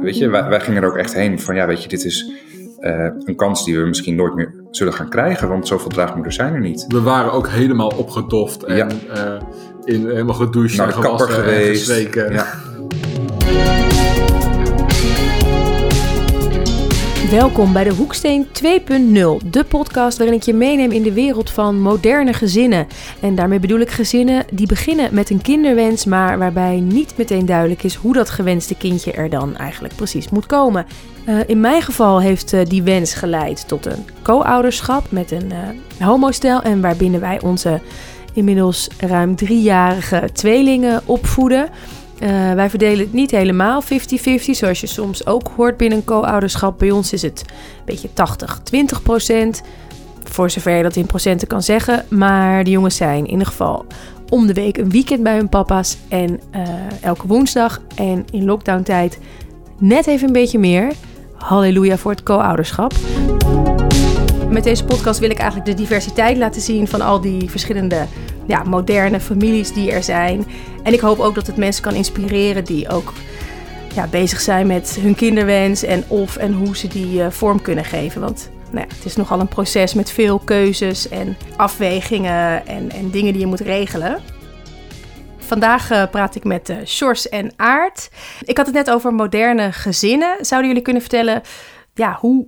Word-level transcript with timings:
Weet 0.00 0.18
je, 0.18 0.28
wij, 0.28 0.48
wij 0.48 0.60
gingen 0.60 0.82
er 0.82 0.88
ook 0.88 0.96
echt 0.96 1.14
heen 1.14 1.40
van 1.40 1.54
ja, 1.54 1.66
weet 1.66 1.82
je, 1.82 1.88
dit 1.88 2.04
is 2.04 2.30
eh, 2.78 3.08
een 3.24 3.36
kans 3.36 3.64
die 3.64 3.78
we 3.78 3.86
misschien 3.86 4.14
nooit 4.14 4.34
meer 4.34 4.54
zullen 4.70 4.92
gaan 4.92 5.08
krijgen, 5.08 5.48
want 5.48 5.66
zoveel 5.66 5.90
draagmoeders 5.90 6.36
zijn 6.36 6.54
er 6.54 6.60
niet. 6.60 6.84
We 6.88 7.00
waren 7.00 7.32
ook 7.32 7.48
helemaal 7.48 7.92
opgedoft 7.96 8.62
en 8.64 8.76
Ja. 8.76 8.86
eh, 9.14 9.40
in, 9.84 10.06
helemaal 10.08 10.34
gedoucht 10.34 10.76
Naar 10.76 10.86
en 10.86 10.92
gewassen 10.92 11.28
en 11.28 11.34
geweest. 11.34 11.86
Ja. 12.12 12.46
Welkom 17.30 17.72
bij 17.72 17.84
de 17.84 17.94
Hoeksteen 17.94 18.46
2.0, 18.46 19.46
de 19.50 19.64
podcast 19.68 20.18
waarin 20.18 20.36
ik 20.36 20.42
je 20.42 20.54
meeneem 20.54 20.90
in 20.90 21.02
de 21.02 21.12
wereld 21.12 21.50
van 21.50 21.80
moderne 21.80 22.32
gezinnen. 22.32 22.86
En 23.20 23.34
daarmee 23.34 23.58
bedoel 23.58 23.78
ik 23.78 23.90
gezinnen 23.90 24.44
die 24.52 24.66
beginnen 24.66 25.14
met 25.14 25.30
een 25.30 25.42
kinderwens, 25.42 26.04
maar 26.04 26.38
waarbij 26.38 26.80
niet 26.80 27.16
meteen 27.16 27.46
duidelijk 27.46 27.82
is 27.82 27.94
hoe 27.94 28.12
dat 28.12 28.30
gewenste 28.30 28.76
kindje 28.76 29.12
er 29.12 29.30
dan 29.30 29.56
eigenlijk 29.56 29.94
precies 29.96 30.28
moet 30.28 30.46
komen. 30.46 30.86
Eh, 31.24 31.38
in 31.46 31.60
mijn 31.60 31.82
geval 31.82 32.20
heeft 32.20 32.52
eh, 32.52 32.64
die 32.64 32.82
wens 32.82 33.14
geleid 33.14 33.68
tot 33.68 33.86
een 33.86 34.06
co-ouderschap 34.22 35.10
met 35.10 35.30
een 35.30 35.52
eh 35.52 36.06
homostel 36.06 36.62
en 36.62 36.80
waarbinnen 36.80 37.20
wij 37.20 37.40
onze 37.40 37.80
inmiddels 38.34 38.88
ruim 38.98 39.36
driejarige 39.36 40.28
tweelingen 40.32 41.02
opvoeden. 41.04 41.68
Eh, 42.20 42.52
wij 42.52 42.70
verdelen 42.70 42.98
het 42.98 43.12
niet 43.12 43.30
helemaal 43.30 43.82
50-50, 43.82 43.84
zoals 44.56 44.80
je 44.80 44.86
soms 44.86 45.26
ook 45.26 45.50
hoort 45.56 45.76
binnen 45.76 45.98
een 45.98 46.04
co-ouderschap. 46.04 46.78
Bij 46.78 46.90
ons 46.90 47.12
is 47.12 47.22
het 47.22 47.44
een 47.46 47.84
beetje 47.84 48.08
80-20 48.14 49.02
procent, 49.02 49.62
voor 50.24 50.50
zover 50.50 50.76
je 50.76 50.82
dat 50.82 50.96
in 50.96 51.06
procenten 51.06 51.48
kan 51.48 51.62
zeggen. 51.62 52.04
Maar 52.08 52.64
de 52.64 52.70
jongens 52.70 52.96
zijn 52.96 53.24
in 53.24 53.30
ieder 53.30 53.46
geval 53.46 53.86
om 54.28 54.46
de 54.46 54.52
week 54.52 54.76
een 54.76 54.90
weekend 54.90 55.22
bij 55.22 55.36
hun 55.36 55.48
papa's 55.48 55.96
en 56.08 56.40
eh, 56.50 56.62
elke 57.00 57.26
woensdag. 57.26 57.80
En 57.94 58.24
in 58.30 58.44
lockdown-tijd 58.44 59.18
net 59.78 60.06
even 60.06 60.26
een 60.26 60.32
beetje 60.32 60.58
meer. 60.58 60.92
Halleluja 61.34 61.96
voor 61.96 62.10
het 62.10 62.22
co-ouderschap. 62.22 62.92
Met 64.48 64.64
deze 64.64 64.84
podcast 64.84 65.18
wil 65.20 65.30
ik 65.30 65.38
eigenlijk 65.38 65.70
de 65.70 65.82
diversiteit 65.82 66.36
laten 66.36 66.60
zien 66.60 66.88
van 66.88 67.00
al 67.00 67.20
die 67.20 67.50
verschillende 67.50 68.06
ja, 68.46 68.62
moderne 68.62 69.20
families 69.20 69.72
die 69.72 69.92
er 69.92 70.02
zijn. 70.02 70.46
En 70.82 70.92
ik 70.92 71.00
hoop 71.00 71.18
ook 71.18 71.34
dat 71.34 71.46
het 71.46 71.56
mensen 71.56 71.82
kan 71.82 71.94
inspireren 71.94 72.64
die 72.64 72.88
ook 72.88 73.12
ja, 73.94 74.06
bezig 74.06 74.40
zijn 74.40 74.66
met 74.66 74.98
hun 75.00 75.14
kinderwens 75.14 75.82
en 75.82 76.04
of 76.08 76.36
en 76.36 76.52
hoe 76.52 76.76
ze 76.76 76.88
die 76.88 77.22
eh, 77.22 77.30
vorm 77.30 77.62
kunnen 77.62 77.84
geven. 77.84 78.20
Want 78.20 78.50
nou 78.70 78.86
ja, 78.88 78.94
het 78.94 79.04
is 79.04 79.16
nogal 79.16 79.40
een 79.40 79.48
proces 79.48 79.94
met 79.94 80.10
veel 80.10 80.38
keuzes 80.38 81.08
en 81.08 81.36
afwegingen 81.56 82.66
en, 82.66 82.90
en 82.90 83.10
dingen 83.10 83.32
die 83.32 83.40
je 83.40 83.46
moet 83.46 83.60
regelen. 83.60 84.18
Vandaag 85.38 85.90
eh, 85.90 86.02
praat 86.10 86.34
ik 86.34 86.44
met 86.44 86.74
Sjors 86.84 87.28
en 87.28 87.52
Aart. 87.56 88.10
Ik 88.42 88.56
had 88.56 88.66
het 88.66 88.74
net 88.74 88.90
over 88.90 89.14
moderne 89.14 89.72
gezinnen. 89.72 90.36
Zouden 90.40 90.68
jullie 90.68 90.84
kunnen 90.84 91.02
vertellen, 91.02 91.42
ja, 91.94 92.16
hoe 92.20 92.46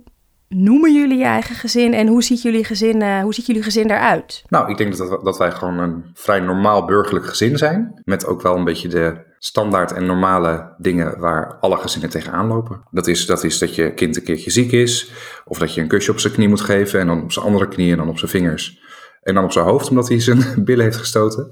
noemen 0.55 0.93
jullie 0.93 1.17
je 1.17 1.23
eigen 1.23 1.55
gezin 1.55 1.93
en 1.93 2.07
hoe 2.07 2.23
ziet 2.23 2.41
jullie 2.41 2.63
gezin, 2.63 3.01
eh, 3.01 3.21
hoe 3.21 3.33
ziet 3.33 3.45
jullie 3.45 3.63
gezin 3.63 3.89
eruit? 3.91 4.43
Nou, 4.47 4.69
ik 4.71 4.77
denk 4.77 4.97
dat, 4.97 5.09
dat- 5.09 5.23
dat 5.23 5.37
wij 5.37 5.51
gewoon 5.51 5.77
een 5.79 6.03
vrij 6.13 6.39
normaal 6.39 6.85
burgerlijk 6.85 7.25
gezin 7.25 7.57
zijn. 7.57 8.01
Met 8.03 8.25
ook 8.25 8.41
wel 8.41 8.55
een 8.55 8.63
beetje 8.63 8.87
de 8.87 9.31
standaard 9.39 9.91
en 9.91 10.05
normale 10.05 10.73
dingen 10.77 11.19
waar 11.19 11.57
alle 11.59 11.77
gezinnen 11.77 12.09
tegenaan 12.09 12.47
lopen. 12.47 12.81
Dat 12.91 13.07
is, 13.07 13.25
dat 13.25 13.43
is 13.43 13.57
dat 13.59 13.75
je 13.75 13.93
kind 13.93 14.15
een 14.17 14.23
keertje 14.23 14.51
ziek 14.51 14.71
is. 14.71 15.11
Of 15.45 15.57
dat 15.57 15.73
je 15.73 15.81
een 15.81 15.87
kusje 15.87 16.11
op 16.11 16.19
zijn 16.19 16.33
knie 16.33 16.47
moet 16.49 16.61
geven. 16.61 16.99
En 16.99 17.07
dan 17.07 17.23
op 17.23 17.31
zijn 17.31 17.45
andere 17.45 17.67
knie 17.67 17.91
en 17.91 17.97
dan 17.97 18.09
op 18.09 18.17
zijn 18.17 18.31
vingers. 18.31 18.81
En 19.21 19.33
dan 19.33 19.43
op 19.43 19.51
zijn 19.51 19.65
hoofd 19.65 19.89
omdat 19.89 20.07
hij 20.07 20.19
zijn 20.19 20.43
billen 20.65 20.83
heeft 20.83 20.97
gestoten. 20.97 21.49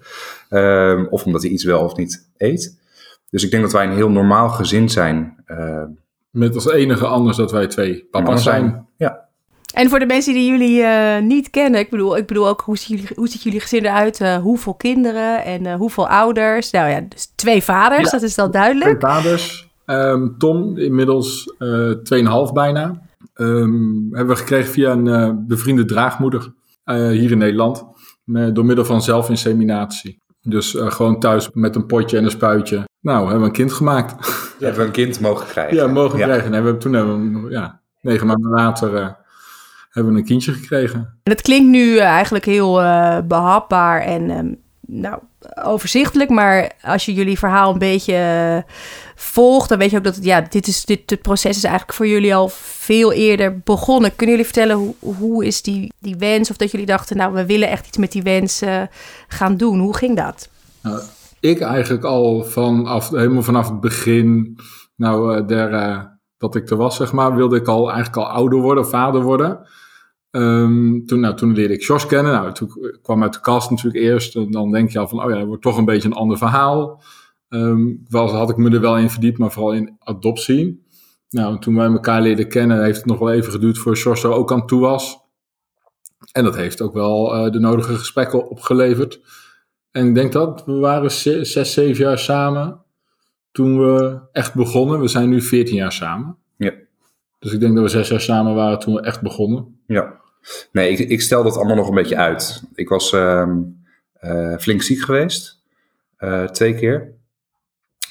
Ehm, 0.50 1.06
of 1.10 1.26
omdat 1.26 1.42
hij 1.42 1.52
iets 1.52 1.64
wel 1.64 1.84
of 1.84 1.96
niet 1.96 2.30
eet. 2.38 2.80
Dus 3.30 3.44
ik 3.44 3.52
denk 3.52 3.64
dat 3.64 3.72
wij 3.72 3.86
een 3.86 3.96
heel 3.96 4.10
normaal 4.10 4.50
gezin 4.50 4.90
zijn. 4.90 5.42
ehm, 5.46 5.88
Met 6.32 6.56
als 6.56 6.72
enige 6.72 7.06
anders 7.06 7.38
dat 7.38 7.52
wij 7.52 7.68
twee 7.68 8.08
papa's 8.12 8.44
zijn. 8.44 8.88
Ja. 8.98 9.30
En 9.74 9.90
voor 9.90 10.00
de 10.00 10.06
mensen 10.06 10.34
die 10.34 10.50
jullie 10.52 10.82
eh, 10.84 11.22
niet 11.24 11.50
kennen, 11.50 11.80
ik 11.80 11.90
bedoel, 11.90 12.18
ik 12.18 12.26
bedoel 12.28 12.48
ook 12.48 12.62
hoe 12.62 12.78
ziet 12.78 12.88
jullie, 12.88 13.08
hoe 13.16 13.28
ziet 13.28 13.44
jullie 13.44 13.60
gezin 13.60 13.86
eruit? 13.86 14.22
Eh, 14.22 14.36
hoeveel 14.38 14.74
kinderen 14.74 15.44
en 15.44 15.66
eh, 15.66 15.76
hoeveel 15.76 16.08
ouders? 16.08 16.72
Nou 16.72 16.90
ja, 16.90 17.02
dus 17.10 17.32
twee 17.36 17.64
vaders, 17.64 18.04
Ja. 18.04 18.12
dat 18.12 18.22
is 18.22 18.38
al 18.38 18.50
Twee 18.50 18.62
duidelijk. 18.62 19.02
vaders. 19.02 19.70
Ehm, 19.86 20.28
Tom, 20.38 20.78
inmiddels 20.78 21.56
eh 21.58 21.92
2,5 22.04 22.54
bijna. 22.54 23.02
Ehm, 23.34 23.82
hebben 24.12 24.28
we 24.28 24.36
gekregen 24.36 24.72
via 24.72 24.92
een 24.92 25.08
eh, 25.08 25.32
bevriende 25.48 25.86
draagmoeder 25.86 26.54
eh, 26.84 26.96
hier 27.10 27.32
in 27.32 27.38
Nederland. 27.38 27.86
Met, 28.24 28.56
door 28.56 28.66
middel 28.66 28.86
van 28.86 29.02
zelfinseminatie. 29.02 30.22
Dus 30.44 30.76
eh, 30.76 30.92
gewoon 30.92 31.20
thuis 31.20 31.50
met 31.54 31.76
een 31.76 31.86
potje 31.86 32.18
en 32.18 32.24
een 32.24 32.32
spuitje. 32.32 32.84
Nou, 33.02 33.20
hebben 33.22 33.40
we 33.40 33.46
een 33.46 33.52
kind 33.52 33.74
gemaakt. 33.74 34.14
Hebben 34.60 34.80
we 34.80 34.86
een 34.86 34.92
kind 34.92 35.20
mogen 35.20 35.48
krijgen. 35.48 35.76
ja, 35.76 35.88
mogen 35.88 36.18
Ja. 36.20 36.26
krijgen. 36.26 36.46
En 36.46 36.50
we 36.50 36.56
hebben, 36.56 36.80
toen 36.80 36.94
hebben 36.94 37.34
we, 37.34 37.40
hem, 37.40 37.50
ja, 37.52 37.80
negen 38.02 38.28
maanden 38.28 38.52
later 38.52 38.96
eh, 38.96 39.08
hebben 39.90 40.14
we 40.14 40.20
een 40.20 40.26
kindje 40.26 40.52
gekregen. 40.54 41.00
En 41.24 41.32
het 41.32 41.42
klinkt 41.42 41.70
nu 41.70 41.98
eh, 41.98 42.06
eigenlijk 42.06 42.46
heel 42.46 42.82
eh, 42.82 43.18
behapbaar 43.28 44.02
en 44.02 44.30
ehm, 44.30 44.54
nou, 44.88 45.20
overzichtelijk, 45.64 46.30
maar 46.30 46.72
als 46.82 47.06
je 47.06 47.14
jullie 47.14 47.38
verhaal 47.40 47.72
een 47.74 47.80
beetje 47.80 48.14
eh, 48.14 48.74
volgt, 49.22 49.70
dan 49.70 49.78
weet 49.78 49.90
je 49.90 49.98
ook 49.98 50.04
dat 50.04 50.20
ja, 50.22 50.42
dit, 50.42 50.68
is, 50.68 50.86
dit 50.86 51.10
het 51.10 51.22
proces 51.22 51.58
is 51.58 51.64
eigenlijk 51.64 51.98
voor 51.98 52.08
jullie 52.08 52.36
al 52.36 52.50
veel 52.54 53.12
eerder 53.12 53.60
begonnen. 53.64 54.16
Kunnen 54.16 54.36
jullie 54.36 54.52
vertellen 54.52 54.76
hoe, 54.76 54.96
hoe 55.00 55.46
is 55.46 55.62
die, 55.62 55.94
die 56.00 56.16
wens 56.16 56.50
of 56.50 56.58
dat 56.58 56.72
jullie 56.72 56.86
dachten, 56.86 57.18
nou, 57.18 57.34
we 57.34 57.46
willen 57.46 57.70
echt 57.70 57.88
iets 57.88 57.98
met 57.98 58.12
die 58.12 58.22
wens 58.22 58.62
eh, 58.62 58.82
gaan 59.28 59.58
doen? 59.58 59.80
Hoe 59.80 59.96
ging 59.96 60.16
dat? 60.16 60.50
Nou, 60.82 61.02
ik 61.40 61.60
eigenlijk 61.60 62.04
al 62.04 62.44
vanaf, 62.44 63.10
helemaal 63.10 63.42
vanaf 63.42 63.70
het 63.70 63.80
begin, 63.80 64.60
nou, 64.96 65.46
eh, 65.48 65.74
eh, 65.74 66.04
dat 66.38 66.56
ik 66.56 66.70
er 66.70 66.78
was, 66.78 66.96
zeg 66.96 67.12
maar, 67.12 67.36
wilde 67.36 67.56
ik 67.56 67.68
al 67.68 67.92
eigenlijk 67.92 68.18
al 68.18 68.34
ouder 68.34 68.60
worden, 68.60 68.88
vader 68.88 69.22
worden. 69.22 69.68
Ehm, 70.32 71.06
toen, 71.06 71.20
nou, 71.20 71.36
toen 71.36 71.54
leerde 71.54 71.74
ik 71.74 71.82
Jos 71.82 72.06
kennen. 72.06 72.32
Nou, 72.32 72.54
toen 72.54 72.70
kwam 73.02 73.24
uit 73.24 73.34
de 73.34 73.40
kast 73.40 73.70
natuurlijk 73.70 74.04
eerst. 74.04 74.36
En 74.36 74.52
dan 74.52 74.72
denk 74.72 74.90
je 74.90 75.00
al 75.00 75.08
van, 75.08 75.24
oh 75.24 75.30
ja, 75.30 75.38
dat 75.38 75.48
wordt 75.48 75.62
toch 75.62 75.78
een 75.78 75.86
beetje 75.86 76.08
een 76.08 76.16
ander 76.16 76.38
verhaal. 76.38 77.02
Ehm, 77.52 77.88
wel 78.10 78.30
had 78.36 78.50
ik 78.50 78.58
me 78.58 78.70
er 78.72 78.82
wel 78.82 78.98
in 78.98 79.10
verdiept, 79.10 79.38
maar 79.38 79.52
vooral 79.52 79.74
in 79.74 79.96
adoptie. 80.00 80.86
Nou, 81.30 81.60
toen 81.60 81.76
wij 81.76 81.86
elkaar 81.86 82.22
leerden 82.22 82.48
kennen, 82.48 82.84
heeft 82.84 82.98
het 82.98 83.06
nog 83.06 83.20
wel 83.20 83.32
even 83.32 83.52
geduurd 83.52 83.78
voor 83.78 83.98
er 84.24 84.32
ook 84.34 84.52
aan 84.52 84.68
toe 84.68 84.80
was. 84.82 85.20
En 86.32 86.44
dat 86.44 86.56
heeft 86.56 86.82
ook 86.82 86.94
wel 86.94 87.34
eh, 87.36 87.52
de 87.52 87.60
nodige 87.60 87.94
gesprekken 87.96 88.50
opgeleverd. 88.50 89.22
En 89.92 90.08
ik 90.08 90.16
denk 90.16 90.32
dat 90.32 90.66
we 90.66 90.72
waren 90.74 91.12
ze- 91.12 91.46
zes, 91.46 91.74
zeven 91.74 92.04
jaar 92.04 92.20
samen 92.20 92.82
toen 93.52 93.80
we 93.80 94.20
echt 94.32 94.54
begonnen. 94.54 95.00
We 95.00 95.08
zijn 95.08 95.30
nu 95.30 95.42
14 95.42 95.76
jaar 95.76 95.92
samen. 95.92 96.38
Ja. 96.58 96.74
Dus 97.40 97.54
ik 97.54 97.60
denk 97.60 97.74
dat 97.76 97.84
we 97.84 97.90
zes 97.90 98.08
jaar 98.10 98.22
samen 98.22 98.56
waren 98.56 98.80
toen 98.80 98.94
we 98.94 99.02
echt 99.02 99.22
begonnen. 99.22 99.80
Ja. 99.88 100.20
Nee, 100.72 100.92
ik, 100.92 101.00
ik 101.10 101.22
stel 101.22 101.44
dat 101.44 101.56
allemaal 101.58 101.76
nog 101.76 101.88
een 101.88 101.96
beetje 101.96 102.18
uit. 102.18 102.64
Ik 102.76 102.90
was 102.90 103.14
ehm, 103.14 103.58
eh, 104.14 104.58
flink 104.58 104.82
ziek 104.82 105.00
geweest. 105.02 105.60
eh, 106.18 106.44
twee 106.44 106.76
keer. 106.76 107.14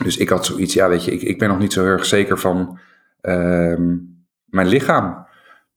Dus 0.03 0.17
ik 0.17 0.29
had 0.29 0.47
zoiets, 0.47 0.75
ja 0.75 0.89
weet 0.89 1.05
je, 1.05 1.11
ik, 1.11 1.23
ik 1.23 1.39
ben 1.39 1.49
nog 1.49 1.59
niet 1.59 1.73
zo 1.73 1.85
erg 1.85 2.05
zeker 2.05 2.39
van 2.39 2.79
ehm, 3.21 3.97
mijn 4.45 4.67
lichaam. 4.67 5.27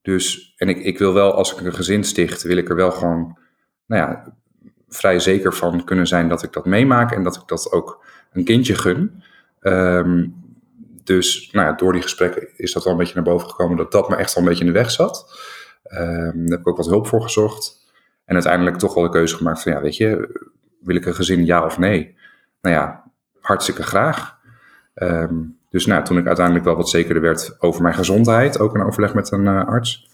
Dus, 0.01 0.53
en 0.57 0.69
ik, 0.69 0.77
ik 0.77 0.97
wil 0.97 1.13
wel, 1.13 1.33
als 1.33 1.53
ik 1.53 1.65
een 1.65 1.73
gezin 1.73 2.03
sticht, 2.03 2.41
wil 2.43 2.57
ik 2.57 2.69
er 2.69 2.75
wel 2.75 2.91
gewoon, 2.91 3.37
nou 3.85 4.01
ja, 4.01 4.33
vrij 4.87 5.19
zeker 5.19 5.53
van 5.53 5.83
kunnen 5.83 6.07
zijn 6.07 6.29
dat 6.29 6.43
ik 6.43 6.53
dat 6.53 6.65
meemaak. 6.65 7.11
En 7.11 7.23
dat 7.23 7.35
ik 7.35 7.47
dat 7.47 7.71
ook 7.71 8.05
een 8.31 8.43
kindje 8.43 8.75
gun. 8.75 9.23
Ehm, 9.59 10.27
dus 11.03 11.49
nou 11.51 11.67
ja, 11.67 11.73
door 11.73 11.93
die 11.93 12.01
gesprekken 12.01 12.47
is 12.57 12.73
dat 12.73 12.83
wel 12.83 12.93
een 12.93 12.99
beetje 12.99 13.15
naar 13.15 13.23
boven 13.23 13.49
gekomen 13.49 13.77
dat 13.77 13.91
dat 13.91 14.09
me 14.09 14.15
echt 14.15 14.33
wel 14.33 14.43
een 14.43 14.49
beetje 14.49 14.65
in 14.65 14.71
de 14.71 14.79
weg 14.79 14.91
zat. 14.91 15.39
Ehm, 15.83 16.37
daar 16.37 16.57
heb 16.57 16.59
ik 16.59 16.67
ook 16.67 16.77
wat 16.77 16.85
hulp 16.85 17.07
voor 17.07 17.21
gezocht. 17.21 17.91
En 18.25 18.33
uiteindelijk 18.33 18.77
toch 18.77 18.93
wel 18.93 19.03
de 19.03 19.09
keuze 19.09 19.35
gemaakt 19.35 19.61
van, 19.61 19.71
ja, 19.71 19.81
weet 19.81 19.97
je, 19.97 20.39
wil 20.81 20.95
ik 20.95 21.05
een 21.05 21.15
gezin 21.15 21.45
ja 21.45 21.65
of 21.65 21.77
nee? 21.77 22.15
Nou 22.61 22.75
ja, 22.75 23.02
hartstikke 23.43 23.83
graag. 23.83 24.37
Ehm, 24.93 25.35
dus 25.69 25.85
nou, 25.85 26.03
toen 26.03 26.17
ik 26.17 26.27
uiteindelijk 26.27 26.65
wel 26.65 26.75
wat 26.75 26.89
zekerder 26.89 27.21
werd 27.21 27.55
over 27.59 27.81
mijn 27.81 27.93
gezondheid, 27.93 28.59
ook 28.59 28.75
een 28.75 28.85
overleg 28.85 29.13
met 29.13 29.31
een 29.31 29.47
eh, 29.47 29.67
arts, 29.67 30.09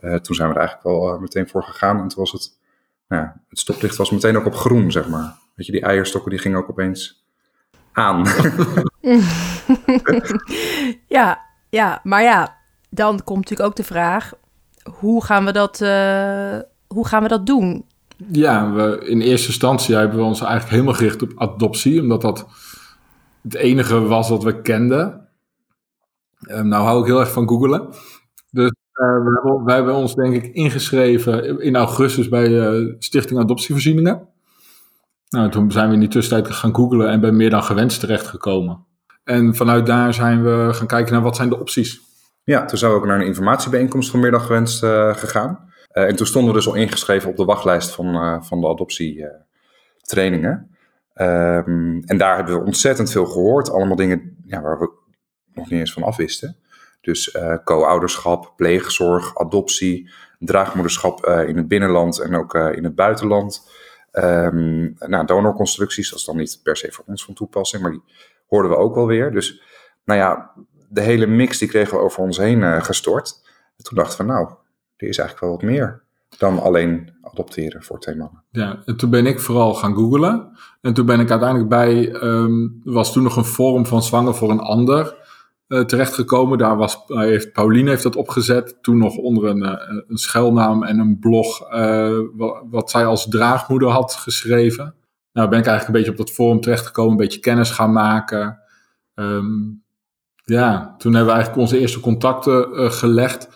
eh, 0.00 0.14
toen 0.14 0.34
zijn 0.34 0.48
we 0.48 0.54
er 0.54 0.60
eigenlijk 0.60 0.88
wel 0.88 1.14
eh, 1.14 1.20
meteen 1.20 1.48
voor 1.48 1.62
gegaan. 1.62 2.00
En 2.00 2.08
toen 2.08 2.18
was 2.18 2.32
het, 2.32 2.58
nou 3.08 3.28
het 3.48 3.58
stoplicht 3.58 3.96
was 3.96 4.10
meteen 4.10 4.36
ook 4.36 4.46
op 4.46 4.54
groen, 4.54 4.92
zeg 4.92 5.08
maar. 5.08 5.36
Weet 5.54 5.66
je, 5.66 5.72
die 5.72 5.82
eierstokken 5.82 6.30
die 6.30 6.40
gingen 6.40 6.58
ook 6.58 6.70
opeens 6.70 7.24
aan. 7.92 8.26
Ja, 11.06 11.40
ja, 11.68 12.00
maar 12.02 12.22
ja, 12.22 12.56
dan 12.90 13.24
komt 13.24 13.38
natuurlijk 13.38 13.68
ook 13.68 13.76
de 13.76 13.84
vraag: 13.84 14.32
hoe 14.98 15.24
gaan 15.24 15.44
we 15.44 15.52
dat, 15.52 15.78
hoe 16.86 17.06
gaan 17.06 17.22
we 17.22 17.28
dat 17.28 17.46
doen? 17.46 17.86
Ja, 18.26 18.72
we, 18.72 19.00
in 19.04 19.20
eerste 19.20 19.48
instantie 19.48 19.94
hebben 19.94 20.18
we 20.18 20.24
ons 20.24 20.40
eigenlijk 20.40 20.70
helemaal 20.70 20.94
gericht 20.94 21.22
op 21.22 21.32
adoptie, 21.36 22.00
omdat 22.00 22.20
dat 22.20 22.46
het 23.42 23.54
enige 23.54 24.00
was 24.00 24.28
wat 24.28 24.42
we 24.42 24.60
kenden. 24.60 25.28
Ehm, 26.40 26.68
nou 26.68 26.84
hou 26.84 27.00
ik 27.00 27.06
heel 27.06 27.20
erg 27.20 27.32
van 27.32 27.48
googelen. 27.48 27.88
Dus 28.50 28.70
eh, 28.92 29.06
we 29.06 29.40
hebben, 29.42 29.74
hebben 29.74 29.94
ons 29.94 30.14
denk 30.14 30.34
ik 30.34 30.54
ingeschreven 30.54 31.60
in 31.60 31.76
augustus 31.76 32.28
bij 32.28 32.60
eh, 32.60 32.94
Stichting 32.98 33.40
Adoptievoorzieningen. 33.40 34.28
Nou, 35.28 35.50
toen 35.50 35.72
zijn 35.72 35.88
we 35.88 35.94
in 35.94 36.00
die 36.00 36.08
tussentijd 36.08 36.54
gaan 36.54 36.74
googelen 36.74 37.08
en 37.08 37.20
bij 37.20 37.32
meer 37.32 37.50
dan 37.50 37.62
gewenst 37.62 38.00
terechtgekomen. 38.00 38.86
En 39.24 39.54
vanuit 39.54 39.86
daar 39.86 40.14
zijn 40.14 40.42
we 40.42 40.68
gaan 40.72 40.86
kijken 40.86 41.12
naar 41.12 41.22
wat 41.22 41.36
zijn 41.36 41.48
de 41.48 41.60
opties. 41.60 42.00
Ja, 42.44 42.64
toen 42.64 42.78
zijn 42.78 42.90
we 42.90 42.96
ook 42.96 43.06
naar 43.06 43.20
een 43.20 43.26
informatiebijeenkomst 43.26 44.10
van 44.10 44.20
Middag 44.20 44.46
Gewenst 44.46 44.82
uh, 44.82 45.14
gegaan. 45.14 45.67
Uh, 45.98 46.04
en 46.04 46.16
toen 46.16 46.26
stonden 46.26 46.52
we 46.52 46.58
dus 46.58 46.68
al 46.68 46.74
ingeschreven 46.74 47.30
op 47.30 47.36
de 47.36 47.44
wachtlijst 47.44 47.94
van, 47.94 48.06
uh, 48.06 48.42
van 48.42 48.60
de 48.60 48.68
adoptietrainingen. 48.68 50.76
Um, 51.14 52.02
en 52.04 52.18
daar 52.18 52.36
hebben 52.36 52.58
we 52.58 52.64
ontzettend 52.64 53.10
veel 53.10 53.26
gehoord. 53.26 53.70
Allemaal 53.70 53.96
dingen 53.96 54.36
ja, 54.44 54.60
waar 54.60 54.78
we 54.78 54.90
nog 55.52 55.70
niet 55.70 55.80
eens 55.80 55.92
van 55.92 56.02
afwisten. 56.02 56.56
Dus 57.00 57.36
co-ouderschap, 57.64 58.52
pleegzorg, 58.56 59.38
adoptie, 59.38 60.10
draagmoederschap 60.38 61.26
in 61.26 61.56
het 61.56 61.68
binnenland 61.68 62.20
en 62.20 62.34
ook 62.34 62.54
in 62.54 62.84
het 62.84 62.94
buitenland. 62.94 63.70
Um, 64.12 64.96
nou, 64.98 65.26
donorconstructies, 65.26 66.10
dat 66.10 66.18
is 66.18 66.24
dan 66.24 66.36
niet 66.36 66.60
per 66.62 66.76
se 66.76 66.92
voor 66.92 67.04
ons 67.06 67.24
van 67.24 67.34
toepassing, 67.34 67.82
maar 67.82 67.90
die 67.90 68.02
hoorden 68.46 68.70
we 68.70 68.76
ook 68.76 68.94
wel 68.94 69.06
weer. 69.06 69.32
Dus 69.32 69.62
nou 70.04 70.20
ja, 70.20 70.52
de 70.88 71.00
hele 71.00 71.26
mix 71.26 71.58
die 71.58 71.68
kregen 71.68 71.96
we 71.96 72.04
over 72.04 72.22
ons 72.22 72.38
heen 72.38 72.58
uh, 72.58 72.82
gestort. 72.82 73.40
En 73.76 73.84
toen 73.84 73.96
dachten 73.96 74.26
we, 74.26 74.32
nou, 74.32 74.50
er 74.98 75.08
is 75.08 75.18
eigenlijk 75.18 75.40
wel 75.40 75.50
wat 75.50 75.62
meer 75.62 76.06
dan 76.38 76.62
alleen 76.62 77.12
adopteren 77.22 77.82
voor 77.82 78.00
twee 78.00 78.16
mannen. 78.16 78.42
Ja, 78.50 78.82
en 78.84 78.96
toen 78.96 79.10
ben 79.10 79.26
ik 79.26 79.40
vooral 79.40 79.74
gaan 79.74 79.94
googlen. 79.94 80.58
En 80.80 80.94
toen 80.94 81.06
ben 81.06 81.20
ik 81.20 81.30
uiteindelijk 81.30 81.68
bij, 81.68 82.22
um, 82.22 82.80
was 82.84 83.12
toen 83.12 83.22
nog 83.22 83.36
een 83.36 83.44
forum 83.44 83.86
van 83.86 84.02
Zwanger 84.02 84.34
voor 84.34 84.50
een 84.50 84.60
Ander 84.60 85.16
uh, 85.68 85.80
terechtgekomen. 85.80 86.58
Daar 86.58 86.76
was, 86.76 87.02
heeft, 87.06 87.52
Pauline 87.52 87.90
heeft 87.90 88.02
dat 88.02 88.16
opgezet, 88.16 88.78
toen 88.80 88.98
nog 88.98 89.16
onder 89.16 89.44
een, 89.44 89.62
uh, 89.62 90.02
een 90.08 90.16
schuilnaam 90.16 90.82
en 90.82 90.98
een 90.98 91.18
blog 91.18 91.58
wat, 92.36 92.62
wat, 92.70 92.90
zij 92.90 93.06
als 93.06 93.28
draagmoeder 93.28 93.88
had 93.88 94.14
geschreven. 94.14 94.94
Nou 95.32 95.48
ben 95.48 95.58
ik 95.58 95.66
eigenlijk 95.66 95.86
een 95.86 96.04
beetje 96.04 96.20
op 96.20 96.26
dat 96.26 96.34
forum 96.34 96.60
terechtgekomen, 96.60 97.10
een 97.10 97.16
beetje 97.16 97.40
kennis 97.40 97.70
gaan 97.70 97.92
maken. 97.92 98.58
Um, 99.14 99.82
ja, 100.44 100.94
toen 100.98 101.14
hebben 101.14 101.32
we 101.32 101.38
eigenlijk 101.38 101.66
onze 101.66 101.78
eerste 101.78 102.00
contacten 102.00 102.92
gelegd. 102.92 103.48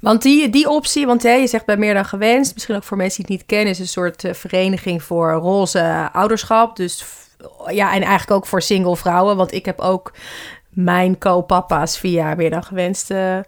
Want 0.00 0.22
die, 0.22 0.48
die 0.48 0.68
optie, 0.68 1.06
want 1.06 1.22
hè, 1.22 1.32
je 1.32 1.46
zegt 1.46 1.64
bij 1.66 1.76
meer 1.76 1.94
dan 1.94 2.04
gewenst, 2.04 2.54
misschien 2.54 2.76
ook 2.76 2.84
voor 2.84 2.96
mensen 2.96 3.24
die 3.24 3.36
het 3.36 3.38
niet 3.38 3.56
kennen, 3.56 3.72
is 3.72 3.78
een 3.78 3.88
soort 3.88 4.24
vereniging 4.32 5.02
voor 5.02 5.32
roze 5.32 6.08
ouderschap. 6.12 6.76
Dus 6.76 7.04
ja, 7.66 7.94
en 7.94 8.02
eigenlijk 8.02 8.30
ook 8.30 8.46
voor 8.46 8.62
single 8.62 8.96
vrouwen. 8.96 9.36
Want 9.36 9.52
ik 9.52 9.64
heb 9.64 9.80
ook 9.80 10.12
mijn 10.68 11.18
co-papa's 11.18 11.98
via 11.98 12.34
meer 12.34 12.50
dan 12.50 12.64
gewenst 12.64 13.10
uh, 13.10 13.38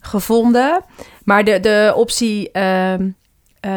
gevonden. 0.00 0.84
Maar 1.24 1.44
de, 1.44 1.60
de 1.60 1.92
optie 1.96 2.50
uh, 2.52 2.98
uh, 2.98 3.06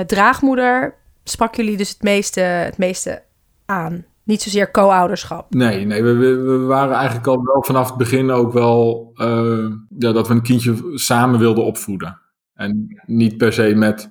draagmoeder 0.06 0.96
sprak 1.24 1.56
jullie 1.56 1.78
dus 1.78 1.90
het 1.90 2.02
meeste, 2.02 2.40
het 2.40 2.78
meeste 2.78 3.24
aan. 3.66 4.06
Niet 4.28 4.42
zozeer 4.42 4.72
co-ouderschap. 4.72 5.54
Nee, 5.54 5.86
nee 5.86 6.04
we, 6.04 6.16
we, 6.16 6.58
waren 6.58 6.96
eigenlijk 6.96 7.28
al 7.28 7.44
wel 7.44 7.64
vanaf 7.64 7.88
het 7.88 7.98
begin 7.98 8.32
ook 8.32 8.54
wel 8.54 9.12
uh, 9.16 9.72
ja, 9.98 10.12
dat 10.12 10.28
we 10.28 10.34
een 10.34 10.42
kindje 10.42 10.92
samen 10.94 11.40
wilden 11.40 11.64
opvoeden. 11.64 12.22
En 12.54 13.02
niet 13.06 13.38
per 13.38 13.54
se 13.54 13.76
met, 13.76 14.10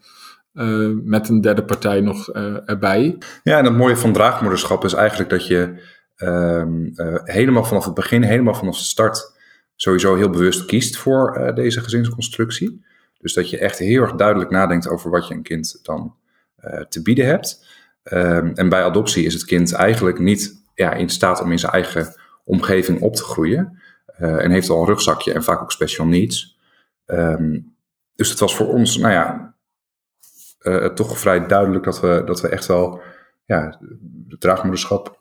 uh, 0.55 0.91
met 1.05 1.29
een 1.29 1.41
derde 1.41 1.65
partij 1.65 2.01
nog 2.01 2.35
uh, 2.35 2.69
erbij. 2.71 3.19
Ja, 3.43 3.59
en 3.59 3.65
het 3.65 3.77
mooie 3.77 3.97
van 3.97 4.13
draagmoederschap 4.13 4.85
is 4.85 4.93
eigenlijk 4.93 5.31
dat 5.31 5.47
je 5.47 5.83
uh, 6.19 6.65
helemaal 7.25 7.65
vanaf 7.65 7.85
het 7.85 7.95
begin, 7.95 8.23
helemaal 8.23 8.55
vanaf 8.55 8.79
de 8.79 8.85
start, 8.85 9.33
sowieso 9.75 10.15
heel 10.15 10.31
bewust 10.31 10.65
kiest 10.65 10.97
voor 10.97 11.39
uh, 11.39 11.55
deze 11.55 11.81
gezinsconstructie. 11.81 12.85
Dus 13.19 13.35
dat 13.35 13.51
je 13.51 13.59
echt 13.59 13.79
heel 13.79 14.03
erg 14.03 14.15
duidelijk 14.15 14.51
nadenkt 14.51 14.89
over 14.89 15.11
wat 15.11 15.29
je 15.29 15.35
een 15.35 15.43
kind 15.43 15.79
dan 15.83 16.15
uh, 16.65 16.81
te 16.81 17.03
bieden 17.03 17.27
hebt. 17.27 17.67
Um, 18.13 18.53
en 18.55 18.69
bij 18.69 18.83
adoptie 18.83 19.25
is 19.25 19.35
het 19.35 19.45
kind 19.45 19.73
eigenlijk 19.73 20.19
niet 20.19 20.65
ja, 20.75 20.93
in 20.93 21.09
staat 21.09 21.41
om 21.41 21.53
in 21.53 21.59
zijn 21.59 21.73
eigen 21.73 22.15
omgeving 22.45 23.01
op 23.01 23.15
te 23.15 23.23
groeien. 23.23 23.83
en 24.17 24.51
heeft 24.51 24.69
al 24.69 24.81
een 24.81 24.87
rugzakje 24.87 25.33
en 25.33 25.45
vaak 25.45 25.63
ook 25.63 25.73
special 25.73 26.07
needs. 26.07 26.59
Um, 27.07 27.75
dus 28.15 28.31
het 28.31 28.39
was 28.39 28.57
voor 28.57 28.69
ons, 28.69 28.97
nou 28.97 29.13
ja, 29.13 29.55
toch 30.95 31.19
vrij 31.19 31.47
duidelijk 31.47 31.85
dat 31.85 32.01
we, 32.01 32.23
dat 32.27 32.41
we 32.41 32.49
echt 32.49 32.67
wel 32.67 33.01
ja, 33.45 33.79
de 34.01 34.39
draagmoederschap 34.39 35.19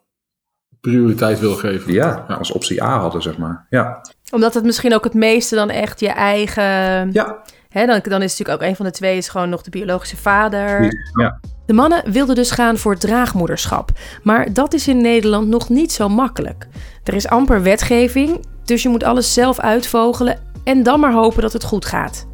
prioriteit 0.82 1.40
wil 1.40 1.56
geven. 1.56 1.94
Ja, 1.94 2.26
als 2.28 2.52
optie 2.52 2.84
A 2.84 3.00
hadden, 3.00 3.22
zeg 3.22 3.38
maar. 3.38 3.66
Ja. 3.70 4.02
Omdat 4.32 4.54
het 4.54 4.64
misschien 4.64 4.94
ook 4.94 5.04
het 5.04 5.14
meeste 5.14 5.56
dan 5.56 5.70
echt 5.70 6.00
je 6.00 6.10
eigen... 6.10 7.12
Ja. 7.12 7.42
Hè, 7.80 7.86
dan, 7.86 8.00
dan 8.04 8.22
is 8.22 8.30
het 8.30 8.40
natuurlijk 8.40 8.62
ook 8.62 8.70
een 8.70 8.76
van 8.76 8.86
de 8.86 8.92
twee 8.92 9.18
is 9.18 9.30
gewoon 9.30 9.50
nog 9.50 9.62
de 9.62 9.70
biologische 9.70 10.18
vader. 10.18 10.94
Ja. 11.20 11.40
De 11.66 11.74
mannen 11.74 12.12
wilden 12.12 12.36
dus 12.36 12.52
gaan 12.52 12.78
voor 12.78 12.98
draagmoederschap. 12.98 13.90
Maar 14.24 14.54
dat 14.54 14.74
is 14.74 14.88
in 14.88 15.02
Nederland 15.02 15.48
nog 15.48 15.70
niet 15.70 15.92
zo 15.92 16.10
makkelijk. 16.10 16.68
Er 17.04 17.14
is 17.14 17.28
amper 17.28 17.62
wetgeving, 17.62 18.46
dus 18.66 18.84
je 18.84 18.90
moet 18.90 19.04
alles 19.04 19.34
zelf 19.34 19.60
uitvogelen... 19.60 20.40
en 20.64 20.84
dan 20.84 21.00
maar 21.00 21.14
hopen 21.14 21.42
dat 21.42 21.54
het 21.54 21.64
goed 21.64 21.86
gaat. 21.86 22.28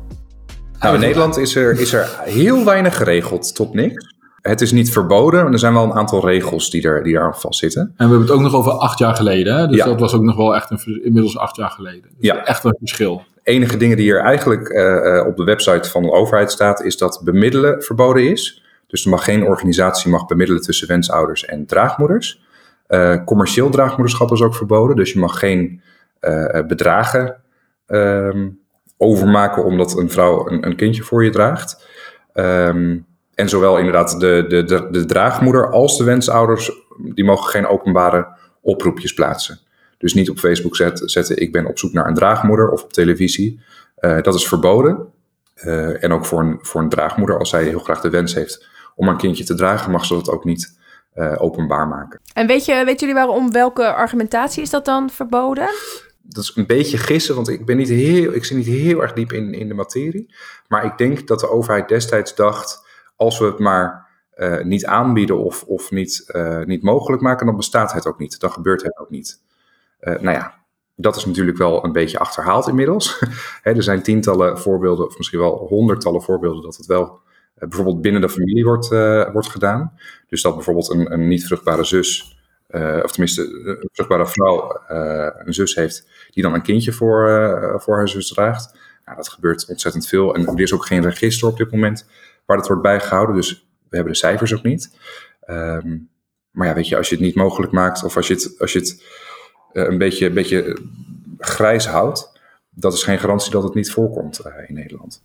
Nou, 0.80 0.94
in 0.94 1.00
Nederland 1.00 1.38
is 1.38 1.56
er, 1.56 1.80
is 1.80 1.94
er 1.94 2.20
heel 2.24 2.66
weinig 2.66 2.98
geregeld, 2.98 3.56
tot 3.56 3.74
niks. 3.74 4.16
Het 4.42 4.62
is 4.62 4.72
niet 4.72 4.92
verboden, 4.92 5.44
maar 5.44 5.54
er 5.54 5.60
zijn 5.60 5.74
wel 5.74 5.84
een 5.84 5.94
aantal 5.94 6.26
regels 6.26 6.70
die 6.70 6.84
er, 6.84 7.04
die 7.04 7.16
er 7.16 7.24
aan 7.24 7.36
vastzitten. 7.36 7.82
En 7.82 7.92
we 7.96 8.04
hebben 8.04 8.22
het 8.22 8.32
ook 8.32 8.42
nog 8.42 8.54
over 8.54 8.72
acht 8.72 9.00
jaar 9.00 9.16
geleden. 9.16 9.56
Hè? 9.56 9.68
Dus 9.68 9.78
ja. 9.78 9.86
dat 9.86 10.00
was 10.00 10.14
ook 10.14 10.24
nog 10.24 10.36
wel 10.36 10.56
echt 10.56 10.70
een, 10.70 11.04
inmiddels 11.04 11.38
acht 11.38 11.56
jaar 11.56 11.70
geleden. 11.70 12.02
Dus 12.02 12.12
ja. 12.20 12.46
Echt 12.46 12.64
een 12.64 12.76
verschil. 12.80 13.24
Enige 13.44 13.78
dingen 13.78 13.98
die 13.98 14.14
er 14.14 14.20
eigenlijk 14.20 14.70
uh, 14.70 15.28
op 15.28 15.38
de 15.38 15.44
website 15.44 15.90
van 15.90 16.04
de 16.04 16.12
overheid 16.12 16.52
staat, 16.52 16.84
is 16.84 16.98
dat 16.98 17.22
bemiddelen 17.24 17.84
verboden 17.84 18.30
is. 18.30 18.64
Dus 18.88 19.04
er 19.04 19.10
mag 19.10 19.24
geen 19.24 19.44
organisatie 19.44 20.12
mag 20.12 20.26
bemiddelen 20.26 20.62
tussen 20.62 20.88
wensouders 20.88 21.46
en 21.46 21.66
draagmoeders. 21.66 22.42
Uh, 22.90 23.24
commercieel 23.26 23.70
draagmoederschap 23.70 24.32
is 24.32 24.42
ook 24.42 24.56
verboden. 24.56 24.96
Dus 24.96 25.14
je 25.14 25.20
mag 25.20 25.40
geen 25.40 25.82
bedragen 26.68 27.42
overmaken 28.98 29.64
omdat 29.64 29.98
een 29.98 30.10
vrouw 30.10 30.50
een, 30.50 30.66
een 30.66 30.76
kindje 30.76 31.04
voor 31.04 31.24
je 31.24 31.30
draagt. 31.30 31.88
Um, 32.34 33.06
en 33.36 33.50
zowel 33.50 33.78
inderdaad 33.78 34.20
de, 34.20 34.46
de, 34.48 34.64
de, 34.64 34.88
de 34.92 35.06
draagmoeder 35.06 35.72
als 35.72 35.98
de 35.98 36.04
wensouders, 36.04 36.72
die 37.14 37.24
mogen 37.24 37.50
geen 37.50 37.68
openbare 37.68 38.28
oproepjes 38.62 39.14
plaatsen. 39.14 39.60
Dus 40.02 40.14
niet 40.14 40.30
op 40.30 40.40
Facebook 40.40 40.76
zet, 40.76 41.02
zetten, 41.06 41.38
ik 41.38 41.52
ben 41.52 41.66
op 41.66 41.80
zoek 41.80 41.94
naar 41.94 42.08
een 42.08 42.14
draagmoeder 42.14 42.70
of 42.70 42.84
op 42.84 42.94
televisie. 42.94 43.60
Uh, 44.00 44.22
dat 44.22 44.36
is 44.36 44.48
verboden. 44.48 45.08
Uh, 45.64 46.04
en 46.04 46.12
ook 46.12 46.26
voor 46.26 46.40
een, 46.40 46.60
voor 46.62 46.82
een 46.82 46.90
draagmoeder, 46.90 47.38
als 47.38 47.50
zij 47.50 47.64
heel 47.64 47.80
graag 47.80 48.02
de 48.02 48.10
wens 48.10 48.34
heeft 48.34 48.68
om 48.96 49.08
een 49.08 49.18
kindje 49.18 49.44
te 49.44 49.56
dragen, 49.56 49.92
mag 49.92 50.06
ze 50.06 50.14
dat 50.14 50.30
ook 50.30 50.46
niet 50.46 50.80
uh, 51.16 51.36
openbaar 51.38 51.88
maken. 51.88 52.20
En 52.34 52.48
weet 52.48 52.66
je, 52.66 52.74
weten 52.86 53.08
jullie 53.08 53.26
waarom, 53.26 53.52
welke 53.52 53.94
argumentatie 53.94 54.62
is 54.62 54.70
dat 54.70 54.86
dan 54.86 55.10
verboden? 55.10 55.70
Dat 56.22 56.44
is 56.44 56.52
een 56.56 56.66
beetje 56.66 56.98
gissen, 56.98 57.36
want 57.36 57.50
ik, 57.50 57.66
ben 57.66 57.78
niet 57.78 57.90
heel, 57.90 58.34
ik 58.34 58.46
zit 58.46 58.58
niet 58.58 58.66
heel 58.66 59.02
erg 59.02 59.14
diep 59.14 59.32
in, 59.32 59.54
in 59.54 59.68
de 59.68 59.74
materie. 59.74 60.34
Maar 60.68 60.86
ik 60.86 60.98
denk 60.98 61.28
dat 61.28 61.40
de 61.40 61.50
overheid 61.50 61.88
destijds 61.88 62.36
dacht 62.36 62.86
als 63.16 63.40
we 63.40 63.46
het 63.46 63.60
maar 63.60 64.10
niet 64.64 64.86
aanbieden 64.86 65.38
of, 65.38 65.64
of 65.64 65.92
niet, 65.92 66.32
niet 66.66 66.84
mogelijk 66.84 67.22
maken, 67.22 67.46
dan 67.46 67.56
bestaat 67.56 67.94
het 67.94 68.06
ook 68.06 68.20
niet. 68.20 68.40
Dan 68.40 68.52
gebeurt 68.52 68.84
het 68.84 68.98
ook 68.98 69.10
niet. 69.10 69.42
Uh, 70.02 70.20
nou 70.20 70.38
ja, 70.38 70.54
dat 70.96 71.16
is 71.16 71.26
natuurlijk 71.26 71.58
wel 71.58 71.86
een 71.86 71.92
beetje 71.92 72.20
achterhaald 72.20 72.68
inmiddels. 72.68 73.20
Er 73.64 73.84
zijn 73.84 74.04
tientallen 74.04 74.60
voorbeelden, 74.60 75.06
of 75.06 75.18
misschien 75.18 75.40
wel 75.40 75.58
honderdtallen 75.58 76.22
voorbeelden, 76.22 76.62
dat 76.62 76.78
het 76.78 76.86
wel 76.86 77.20
bijvoorbeeld 77.54 78.02
binnen 78.02 78.22
de 78.22 78.30
familie 78.30 78.64
wordt, 78.64 78.88
wordt 79.34 79.48
gedaan. 79.48 79.94
Dus 80.28 80.42
dat 80.42 80.56
bijvoorbeeld 80.56 80.90
een, 80.90 81.14
een 81.14 81.28
niet 81.28 81.46
vruchtbare 81.46 81.84
zus, 81.84 82.40
of 83.04 83.12
tenminste 83.12 83.42
een 83.42 83.90
vruchtbare 83.92 84.28
vrouw, 84.28 84.82
een 85.46 85.54
zus 85.54 85.76
heeft, 85.76 86.10
die 86.30 86.44
dan 86.44 86.54
een 86.54 86.62
kindje 86.62 86.92
voor, 86.92 87.80
voor 87.82 87.96
haar 87.96 88.10
zus 88.10 88.28
draagt. 88.28 88.78
Nou, 89.06 89.18
dat 89.18 89.30
gebeurt 89.30 89.66
ontzettend 89.66 90.08
veel. 90.08 90.36
En 90.36 90.48
er 90.48 90.60
is 90.60 90.74
ook 90.74 90.86
geen 90.86 91.02
register 91.02 91.48
op 91.48 91.58
dit 91.58 91.72
moment 91.72 92.08
waar 92.46 92.58
dat 92.58 92.68
wordt 92.68 92.82
bijgehouden. 92.82 93.36
Dus 93.36 93.68
we 93.90 93.96
hebben 93.96 94.14
de 94.14 94.20
cijfers 94.20 94.54
ook 94.56 94.64
niet. 94.64 94.98
Um, 95.50 96.10
maar 96.52 96.68
ja, 96.68 96.74
weet 96.74 96.88
je, 96.88 96.98
als 96.98 97.10
je 97.10 97.16
het 97.16 97.24
niet 97.24 97.36
mogelijk 97.36 97.72
maakt 97.72 98.04
of 98.04 98.16
als 98.16 98.28
je 98.28 98.34
het, 98.34 98.56
als 98.60 98.74
je 98.74 98.80
het 98.80 99.04
een, 99.74 99.98
beetje, 99.98 100.26
een 100.26 100.34
beetje 100.34 100.78
grijs 101.38 101.88
houdt, 101.88 102.32
dat 102.70 102.94
is 102.94 103.04
geen 103.04 103.20
garantie 103.20 103.52
dat 103.52 103.64
het 103.64 103.74
niet 103.74 103.92
voorkomt 103.92 104.42
uh, 104.46 104.70
in 104.70 104.76
Nederland. 104.76 105.24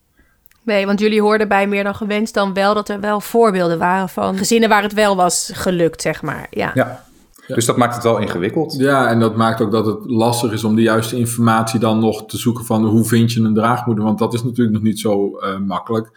Nee, 0.63 0.87
want 0.87 1.01
jullie 1.01 1.21
hoorden 1.21 1.49
bij 1.49 1.67
meer 1.67 1.85
dan 1.85 1.95
gewenst 1.95 2.35
dan 2.35 2.55
wel 2.55 2.75
dat 2.75 2.89
er 2.89 3.01
wel 3.01 3.21
voorbeelden 3.21 3.79
waren 3.79 4.09
van 4.09 4.37
gezinnen 4.37 4.69
waar 4.69 4.83
het 4.83 4.95
wel 4.95 5.17
was 5.17 5.51
gelukt, 5.55 6.03
zeg 6.03 6.23
maar. 6.23 6.47
Ja. 6.51 6.71
ja. 6.75 7.05
Ja. 7.47 7.55
Dus 7.55 7.65
dat 7.65 7.77
maakt 7.77 7.95
het 7.95 8.03
wel 8.03 8.19
ingewikkeld. 8.19 8.75
Ja, 8.79 9.09
en 9.09 9.21
dat 9.21 9.37
maakt 9.37 9.61
ook 9.61 9.71
dat 9.71 9.87
het 9.87 9.99
lastig 10.05 10.53
is 10.53 10.65
om 10.65 10.75
de 10.75 10.83
juiste 10.83 11.17
informatie 11.17 11.81
dan 11.81 11.99
nog 11.99 12.27
te 12.27 12.39
zoeken 12.39 12.65
van 12.65 12.85
hoe 12.85 13.05
vind 13.05 13.33
je 13.33 13.41
een 13.41 13.55
draagmoeder. 13.55 14.05
Want 14.05 14.19
dat 14.19 14.35
is 14.35 14.43
natuurlijk 14.43 14.75
nog 14.75 14.83
niet 14.83 15.01
zo 15.01 15.39
uh, 15.41 15.59
makkelijk. 15.59 16.11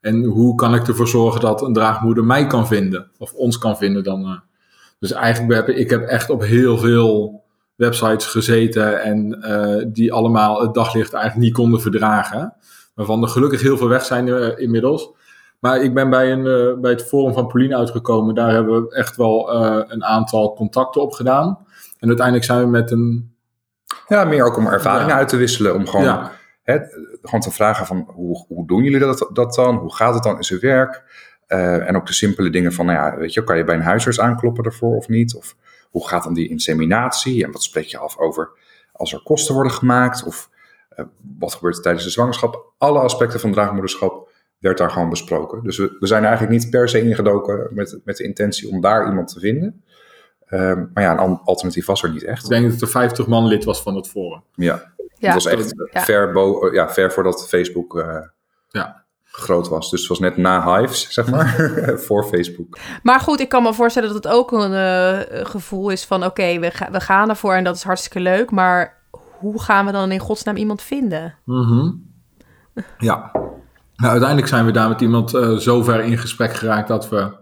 En 0.00 0.24
hoe 0.24 0.54
kan 0.54 0.74
ik 0.74 0.88
ervoor 0.88 1.08
zorgen 1.08 1.40
dat 1.40 1.62
een 1.62 1.72
draagmoeder 1.72 2.24
mij 2.24 2.46
kan 2.46 2.66
vinden? 2.66 3.10
Of 3.18 3.32
ons 3.32 3.58
kan 3.58 3.76
vinden 3.76 4.04
dan. 4.04 4.20
Uh. 4.22 4.38
Dus 4.98 5.12
eigenlijk 5.12 5.66
heb 5.66 5.76
ik 5.76 5.90
heb 5.90 6.02
echt 6.02 6.30
op 6.30 6.42
heel 6.42 6.78
veel 6.78 7.43
websites 7.76 8.26
gezeten 8.26 9.02
en 9.02 9.38
uh, 9.40 9.84
die 9.92 10.12
allemaal 10.12 10.60
het 10.62 10.74
daglicht 10.74 11.12
eigenlijk 11.12 11.44
niet 11.44 11.54
konden 11.54 11.80
verdragen. 11.80 12.54
Waarvan 12.94 13.22
er 13.22 13.28
gelukkig 13.28 13.62
heel 13.62 13.76
veel 13.76 13.88
weg 13.88 14.04
zijn 14.04 14.26
uh, 14.26 14.58
inmiddels. 14.58 15.10
Maar 15.60 15.82
ik 15.82 15.94
ben 15.94 16.10
bij, 16.10 16.32
een, 16.32 16.80
bij 16.80 16.90
het 16.90 17.04
forum 17.04 17.34
van 17.34 17.46
Pauline 17.46 17.76
uitgekomen. 17.76 18.34
Daar 18.34 18.52
hebben 18.52 18.82
we 18.82 18.94
echt 18.94 19.16
wel 19.16 19.54
een 19.92 20.04
aantal 20.04 20.54
contacten 20.54 21.02
op 21.02 21.12
gedaan. 21.12 21.58
En 21.98 22.08
uiteindelijk 22.08 22.46
zijn 22.46 22.60
we 22.60 22.66
met 22.66 22.90
een 22.90 23.34
Ja, 24.08 24.24
meer 24.24 24.44
ook 24.44 24.56
om 24.56 24.66
ervaringen 24.66 25.08
Ja. 25.08 25.16
uit 25.16 25.28
te 25.28 25.36
wisselen. 25.36 25.74
Om 25.74 25.86
gewoon, 25.86 26.04
Ja. 26.04 26.32
hè, 26.62 26.78
gewoon 27.22 27.40
te 27.40 27.50
vragen 27.50 27.86
van 27.86 28.08
hoe, 28.14 28.44
hoe 28.48 28.66
doen 28.66 28.82
jullie 28.82 28.98
dat, 28.98 29.30
dat 29.32 29.54
dan? 29.54 29.76
Hoe 29.76 29.94
gaat 29.94 30.14
het 30.14 30.22
dan 30.22 30.36
in 30.36 30.42
zijn 30.44 30.60
werk? 30.60 31.02
Eh, 31.46 31.88
en 31.88 31.96
ook 31.96 32.06
de 32.06 32.12
simpele 32.12 32.50
dingen 32.50 32.72
van, 32.72 32.86
nou 32.86 32.98
ja, 32.98 33.16
weet 33.18 33.32
je, 33.34 33.44
kan 33.44 33.56
je 33.56 33.64
bij 33.64 33.74
een 33.74 33.82
huisarts 33.82 34.20
aankloppen 34.20 34.62
daarvoor 34.62 34.96
of 34.96 35.08
niet? 35.08 35.34
Of 35.34 35.56
hoe 35.94 36.08
gaat 36.08 36.24
dan 36.24 36.34
die 36.34 36.48
inseminatie? 36.48 37.44
En 37.44 37.52
wat 37.52 37.62
spreek 37.62 37.84
je 37.86 37.98
af 37.98 38.18
over 38.18 38.50
als 38.92 39.12
er 39.12 39.22
kosten 39.22 39.54
worden 39.54 39.72
gemaakt? 39.72 40.24
Of 40.24 40.50
eh, 40.88 41.04
wat 41.38 41.54
gebeurt 41.54 41.76
er 41.76 41.82
tijdens 41.82 42.04
de 42.04 42.10
zwangerschap? 42.10 42.72
Alle 42.78 42.98
aspecten 42.98 43.40
van 43.40 43.52
draagmoederschap 43.52 44.28
werd 44.58 44.78
daar 44.78 44.90
gewoon 44.90 45.08
besproken. 45.10 45.62
Dus 45.62 45.78
we, 45.78 45.96
we 46.00 46.06
zijn 46.06 46.24
eigenlijk 46.24 46.52
niet 46.62 46.70
per 46.70 46.88
se 46.88 47.00
ingedoken 47.02 47.68
met, 47.70 48.00
met 48.04 48.16
de 48.16 48.24
intentie 48.24 48.68
om 48.68 48.80
daar 48.80 49.08
iemand 49.08 49.28
te 49.28 49.40
vinden. 49.40 49.84
Ehm, 50.46 50.84
maar 50.94 51.02
ja, 51.02 51.18
een 51.22 51.38
alternatief 51.44 51.86
was 51.86 52.02
er 52.02 52.10
niet 52.10 52.24
echt. 52.24 52.42
Ik 52.44 52.48
denk 52.48 52.70
dat 52.70 52.80
er 52.80 52.88
50 52.88 53.26
man 53.26 53.46
lid 53.46 53.64
was 53.64 53.82
van 53.82 53.96
het 53.96 54.08
forum. 54.08 54.42
Ja, 54.54 54.92
Ja. 55.18 55.32
het 55.34 55.34
was 55.34 55.46
echt 55.46 55.74
Ja. 55.92 56.02
ver, 56.04 56.32
bo- 56.32 56.72
ja, 56.72 56.90
ver 56.92 57.12
voordat 57.12 57.48
Facebook 57.48 57.98
eh, 57.98 58.18
Ja. 58.68 59.03
Groot 59.36 59.68
was. 59.68 59.90
Dus 59.90 60.00
het 60.00 60.08
was 60.08 60.18
net 60.18 60.36
na 60.36 60.78
Hives, 60.78 61.08
zeg 61.12 61.30
maar, 61.30 61.54
voor 62.06 62.24
Facebook. 62.24 62.78
Maar 63.02 63.20
goed, 63.20 63.40
ik 63.40 63.48
kan 63.48 63.62
me 63.62 63.74
voorstellen 63.74 64.12
dat 64.12 64.24
het 64.24 64.32
ook 64.32 64.52
een 64.52 64.72
eh, 64.74 65.44
gevoel 65.46 65.88
is 65.90 66.04
van... 66.04 66.24
oké, 66.24 66.58
we, 66.58 66.70
ga- 66.70 66.90
we 66.90 67.00
gaan 67.00 67.28
ervoor 67.28 67.54
en 67.54 67.64
dat 67.64 67.76
is 67.76 67.82
hartstikke 67.82 68.20
leuk... 68.20 68.50
maar 68.50 69.02
hoe 69.38 69.62
gaan 69.62 69.86
we 69.86 69.92
dan 69.92 70.12
in 70.12 70.18
godsnaam 70.18 70.56
iemand 70.56 70.82
vinden? 70.82 71.34
Mhm. 71.44 71.90
Ja. 72.98 73.30
Nou, 73.96 74.10
uiteindelijk 74.10 74.48
zijn 74.48 74.64
we 74.64 74.70
daar 74.72 74.88
met 74.88 75.00
iemand 75.00 75.34
eh 75.34 75.56
zo 75.56 75.82
ver 75.82 76.00
in 76.00 76.18
gesprek 76.18 76.54
geraakt 76.54 76.88
dat 76.88 77.08
we 77.08 77.36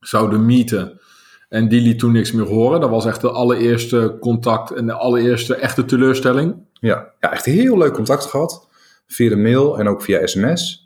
zouden 0.00 0.46
meeten. 0.46 1.00
En 1.48 1.68
die 1.68 1.80
liet 1.80 1.98
toen 1.98 2.12
niks 2.12 2.32
meer 2.32 2.46
horen. 2.46 2.80
Dat 2.80 2.90
was 2.90 3.06
echt 3.06 3.20
de 3.20 3.30
allereerste 3.30 4.16
contact 4.20 4.70
en 4.70 4.86
de 4.86 4.92
allereerste 4.92 5.54
echte 5.54 5.84
teleurstelling. 5.84 6.56
Ja, 6.72 7.06
ja 7.20 7.32
echt 7.32 7.44
heel 7.44 7.78
leuk 7.78 7.92
contact 7.92 8.24
gehad. 8.24 8.68
Via 9.06 9.28
de 9.28 9.36
mail 9.36 9.78
en 9.78 9.88
ook 9.88 10.02
via 10.02 10.26
sms. 10.26 10.85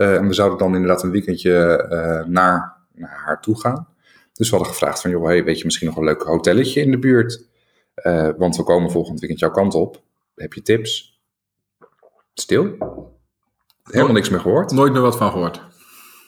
Eh, 0.00 0.14
en 0.14 0.26
we 0.26 0.34
zouden 0.34 0.58
dan 0.58 0.74
inderdaad 0.74 1.02
een 1.02 1.10
weekendje 1.10 1.76
eh, 1.88 2.26
naar, 2.26 2.76
naar 2.94 3.22
haar 3.24 3.40
toe 3.40 3.60
gaan. 3.60 3.88
Dus 4.32 4.50
we 4.50 4.56
hadden 4.56 4.74
gevraagd 4.74 5.00
van, 5.00 5.10
joh, 5.10 5.24
hey, 5.24 5.44
weet 5.44 5.58
je 5.58 5.64
misschien 5.64 5.86
nog 5.86 5.96
een 5.96 6.04
leuk 6.04 6.22
hotelletje 6.22 6.80
in 6.80 6.90
de 6.90 6.98
buurt? 6.98 7.48
Eh, 7.94 8.28
want 8.36 8.56
we 8.56 8.62
komen 8.62 8.90
volgend 8.90 9.18
weekend 9.20 9.40
jouw 9.40 9.50
kant 9.50 9.74
op. 9.74 10.02
Heb 10.34 10.52
je 10.52 10.62
tips? 10.62 11.20
Stil. 12.34 12.76
Helemaal 13.82 14.14
niks 14.14 14.28
meer 14.28 14.40
gehoord. 14.40 14.72
Nooit 14.72 14.92
meer 14.92 15.02
wat 15.02 15.16
van 15.16 15.30
gehoord. 15.30 15.62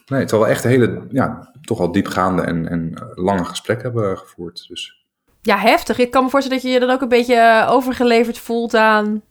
Nee, 0.07 0.25
terwijl 0.25 0.43
we 0.43 0.55
echt 0.55 0.65
hele, 0.65 1.07
ja, 1.11 1.53
toch 1.63 1.79
wel 1.79 1.93
diepgaande 1.93 2.43
en, 2.43 2.69
en 2.69 3.11
lange 3.15 3.45
gesprekken 3.45 3.85
hebben 3.85 4.19
gevoerd. 4.19 4.69
Dus 4.69 5.05
Ja, 5.43 5.57
heftig. 5.57 5.99
Ik 5.99 6.11
kan 6.11 6.25
me 6.25 6.31
voorstellen 6.31 6.61
dat 6.61 6.67
je 6.67 6.75
je 6.75 6.87
dan 6.87 6.91
ook 6.91 7.03
een 7.03 7.09
beetje 7.09 7.67
overgeleverd 7.69 8.39
voelt 8.39 8.75
aan... 8.75 9.23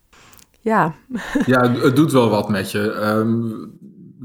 Ja, 0.59 0.95
Ja, 1.45 1.71
het, 1.71 1.81
het 1.81 1.95
doet 1.95 2.11
wel 2.11 2.29
wat 2.29 2.49
met 2.49 2.71
je. 2.71 2.91
Ehm, 2.91 3.49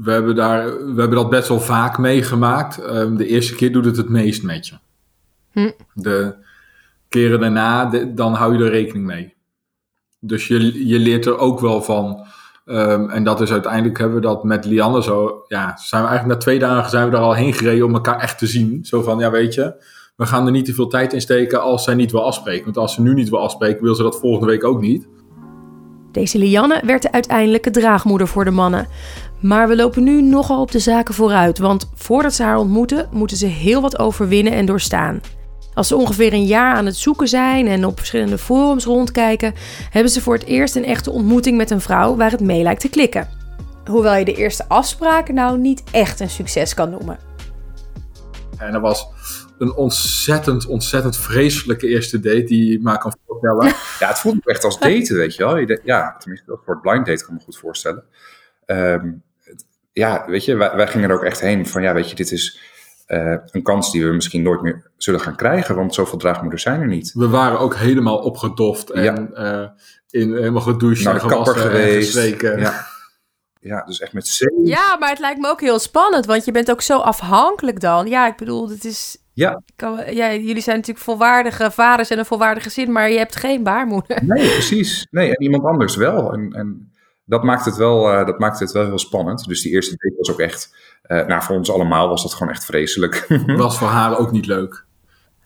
we, 0.03 0.11
hebben 0.11 0.35
daar, 0.35 0.65
we 0.65 0.99
hebben 0.99 1.17
dat 1.17 1.29
best 1.29 1.47
wel 1.47 1.59
vaak 1.59 1.97
meegemaakt. 1.97 2.77
Ehm, 2.77 3.15
de 3.15 3.27
eerste 3.27 3.55
keer 3.55 3.71
doet 3.71 3.85
het 3.85 3.97
het 3.97 4.09
meest 4.09 4.43
met 4.43 4.67
je. 4.67 4.75
Hm. 5.51 5.71
De 5.93 6.35
keren 7.09 7.39
daarna, 7.39 7.85
de- 7.85 8.13
dan 8.13 8.33
hou 8.33 8.57
je 8.57 8.63
er 8.63 8.69
rekening 8.69 9.05
mee. 9.05 9.33
Dus 10.19 10.47
je, 10.47 10.87
je 10.87 10.99
leert 10.99 11.25
er 11.25 11.37
ook 11.37 11.59
wel 11.59 11.81
van. 11.81 12.25
Ehm, 12.65 13.09
en 13.09 13.23
dat 13.23 13.41
is 13.41 13.51
uiteindelijk 13.51 13.97
hebben 13.97 14.15
we 14.15 14.23
dat 14.23 14.43
met 14.43 14.65
Lianne 14.65 15.03
zo. 15.03 15.43
Ja, 15.47 15.77
zijn 15.77 16.01
we 16.01 16.07
eigenlijk 16.07 16.39
na 16.39 16.45
twee 16.45 16.59
dagen 16.59 16.89
zijn 16.89 17.09
we 17.09 17.15
er 17.15 17.21
al 17.21 17.33
heen 17.35 17.53
gereden 17.53 17.85
om 17.85 17.93
elkaar 17.93 18.19
echt 18.19 18.37
te 18.37 18.47
zien. 18.47 18.85
Zo 18.85 19.01
van, 19.01 19.19
ja 19.19 19.31
weet 19.31 19.53
je, 19.53 19.83
we 20.15 20.25
gaan 20.25 20.45
er 20.45 20.51
niet 20.51 20.65
te 20.65 20.73
veel 20.73 20.87
tijd 20.87 21.13
in 21.13 21.21
steken 21.21 21.61
als 21.61 21.83
zij 21.83 21.95
niet 21.95 22.11
wil 22.11 22.25
afspreken. 22.25 22.63
Want 22.65 22.77
als 22.77 22.93
ze 22.93 23.01
nu 23.01 23.13
niet 23.13 23.29
wil 23.29 23.39
afspreken, 23.39 23.83
wil 23.83 23.95
ze 23.95 24.03
dat 24.03 24.19
volgende 24.19 24.45
week 24.51 24.63
ook 24.63 24.81
niet. 24.81 25.07
Deze 26.17 26.37
Lianne 26.37 26.81
werd 26.85 27.01
de 27.01 27.11
uiteindelijke 27.11 27.71
draagmoeder 27.71 28.27
voor 28.27 28.45
de 28.45 28.51
mannen. 28.51 28.87
Maar 29.39 29.67
we 29.67 29.75
lopen 29.75 30.03
nu 30.03 30.21
nogal 30.21 30.61
op 30.61 30.71
de 30.71 30.79
zaken 30.79 31.13
vooruit, 31.13 31.57
want 31.57 31.89
voordat 31.95 32.33
ze 32.33 32.43
haar 32.43 32.57
ontmoeten, 32.57 33.07
moeten 33.11 33.37
ze 33.37 33.45
heel 33.45 33.81
wat 33.81 33.99
overwinnen 33.99 34.53
en 34.53 34.65
doorstaan. 34.65 35.21
Als 35.73 35.87
ze 35.87 35.95
ongeveer 35.95 36.33
een 36.33 36.45
jaar 36.45 36.75
aan 36.75 36.85
het 36.85 36.95
zoeken 36.95 37.27
zijn 37.27 37.67
en 37.67 37.85
op 37.85 37.97
verschillende 37.97 38.37
forums 38.37 38.85
rondkijken, 38.85 39.53
hebben 39.89 40.11
ze 40.11 40.21
voor 40.21 40.33
het 40.33 40.45
eerst 40.45 40.75
een 40.75 40.85
echte 40.85 41.11
ontmoeting 41.11 41.57
met 41.57 41.69
een 41.69 41.81
vrouw 41.81 42.15
waar 42.15 42.31
het 42.31 42.41
mee 42.41 42.63
lijkt 42.63 42.81
te 42.81 42.89
klikken. 42.89 43.29
Hoewel 43.85 44.15
je 44.15 44.25
de 44.25 44.35
eerste 44.35 44.65
afspraak 44.67 45.31
nou 45.31 45.57
niet 45.57 45.83
echt 45.91 46.19
een 46.19 46.29
succes 46.29 46.73
kan 46.73 46.89
noemen. 46.89 47.19
En 48.57 48.71
dat 48.71 48.81
was 48.81 49.07
een 49.57 49.73
ontzettend, 49.75 50.65
ontzettend 50.65 51.17
vreselijke 51.17 51.87
eerste 51.87 52.19
date 52.19 52.43
die 52.43 52.71
je 52.71 52.79
maar 52.81 52.97
kan 52.97 53.13
voorstellen. 53.27 53.65
ja, 53.99 54.07
het 54.07 54.19
voelt 54.19 54.35
ook 54.35 54.45
echt 54.47 54.63
als 54.63 54.79
daten, 54.79 55.15
weet 55.15 55.35
je 55.35 55.43
wel. 55.45 55.57
Ja, 55.83 56.15
tenminste, 56.19 56.45
dat 56.47 56.59
voor 56.65 56.73
het 56.73 56.81
blind 56.83 57.05
date 57.05 57.23
kan 57.25 57.33
ik 57.33 57.39
me 57.39 57.45
goed 57.45 57.57
voorstellen. 57.57 58.03
Ehm, 58.65 59.11
het- 59.43 59.65
ja, 59.91 60.25
weet 60.27 60.45
je, 60.45 60.55
wij, 60.55 60.75
wij 60.75 60.87
gingen 60.87 61.09
er 61.09 61.15
ook 61.15 61.23
echt 61.23 61.39
heen 61.39 61.67
van, 61.67 61.81
ja, 61.81 61.93
weet 61.93 62.09
je, 62.09 62.15
dit 62.15 62.31
is 62.31 62.59
eh, 63.05 63.35
een 63.51 63.63
kans 63.63 63.91
die 63.91 64.05
we 64.05 64.13
misschien 64.13 64.41
nooit 64.41 64.61
meer 64.61 64.91
zullen 64.97 65.19
gaan 65.19 65.35
krijgen, 65.35 65.75
want 65.75 65.93
zoveel 65.93 66.17
draagmoeders 66.17 66.61
zijn 66.63 66.81
er 66.81 66.87
niet. 66.87 67.11
We 67.13 67.27
waren 67.27 67.59
ook 67.59 67.75
helemaal 67.75 68.17
opgedoft 68.17 68.89
en 68.89 69.03
Ja. 69.03 69.15
eh, 69.33 69.69
in, 70.09 70.33
helemaal 70.35 70.61
gedoucht 70.61 71.03
Naar 71.03 71.13
en 71.13 71.19
gewassen 71.19 71.55
en 71.55 71.61
geweest. 71.61 72.13
Ja. 72.41 72.87
ja, 73.61 73.83
dus 73.85 73.99
echt 73.99 74.13
met 74.13 74.27
zee. 74.27 74.49
Ja, 74.63 74.97
maar 74.99 75.09
het 75.09 75.19
lijkt 75.19 75.39
me 75.39 75.47
ook 75.49 75.61
heel 75.61 75.79
spannend, 75.79 76.25
want 76.25 76.45
je 76.45 76.51
bent 76.51 76.71
ook 76.71 76.81
zo 76.81 76.97
afhankelijk 76.97 77.79
dan. 77.79 78.07
Ja, 78.07 78.27
ik 78.27 78.35
bedoel, 78.37 78.69
het 78.69 78.85
is. 78.85 79.17
Ja. 79.37 79.61
Kan, 79.75 79.99
ja, 80.13 80.33
jullie 80.33 80.61
zijn 80.61 80.75
natuurlijk 80.75 81.05
volwaardige 81.05 81.71
vaders 81.71 82.09
en 82.09 82.19
een 82.19 82.25
volwaardig 82.25 82.63
gezin, 82.63 82.91
maar 82.91 83.09
je 83.11 83.17
hebt 83.17 83.35
geen 83.35 83.63
baarmoeder. 83.63 84.19
Nee, 84.25 84.49
precies. 84.57 85.07
Nee, 85.11 85.35
en 85.35 85.41
iemand 85.43 85.63
anders 85.63 85.95
wel. 85.95 86.33
En, 86.33 86.51
en 86.53 86.91
dat, 87.25 87.43
maakt 87.43 87.65
het 87.65 87.75
wel 87.75 88.11
eh, 88.11 88.25
dat 88.25 88.39
maakt 88.39 88.59
het 88.59 88.71
wel 88.71 88.85
heel 88.85 88.99
spannend. 88.99 89.47
Dus 89.47 89.61
die 89.61 89.71
eerste 89.71 89.95
date 89.97 90.15
was 90.17 90.31
ook 90.31 90.39
echt, 90.39 90.75
eh, 91.01 91.25
nou 91.25 91.43
voor 91.43 91.55
ons 91.55 91.71
allemaal 91.71 92.07
was 92.09 92.21
dat 92.23 92.33
gewoon 92.33 92.53
echt 92.53 92.65
vreselijk. 92.65 93.25
Was 93.57 93.77
voor 93.77 93.87
haar 93.87 94.17
ook 94.17 94.31
niet 94.31 94.45
leuk. 94.45 94.85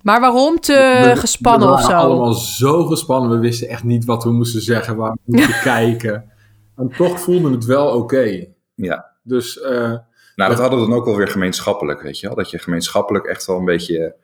Maar 0.02 0.20
waarom 0.20 0.60
te 0.60 0.74
We- 1.14 1.20
gespannen 1.20 1.68
we 1.68 1.74
of 1.74 1.82
waren 1.86 2.02
zo? 2.02 2.08
allemaal 2.08 2.34
zo 2.34 2.86
gespannen. 2.86 3.30
We 3.30 3.38
wisten 3.38 3.68
echt 3.68 3.84
niet 3.84 4.06
wat 4.06 4.24
we 4.24 4.32
moesten 4.32 4.62
zeggen, 4.62 4.96
waar 4.96 5.12
we 5.12 5.20
moesten 5.38 5.62
kijken. 5.74 6.32
En 6.76 6.92
toch 6.98 7.20
voelde 7.20 7.52
het 7.52 7.66
wel 7.66 7.88
oké. 7.88 8.46
ja. 8.76 9.10
Dus 9.24 9.60
eh, 9.62 9.94
Nou, 10.42 10.54
dat 10.54 10.62
hadden 10.62 10.80
we 10.80 10.88
dan 10.90 10.98
ook 10.98 11.06
wel 11.06 11.16
weer 11.16 11.28
gemeenschappelijk, 11.28 12.02
weet 12.02 12.20
je 12.20 12.28
wel. 12.28 12.36
Dat 12.36 12.50
je 12.50 12.60
gemeenschappelijk 12.60 13.26
echt 13.26 13.46
wel 13.46 13.58
een 13.58 13.66
beetje, 13.66 14.16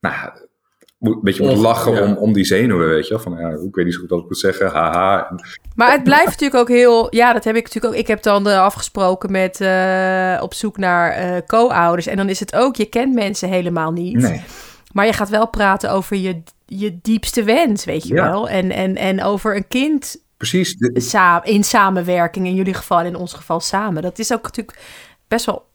nou, 0.00 0.14
een 1.00 1.18
beetje 1.22 1.46
moet 1.46 1.56
lachen 1.56 1.92
ja. 1.94 2.02
om, 2.04 2.16
om 2.16 2.32
die 2.32 2.44
zenuwen, 2.44 2.88
weet 2.88 3.06
je 3.08 3.14
wel. 3.14 3.22
Van, 3.22 3.36
ja, 3.38 3.48
ik 3.48 3.74
weet 3.74 3.84
niet 3.84 3.94
zo 3.94 4.00
goed 4.00 4.10
wat 4.10 4.18
ik 4.18 4.24
moet 4.24 4.38
zeggen, 4.38 4.70
haha. 4.70 5.36
Maar 5.74 5.92
het 5.92 6.04
blijft 6.04 6.26
natuurlijk 6.26 6.60
ook 6.60 6.68
heel. 6.68 7.14
Ja, 7.14 7.32
dat 7.32 7.44
heb 7.44 7.56
ik 7.56 7.64
natuurlijk 7.64 7.94
ook. 7.94 8.00
Ik 8.00 8.06
heb 8.06 8.22
dan 8.22 8.48
eh, 8.48 8.60
afgesproken 8.60 9.30
met 9.30 9.60
eh, 9.60 10.38
op 10.42 10.54
zoek 10.54 10.76
naar 10.76 11.10
eh, 11.10 11.36
co-ouders. 11.46 12.06
En 12.06 12.16
dan 12.16 12.28
is 12.28 12.40
het 12.40 12.54
ook, 12.54 12.76
je 12.76 12.86
kent 12.86 13.14
mensen 13.14 13.48
helemaal 13.48 13.92
niet. 13.92 14.16
Nee, 14.16 14.42
Maar 14.92 15.06
je 15.06 15.12
gaat 15.12 15.28
wel 15.28 15.48
praten 15.48 15.90
over 15.90 16.16
je, 16.16 16.42
je 16.66 16.98
diepste 17.02 17.42
wens, 17.44 17.84
weet 17.84 18.06
je 18.08 18.14
Ja. 18.14 18.30
wel. 18.30 18.48
En, 18.48 18.70
en, 18.70 18.96
en 18.96 19.22
over 19.22 19.56
een 19.56 19.68
kind 19.68 20.20
precies. 20.36 20.76
De- 20.76 21.40
in 21.42 21.64
samenwerking, 21.64 22.46
in 22.46 22.54
jullie 22.54 22.74
geval 22.74 22.98
en 22.98 23.06
in 23.06 23.16
ons 23.16 23.32
geval 23.32 23.60
samen. 23.60 24.02
Dat 24.02 24.18
is 24.18 24.32
ook 24.32 24.42
natuurlijk 24.42 24.78
best 25.32 25.46
wel 25.46 25.70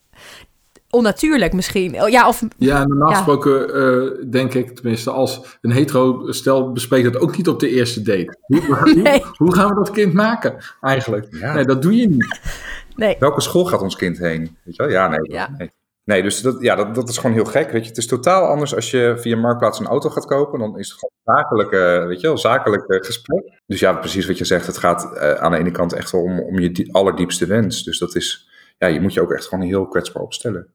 onnatuurlijk 0.90 1.54
misschien. 1.54 2.02
Oh, 2.02 2.10
Ja, 2.10 2.28
of 2.28 2.44
Ja, 2.58 2.86
normaal 2.86 3.14
gesproken 3.14 3.74
eh, 3.74 4.30
denk 4.32 4.54
ik, 4.54 4.76
tenminste 4.76 5.12
als 5.12 5.58
een 5.62 5.72
hetero 5.72 6.32
stel 6.32 6.72
bespreekt 6.72 7.14
dat 7.14 7.22
ook 7.22 7.38
niet 7.38 7.48
op 7.48 7.60
de 7.60 7.70
eerste 7.70 8.02
date. 8.02 8.38
Hoe, 8.42 8.66
hoe- 8.66 8.94
Nee. 9.04 9.24
hoe 9.38 9.54
gaan 9.54 9.70
we 9.70 9.76
dat 9.76 9.92
kind 9.92 10.14
maken 10.14 10.56
eigenlijk? 10.82 11.28
Ja. 11.30 11.54
Nee, 11.54 11.66
dat 11.66 11.82
doe 11.82 11.96
je 11.96 12.08
niet. 12.10 12.40
nee. 12.96 13.16
Welke 13.20 13.42
school 13.42 13.66
gaat 13.66 13.82
ons 13.82 13.96
kind 13.96 14.18
heen? 14.18 14.58
Weet 14.64 14.76
je 14.76 14.84
wel? 14.84 14.92
Ja, 14.92 15.08
nee. 15.08 15.32
Ja. 15.32 15.50
nee. 15.58 15.72
Nee, 16.04 16.22
dus 16.24 16.42
dat, 16.42 16.62
ja, 16.62 16.76
dat, 16.76 16.96
dat 16.96 17.10
is 17.10 17.18
gewoon 17.18 17.36
heel 17.36 17.46
gek. 17.46 17.72
Weet 17.72 17.82
je, 17.84 17.88
het 17.90 17.98
is 17.98 18.08
totaal 18.08 18.48
anders 18.48 18.76
als 18.76 18.92
je 18.92 19.14
via 19.18 19.38
Marktplaats 19.38 19.80
een 19.80 19.86
auto 19.88 20.10
gaat 20.10 20.26
kopen. 20.26 20.60
Dan 20.60 20.80
is 20.80 20.90
het 20.90 21.00
gewoon 21.00 21.38
zakelijke, 21.38 22.06
weet 22.08 22.22
je 22.22 22.28
wel, 22.28 22.38
zakelijk 22.38 22.84
eh, 22.88 23.06
gesprek. 23.06 23.62
Dus 23.66 23.80
ja, 23.80 23.94
precies 23.94 24.28
wat 24.28 24.38
je 24.38 24.46
zegt. 24.46 24.68
Het 24.68 24.78
gaat 24.78 25.14
eh, 25.18 25.32
aan 25.32 25.52
de 25.52 25.58
ene 25.58 25.72
kant 25.72 25.94
echt 25.94 26.12
wel 26.12 26.22
om, 26.22 26.40
om 26.40 26.60
je 26.60 26.72
die- 26.72 26.94
allerdiepste 26.94 27.46
wens. 27.46 27.84
Dus 27.84 27.98
dat 28.00 28.16
is, 28.16 28.48
ja, 28.78 28.88
je 28.88 29.02
moet 29.02 29.14
je 29.14 29.22
ook 29.22 29.32
echt 29.32 29.48
gewoon 29.48 29.66
heel 29.66 29.88
kwetsbaar 29.88 30.24
opstellen. 30.24 30.68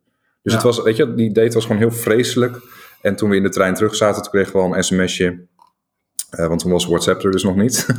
Dus 0.43 0.53
Ja. 0.53 0.59
het 0.59 0.63
was, 0.63 0.83
weet 0.83 0.97
je, 0.97 1.15
die 1.15 1.33
date 1.33 1.55
was 1.55 1.63
gewoon 1.65 1.81
heel 1.81 1.91
vreselijk. 1.91 2.57
En 3.01 3.17
toen 3.17 3.31
we 3.31 3.37
in 3.37 3.43
de 3.43 3.49
trein 3.49 3.75
terug 3.75 3.95
zaten, 3.95 4.23
toen 4.23 4.31
kregen 4.33 4.53
we 4.53 4.59
al 4.59 4.77
een 4.77 4.85
sms'je. 4.85 5.47
eh, 6.31 6.47
want 6.47 6.61
toen 6.61 6.71
was 6.73 6.87
WhatsApp 6.87 7.23
er 7.25 7.31
dus 7.31 7.43
nog 7.43 7.57
niet. 7.57 7.87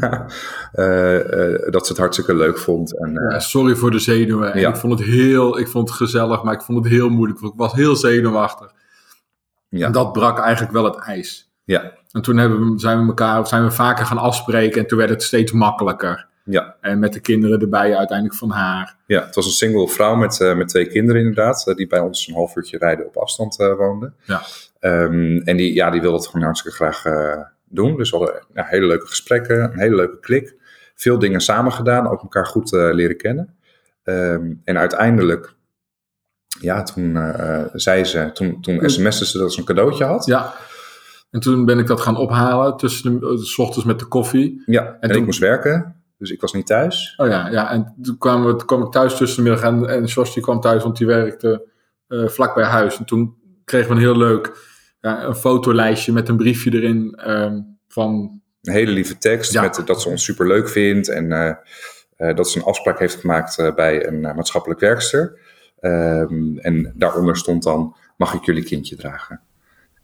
Eh, 0.71 1.53
eh, 1.53 1.71
dat 1.71 1.85
ze 1.85 1.91
het 1.91 2.01
hartstikke 2.01 2.35
leuk 2.35 2.57
vond. 2.57 2.99
En, 2.99 3.13
Ja, 3.29 3.39
sorry 3.39 3.75
voor 3.75 3.91
de 3.91 3.99
zenuwen. 3.99 4.59
Ja. 4.59 4.69
Ik 4.69 4.75
vond 4.75 4.99
het 4.99 5.07
heel, 5.07 5.59
ik 5.59 5.67
vond 5.67 5.87
het 5.89 5.97
gezellig, 5.97 6.43
maar 6.43 6.53
ik 6.53 6.61
vond 6.61 6.83
het 6.83 6.93
heel 6.93 7.09
moeilijk. 7.09 7.39
Ik 7.41 7.51
was 7.55 7.73
heel 7.73 7.95
zenuwachtig. 7.95 8.71
ja, 9.69 9.85
En 9.85 9.91
dat 9.91 10.11
brak 10.13 10.39
eigenlijk 10.39 10.73
wel 10.73 10.83
het 10.83 10.95
ijs. 10.95 11.51
ja, 11.63 11.91
En 12.11 12.21
toen 12.21 12.37
hebben 12.37 12.71
we, 12.71 12.79
zijn 12.79 12.99
we 13.01 13.07
elkaar, 13.07 13.47
zijn 13.47 13.63
we 13.63 13.71
vaker 13.71 14.05
gaan 14.05 14.17
afspreken 14.17 14.81
en 14.81 14.87
toen 14.87 14.97
werd 14.97 15.09
het 15.09 15.23
steeds 15.23 15.51
makkelijker. 15.51 16.27
Ja. 16.43 16.75
En 16.81 16.99
met 16.99 17.13
de 17.13 17.19
kinderen 17.19 17.59
erbij 17.59 17.97
uiteindelijk 17.97 18.37
van 18.37 18.49
haar. 18.49 18.95
Ja, 19.05 19.25
het 19.25 19.35
was 19.35 19.45
een 19.45 19.51
single 19.51 19.87
vrouw 19.87 20.15
met, 20.15 20.41
eh, 20.41 20.55
met 20.55 20.67
twee 20.67 20.87
kinderen 20.87 21.21
inderdaad, 21.21 21.67
eh, 21.67 21.75
die 21.75 21.87
bij 21.87 21.99
ons 21.99 22.27
een 22.27 22.33
half 22.33 22.55
uurtje 22.55 22.77
rijden 22.77 23.05
op 23.05 23.17
afstand 23.17 23.59
eh 23.59 23.75
woonde. 23.75 24.13
Ja. 24.23 24.41
Ehm, 24.79 25.37
en 25.37 25.57
die, 25.57 25.73
ja, 25.73 25.89
die 25.89 26.01
wilde 26.01 26.17
het 26.17 26.27
gewoon 26.27 26.45
hartstikke 26.45 26.77
graag, 26.77 27.03
doen. 27.65 27.97
Dus 27.97 28.09
we 28.09 28.17
hadden 28.17 28.45
ja, 28.53 28.65
hele 28.65 28.85
leuke 28.85 29.07
gesprekken, 29.07 29.63
een 29.63 29.79
hele 29.79 29.95
leuke 29.95 30.19
klik. 30.19 30.55
Veel 30.95 31.19
dingen 31.19 31.41
samen 31.41 31.71
gedaan, 31.71 32.07
ook 32.07 32.21
elkaar 32.21 32.45
goed 32.45 32.71
leren 32.71 33.17
kennen. 33.17 33.55
Ehm, 34.03 34.53
en 34.63 34.77
uiteindelijk, 34.77 35.55
ja, 36.59 36.83
toen 36.83 37.15
uh, 37.15 37.63
zei 37.73 38.03
ze, 38.03 38.29
toen, 38.33 38.61
toen 38.61 38.89
sms'te 38.89 39.25
ze 39.25 39.37
dat 39.37 39.53
ze 39.53 39.59
een 39.59 39.65
cadeautje 39.65 40.03
had. 40.03 40.25
Ja. 40.25 40.53
En 41.31 41.39
toen 41.39 41.65
ben 41.65 41.79
ik 41.79 41.87
dat 41.87 42.01
gaan 42.01 42.17
ophalen 42.17 42.77
tussen 42.77 43.19
de, 43.19 43.37
s 43.37 43.57
ochtends 43.57 43.85
met 43.85 43.99
de 43.99 44.05
koffie. 44.05 44.63
Ja, 44.65 44.97
en, 44.99 45.09
toen, 45.09 45.19
ik 45.19 45.25
moest 45.25 45.39
werken. 45.39 46.02
Dus 46.23 46.31
ik 46.31 46.41
was 46.41 46.53
niet 46.53 46.65
thuis. 46.65 47.13
Oh 47.17 47.27
ja, 47.27 47.49
ja. 47.49 47.71
en 47.71 47.95
toen 48.01 48.17
kwam, 48.17 48.45
we, 48.45 48.65
kwam 48.65 48.83
ik 48.83 48.91
thuis 48.91 49.17
tussen 49.17 49.43
de 49.43 49.49
middag 49.49 49.69
en, 49.69 49.89
en 49.89 50.05
die 50.05 50.41
kwam 50.41 50.59
thuis, 50.59 50.83
want 50.83 50.97
die 50.97 51.07
werkte 51.07 51.67
uh, 52.07 52.27
vlak 52.27 52.55
bij 52.55 52.63
huis. 52.63 52.97
En 52.97 53.05
toen 53.05 53.35
kregen 53.65 53.89
we 53.89 53.95
een 53.95 54.01
heel 54.01 54.17
leuk 54.17 54.51
ja, 55.01 55.23
een 55.23 55.35
fotolijstje 55.35 56.11
met 56.11 56.29
een 56.29 56.37
briefje 56.37 56.73
erin 56.73 57.29
um, 57.29 57.77
van... 57.87 58.41
Een 58.61 58.73
hele 58.73 58.91
lieve 58.91 59.17
tekst 59.17 59.61
met 59.61 59.81
dat 59.85 60.01
ze 60.01 60.09
ons 60.09 60.23
super 60.23 60.47
leuk 60.47 60.69
vindt 60.69 61.09
en 61.09 61.25
uh, 61.31 61.51
uh, 62.17 62.35
dat 62.35 62.49
ze 62.49 62.57
een 62.57 62.65
afspraak 62.65 62.99
heeft 62.99 63.15
gemaakt 63.15 63.75
bij 63.75 64.07
een 64.07 64.21
maatschappelijk 64.21 64.79
werkster. 64.79 65.39
Um, 65.81 66.57
en 66.57 66.93
daaronder 66.95 67.37
stond 67.37 67.63
dan, 67.63 67.95
mag 68.17 68.33
ik 68.33 68.43
jullie 68.43 68.63
kindje 68.63 68.95
dragen? 68.95 69.41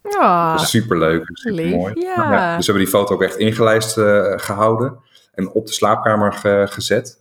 Oh, 0.01 0.57
super 0.57 0.97
leuk, 0.97 1.29
super 1.33 1.69
mooi. 1.69 1.93
Ja. 1.99 2.13
ja. 2.15 2.55
dus 2.55 2.65
we 2.65 2.71
hebben 2.71 2.91
die 2.91 2.99
foto 2.99 3.13
ook 3.13 3.23
echt 3.23 3.37
ingelijst 3.37 3.93
gehouden 4.41 5.07
en 5.39 5.51
op 5.51 5.65
de 5.65 5.73
slaapkamer 5.73 6.33
ge 6.33 6.65
gezet. 6.69 7.17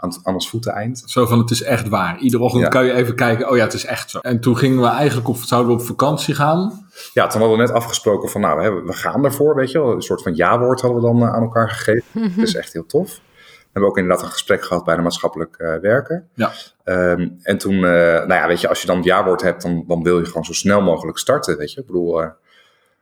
Aan, 0.00 0.12
aan 0.22 0.34
ons 0.34 0.50
voeteneind. 0.50 1.02
Zo 1.06 1.26
van, 1.26 1.38
het 1.38 1.50
is 1.50 1.62
echt 1.62 1.88
waar. 1.88 2.18
Iedere 2.18 2.42
ochtend 2.42 2.68
kan 2.68 2.84
je 2.84 2.92
even 2.92 3.14
kijken, 3.14 3.50
oh 3.50 3.56
ja, 3.56 3.62
het 3.62 3.72
is 3.72 3.84
echt 3.84 4.10
zo. 4.10 4.18
En 4.18 4.40
toen 4.40 4.56
gingen 4.56 4.80
we 4.80 4.86
eigenlijk 4.86 5.28
op, 5.28 5.36
zouden 5.36 5.74
we 5.74 5.80
op 5.80 5.86
vakantie 5.86 6.34
gaan. 6.34 6.88
Ja, 7.12 7.26
toen 7.26 7.40
hadden 7.40 7.58
we 7.58 7.64
net 7.64 7.72
afgesproken 7.72 8.28
van, 8.28 8.40
nou, 8.40 8.84
we 8.84 8.92
gaan 8.92 9.24
ervoor, 9.24 9.54
weet 9.54 9.70
je 9.70 9.78
wel. 9.78 9.92
Een 9.92 10.02
soort 10.02 10.22
van 10.22 10.34
ja-woord 10.34 10.80
hadden 10.80 11.00
we 11.00 11.06
dan 11.06 11.22
eh, 11.22 11.34
aan 11.34 11.42
elkaar 11.42 11.70
gegeven. 11.70 12.32
Dat 12.36 12.46
is 12.46 12.54
echt 12.54 12.72
heel 12.72 12.86
tof. 12.86 13.20
We 13.38 13.64
hebben 13.72 13.90
ook 13.90 13.98
inderdaad 13.98 14.24
een 14.24 14.32
gesprek 14.32 14.64
gehad 14.64 14.84
bij 14.84 14.96
de 14.96 15.02
maatschappelijk 15.02 15.56
uh, 15.58 15.76
werker. 15.76 16.24
Ja. 16.34 16.52
Um, 16.84 17.38
en 17.42 17.58
toen, 17.58 17.74
uh, 17.74 17.80
nou 17.80 18.34
ja, 18.34 18.46
weet 18.46 18.60
je, 18.60 18.68
als 18.68 18.80
je 18.80 18.86
dan 18.86 18.96
het 18.96 19.04
ja-woord 19.04 19.42
hebt, 19.42 19.62
dan, 19.62 19.84
dan 19.86 20.02
wil 20.02 20.18
je 20.18 20.24
gewoon 20.24 20.44
zo 20.44 20.52
snel 20.52 20.80
mogelijk 20.80 21.18
starten, 21.18 21.56
weet 21.56 21.72
je. 21.72 21.80
Ik 21.80 21.86
bedoel, 21.86 22.22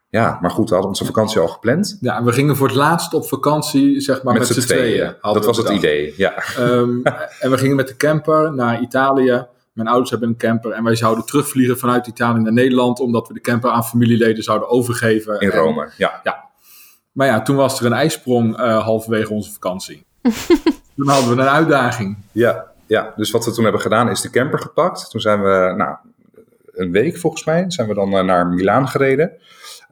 ja, 0.09 0.39
maar 0.41 0.51
goed, 0.51 0.69
we 0.69 0.75
hadden 0.75 0.93
onze 0.93 1.05
vakantie 1.05 1.41
al 1.41 1.49
gepland. 1.49 1.99
Ja, 2.01 2.25
we 2.25 2.33
gingen 2.33 2.57
voor 2.57 2.67
het 2.67 2.77
laatst 2.77 3.15
op 3.15 3.29
vakantie, 3.29 4.01
zeg 4.01 4.23
maar, 4.23 4.35
met, 4.35 4.49
met 4.49 4.59
z'n 4.59 4.69
tweeën. 4.69 5.15
dat 5.21 5.45
was 5.45 5.57
het 5.57 5.69
idee, 5.69 6.15
ja. 6.17 6.35
Um, 6.59 7.03
en 7.41 7.51
we 7.51 7.59
gingen 7.59 7.77
met 7.77 7.89
de 7.89 7.97
camper 7.97 8.55
naar 8.55 8.81
Italië. 8.81 9.47
Mijn 9.73 9.89
ouders 9.89 10.11
hebben 10.11 10.29
een 10.29 10.37
camper 10.37 10.71
en 10.71 10.85
wij 10.85 10.97
zouden 10.97 11.25
terugvliegen 11.25 11.79
vanuit 11.79 12.07
Italië 12.07 12.41
naar 12.41 12.53
Nederland, 12.53 13.01
omdat 13.01 13.29
we 13.29 13.35
de 13.35 13.41
camper 13.41 13.71
aan 13.71 13.85
familieleden 13.85 14.43
zouden 14.43 14.69
overgeven. 14.69 15.41
In 15.41 15.51
Rome, 15.51 15.91
ja. 15.97 16.21
ja. 16.23 16.45
Maar 17.13 17.27
ja, 17.27 17.43
toen 17.43 17.57
was 17.57 17.81
er 17.81 17.87
een 17.87 17.93
ijsprong 17.93 18.61
uh, 18.61 18.85
halverwege 18.85 19.33
onze 19.33 19.53
vakantie. 19.53 20.07
toen 20.97 21.09
hadden 21.09 21.37
we 21.37 21.43
een 21.43 21.49
uitdaging. 21.49 22.17
Ja, 22.33 22.67
ja, 22.87 23.13
dus 23.17 23.31
wat 23.31 23.45
we 23.45 23.53
toen 23.53 23.63
hebben 23.63 23.83
gedaan 23.83 24.11
is 24.11 24.21
de 24.21 24.31
camper 24.31 24.59
gepakt. 24.59 25.11
Toen 25.11 25.21
zijn 25.21 25.43
we, 25.43 25.75
nou, 25.77 25.97
een 26.73 26.93
week 26.93 27.19
volgens 27.19 27.45
mij, 27.45 27.65
zijn 27.69 27.89
we 27.89 27.95
dan 27.95 28.15
uh, 28.15 28.23
naar 28.23 28.47
Milaan 28.47 28.89
gereden. 28.89 29.33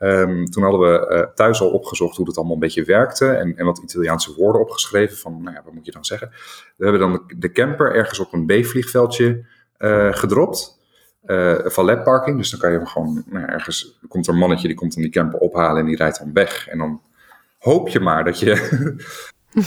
Um, 0.05 0.45
toen 0.51 0.63
hadden 0.63 0.81
we 0.81 1.11
uh, 1.11 1.35
thuis 1.35 1.61
al 1.61 1.71
opgezocht 1.71 2.17
hoe 2.17 2.27
het 2.27 2.37
allemaal 2.37 2.55
een 2.55 2.61
beetje 2.61 2.85
werkte 2.85 3.27
en, 3.27 3.57
en 3.57 3.65
wat 3.65 3.79
Italiaanse 3.79 4.35
woorden 4.35 4.61
opgeschreven 4.61 5.17
van, 5.17 5.43
nou 5.43 5.57
ja, 5.57 5.63
wat 5.65 5.75
moet 5.75 5.85
je 5.87 5.93
dan 5.93 6.05
zeggen? 6.05 6.31
We 6.77 6.85
hebben 6.85 7.01
dan 7.01 7.33
de, 7.37 7.53
camper 7.53 7.95
ergens 7.95 8.19
op 8.19 8.33
een 8.33 8.47
B-vliegveldje 8.47 9.45
uh, 9.79 10.13
gedropt. 10.13 10.83
Uh, 11.27 11.55
valet 11.65 12.03
parking, 12.03 12.37
dus 12.37 12.51
dan 12.51 12.61
kan 12.61 12.71
je 12.71 12.77
hem 12.77 12.87
gewoon 12.87 13.25
nou, 13.27 13.45
ergens, 13.47 13.99
komt 14.09 14.27
er 14.27 14.33
een 14.33 14.39
mannetje 14.39 14.69
die 14.69 14.77
komt 14.77 14.95
dan 14.95 15.03
die 15.03 15.13
camper 15.13 15.39
ophalen 15.39 15.81
en 15.81 15.87
die 15.87 15.97
rijdt 15.97 16.19
dan 16.19 16.33
weg. 16.33 16.69
En 16.69 16.79
dan 16.79 17.01
hoop 17.59 17.89
je 17.89 18.01
maar 18.01 18.25
dat 18.25 18.39
je 18.39 18.47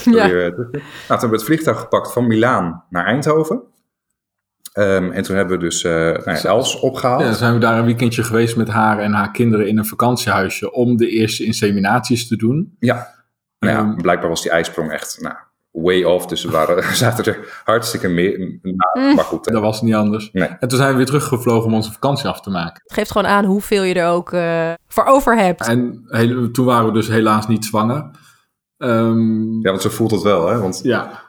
ja. 0.03 0.27
nou, 0.27 0.53
toen 0.53 0.81
hebben 1.07 1.29
we 1.29 1.35
het 1.35 1.43
vliegtuig 1.43 1.79
gepakt 1.79 2.11
van 2.11 2.27
Milaan 2.27 2.83
naar 2.89 3.05
Eindhoven. 3.05 3.61
Um, 4.77 5.11
en 5.11 5.23
toen 5.23 5.35
hebben 5.35 5.57
we 5.57 5.63
dus 5.63 5.83
uh, 5.83 5.91
nou 5.91 6.37
Els 6.47 6.79
opgehaald. 6.79 7.21
Ja, 7.21 7.33
zijn 7.33 7.53
we 7.53 7.59
daar 7.59 7.77
een 7.77 7.85
weekendje 7.85 8.23
geweest 8.23 8.55
met 8.55 8.67
haar 8.67 8.99
en 8.99 9.13
haar 9.13 9.31
kinderen 9.31 9.67
in 9.67 9.77
een 9.77 9.85
vakantiehuisje 9.85 10.71
om 10.71 10.97
de 10.97 11.09
eerste 11.09 11.43
inseminaties 11.43 12.27
te 12.27 12.35
doen. 12.35 12.75
Ja, 12.79 13.07
nou 13.59 13.73
ja 13.73 13.79
um, 13.79 13.95
blijkbaar 13.95 14.29
was 14.29 14.41
die 14.41 14.51
ijsprong 14.51 14.91
echt 14.91 15.17
nou, 15.21 15.35
way 15.71 16.03
off. 16.03 16.25
Dus 16.25 16.43
we 16.43 16.51
waren, 16.51 16.95
zaten 16.95 17.25
er 17.25 17.61
hartstikke 17.63 18.07
meer. 18.07 18.59
Nou, 18.61 19.15
maar 19.15 19.23
goed. 19.23 19.43
Dat 19.43 19.61
was 19.61 19.81
niet 19.81 19.93
anders. 19.93 20.29
Nee. 20.31 20.47
En 20.47 20.67
toen 20.67 20.77
zijn 20.77 20.91
we 20.91 20.97
weer 20.97 21.05
teruggevlogen 21.05 21.67
om 21.67 21.73
onze 21.73 21.91
vakantie 21.91 22.27
af 22.27 22.41
te 22.41 22.49
maken. 22.49 22.81
Het 22.83 22.93
geeft 22.93 23.11
gewoon 23.11 23.27
aan 23.27 23.45
hoeveel 23.45 23.83
je 23.83 23.93
er 23.93 24.07
ook 24.07 24.31
uh, 24.31 24.71
voor 24.87 25.05
over 25.05 25.37
hebt. 25.37 25.67
En 25.67 26.05
heel, 26.07 26.51
toen 26.51 26.65
waren 26.65 26.85
we 26.85 26.93
dus 26.93 27.07
helaas 27.07 27.47
niet 27.47 27.65
zwanger. 27.65 28.11
Um, 28.77 29.61
ja, 29.61 29.69
want 29.69 29.81
zo 29.81 29.89
voelt 29.89 30.11
het 30.11 30.21
wel, 30.21 30.47
hè? 30.47 30.59
Want 30.59 30.79
ja 30.83 31.25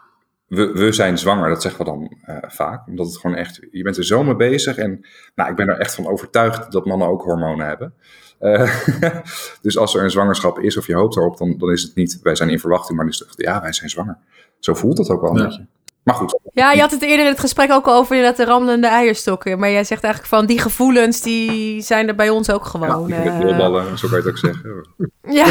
we, 0.49 0.73
we 0.73 0.93
zijn 0.93 1.19
zwanger, 1.19 1.49
dat 1.49 1.63
zeggen 1.63 1.85
we 1.85 1.91
dan 1.91 2.17
uh, 2.29 2.37
vaak. 2.47 2.87
Omdat 2.87 3.07
het 3.07 3.17
gewoon 3.17 3.37
echt, 3.37 3.61
je 3.71 3.83
bent 3.83 3.97
er 3.97 4.05
zo 4.05 4.25
mee 4.25 4.37
bezig. 4.37 4.77
En 4.77 5.07
nou, 5.35 5.51
ik 5.51 5.57
ben 5.57 5.69
er 5.69 5.79
echt 5.79 5.95
van 5.95 6.07
overtuigd 6.07 6.73
dat 6.73 6.87
mannen 6.87 7.09
ook 7.09 7.23
hormonen 7.23 7.67
hebben. 7.67 7.95
Uh, 8.41 8.73
dus 9.63 9.79
als 9.79 9.95
er 9.95 10.03
een 10.03 10.11
zwangerschap 10.11 10.59
is 10.59 10.77
of 10.77 10.87
je 10.87 10.95
hoopt 10.95 11.17
erop, 11.17 11.37
dan, 11.37 11.59
dan 11.59 11.71
is 11.71 11.83
het 11.83 11.95
niet, 11.95 12.21
wij 12.23 12.35
zijn 12.35 12.51
in 12.51 12.61
verwachting, 12.61 12.97
maar 12.97 13.07
dus 13.07 13.25
ja, 13.37 13.61
wij 13.61 13.73
zijn 13.73 13.91
zwanger. 13.91 14.19
Zo 14.59 14.75
voelt 14.75 14.99
het 14.99 15.11
ook 15.11 15.21
wel 15.21 15.31
een 15.31 15.37
ja. 15.37 15.45
beetje. 15.45 15.67
Maar 16.09 16.17
goed. 16.17 16.39
Ja, 16.53 16.73
je 16.73 16.81
had 16.81 16.91
het 16.91 17.03
eerder 17.03 17.25
in 17.25 17.31
het 17.31 17.41
gesprek 17.41 17.71
ook 17.71 17.87
al 17.87 17.95
over 17.95 18.23
dat 18.23 18.37
de 18.37 18.45
rammelende 18.45 18.87
eierstokken. 18.87 19.59
Maar 19.59 19.71
jij 19.71 19.85
zegt 19.85 20.05
eigenlijk 20.05 20.35
van 20.35 20.47
die 20.47 20.61
gevoelens, 20.61 21.21
die 21.21 21.81
zijn 21.81 22.09
er 22.09 22.15
bij 22.15 22.29
ons 22.29 22.51
ook 22.51 22.65
gewoon. 22.65 23.09
Ja, 23.09 23.41
uh... 23.41 23.57
ballen, 23.57 23.99
zo 23.99 24.09
kan 24.09 24.19
je 24.19 24.25
het 24.25 24.33
ook 24.33 24.39
zeggen. 24.39 24.87
ja, 25.41 25.45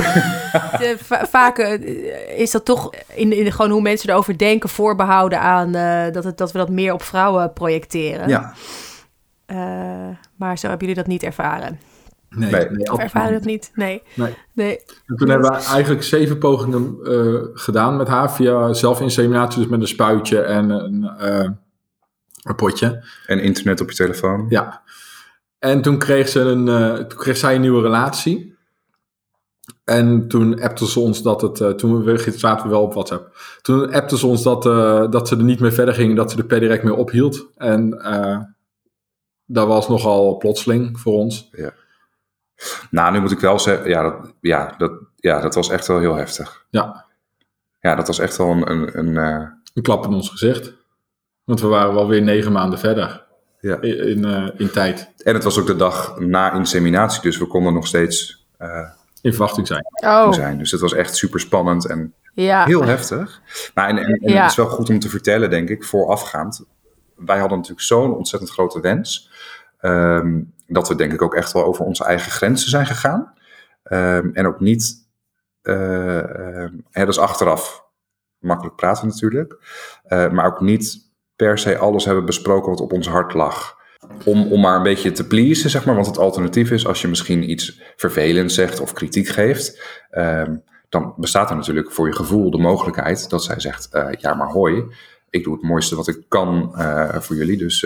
de, 0.77 0.97
vaak 1.29 1.57
uh, 1.57 2.39
is 2.39 2.51
dat 2.51 2.65
toch 2.65 2.93
in, 3.13 3.33
in 3.33 3.51
gewoon 3.51 3.71
hoe 3.71 3.81
mensen 3.81 4.09
erover 4.09 4.37
denken 4.37 4.69
voorbehouden 4.69 5.39
aan 5.39 5.75
uh, 5.75 6.13
dat, 6.13 6.23
het, 6.23 6.37
dat 6.37 6.51
we 6.51 6.57
dat 6.57 6.69
meer 6.69 6.93
op 6.93 7.01
vrouwen 7.01 7.53
projecteren. 7.53 8.29
Ja. 8.29 8.53
maar 10.35 10.57
zo 10.57 10.67
hebben 10.67 10.87
jullie 10.87 11.03
dat 11.03 11.11
niet 11.11 11.23
ervaren. 11.23 11.79
Nee, 12.29 12.51
nee, 12.51 12.69
nee 12.69 12.91
of 12.91 12.99
ervaren 12.99 13.33
dat 13.33 13.45
niet? 13.45 13.71
Nee. 13.73 14.03
nee. 14.15 14.35
nee. 14.53 14.79
En 15.05 15.15
toen 15.15 15.29
hebben 15.29 15.51
we 15.51 15.55
eigenlijk 15.55 16.03
zeven 16.03 16.37
pogingen 16.37 16.97
uh, 17.03 17.41
gedaan 17.53 17.97
met 17.97 18.07
haar 18.07 18.31
via 18.31 18.73
zelfinseminatie, 18.73 19.59
dus 19.59 19.69
met 19.69 19.81
een 19.81 19.87
spuitje 19.87 20.41
en 20.41 20.69
een, 20.69 21.11
uh, 21.21 21.49
een 22.43 22.55
potje. 22.55 23.05
En 23.25 23.39
internet 23.39 23.81
op 23.81 23.89
je 23.89 23.95
telefoon. 23.95 24.45
Ja. 24.49 24.81
En 25.59 25.81
toen 25.81 25.97
kreeg, 25.97 26.27
ze 26.27 26.39
een, 26.39 26.67
uh, 26.67 26.93
toen 26.93 27.19
kreeg 27.19 27.37
zij 27.37 27.55
een 27.55 27.61
nieuwe 27.61 27.81
relatie. 27.81 28.55
En 29.83 30.27
toen 30.27 30.61
appte 30.61 30.87
ze 30.87 30.99
ons 30.99 31.21
dat 31.21 31.41
het, 31.41 31.77
toen 31.77 32.03
we 32.03 32.33
zaten 32.35 32.65
we 32.65 32.71
wel 32.71 32.81
op 32.81 32.93
WhatsApp. 32.93 33.35
Toen 33.61 33.93
appte 33.93 34.17
ze 34.17 34.27
ons 34.27 34.43
dat, 34.43 34.63
dat 35.11 35.27
ze 35.27 35.35
er 35.35 35.43
niet 35.43 35.59
meer 35.59 35.73
verder 35.73 35.93
ging, 35.93 36.15
dat 36.15 36.31
ze 36.31 36.37
er 36.37 36.45
per 36.45 36.59
direct 36.59 36.83
mee 36.83 36.93
ophield. 36.93 37.47
En 37.55 37.89
dat 39.45 39.67
was 39.67 39.87
nogal 39.87 40.37
plotseling 40.37 40.99
voor 40.99 41.13
ons. 41.13 41.49
Ja. 41.51 41.73
Nou, 42.89 43.11
nu 43.11 43.19
moet 43.19 43.31
ik 43.31 43.39
wel 43.39 43.59
zeggen, 43.59 43.89
ja, 43.89 44.01
dat, 44.01 44.33
ja, 44.41 44.73
dat, 44.77 44.91
ja, 45.15 45.41
dat 45.41 45.55
was 45.55 45.69
echt 45.69 45.87
wel 45.87 45.99
heel 45.99 46.15
heftig. 46.15 46.65
Ja. 46.69 47.05
Ja, 47.79 47.95
dat 47.95 48.07
was 48.07 48.19
echt 48.19 48.37
wel 48.37 48.49
een... 48.49 48.71
Een, 48.71 48.97
een, 48.97 49.07
uh... 49.07 49.47
een 49.73 49.83
klap 49.83 50.05
in 50.05 50.13
ons 50.13 50.29
gezicht. 50.29 50.73
Want 51.43 51.61
we 51.61 51.67
waren 51.67 51.93
wel 51.93 52.07
weer 52.07 52.21
negen 52.21 52.51
maanden 52.51 52.79
verder 52.79 53.25
ja. 53.59 53.81
in, 53.81 54.07
in, 54.07 54.25
uh, 54.25 54.49
in 54.57 54.71
tijd. 54.71 55.13
En 55.23 55.33
het 55.33 55.43
was 55.43 55.59
ook 55.59 55.67
de 55.67 55.75
dag 55.75 56.19
na 56.19 56.53
inseminatie, 56.53 57.21
dus 57.21 57.37
we 57.37 57.47
konden 57.47 57.73
nog 57.73 57.87
steeds... 57.87 58.45
Uh, 58.59 58.89
in 59.21 59.33
verwachting 59.33 59.67
zijn. 59.67 59.85
Oh. 59.95 60.33
zijn. 60.33 60.57
Dus 60.57 60.71
het 60.71 60.81
was 60.81 60.93
echt 60.93 61.15
super 61.15 61.39
spannend 61.39 61.85
en 61.85 62.13
ja. 62.33 62.65
heel 62.65 62.83
heftig. 62.83 63.41
Maar 63.73 63.89
en, 63.89 63.97
en, 63.97 64.05
en 64.05 64.33
ja. 64.33 64.41
het 64.41 64.51
is 64.51 64.57
wel 64.57 64.69
goed 64.69 64.89
om 64.89 64.99
te 64.99 65.09
vertellen, 65.09 65.49
denk 65.49 65.69
ik, 65.69 65.83
voorafgaand. 65.83 66.65
Wij 67.15 67.39
hadden 67.39 67.57
natuurlijk 67.57 67.85
zo'n 67.85 68.15
ontzettend 68.15 68.51
grote 68.51 68.79
wens. 68.79 69.31
Um, 69.81 70.53
dat 70.67 70.88
we 70.88 70.95
denk 70.95 71.13
ik 71.13 71.21
ook 71.21 71.36
echt 71.36 71.51
wel 71.51 71.63
over 71.63 71.86
onze 71.86 72.03
eigen 72.03 72.32
grenzen 72.32 72.69
zijn 72.69 72.86
gegaan. 72.86 73.34
Um, 73.84 74.34
en 74.34 74.47
ook 74.47 74.60
niet, 74.60 75.10
uh, 75.63 76.67
dat 76.91 77.08
is 77.08 77.19
achteraf 77.19 77.86
makkelijk 78.39 78.75
praten 78.75 79.08
natuurlijk, 79.08 79.58
uh, 80.08 80.32
maar 80.32 80.45
ook 80.45 80.62
niet 80.62 81.12
per 81.36 81.58
se 81.58 81.77
alles 81.77 82.06
hebben 82.06 82.25
besproken 82.25 82.69
wat 82.69 82.82
op 82.82 82.93
ons 82.93 83.08
hart 83.08 83.34
lag. 83.34 83.75
Om, 84.25 84.51
om 84.51 84.62
maar 84.62 84.75
een 84.75 84.84
beetje 84.84 85.12
te 85.12 85.27
pleasen, 85.27 85.69
zeg 85.69 85.86
maar. 85.86 85.95
Want 85.95 86.08
het 86.08 86.17
alternatief 86.17 86.71
is 86.71 86.88
als 86.88 87.01
je 87.01 87.08
misschien 87.08 87.49
iets 87.49 87.82
vervelends 87.95 88.56
zegt 88.56 88.80
of 88.80 88.93
kritiek 88.93 89.27
geeft. 89.27 89.82
Um, 90.12 90.63
dan 90.89 91.13
bestaat 91.17 91.49
er 91.49 91.56
natuurlijk 91.56 91.91
voor 91.91 92.08
je 92.08 92.15
gevoel 92.15 92.51
de 92.51 92.58
mogelijkheid 92.58 93.30
dat 93.30 93.43
zij 93.43 93.60
zegt: 93.60 93.89
uh, 93.91 94.08
Ja, 94.12 94.34
maar 94.34 94.47
hoi, 94.47 94.84
ik 95.30 95.43
doe 95.43 95.53
het 95.53 95.63
mooiste 95.63 95.95
wat 95.95 96.08
ik 96.08 96.25
kan 96.27 96.73
uh, 96.75 97.15
voor 97.15 97.36
jullie. 97.36 97.58
Dus 97.58 97.86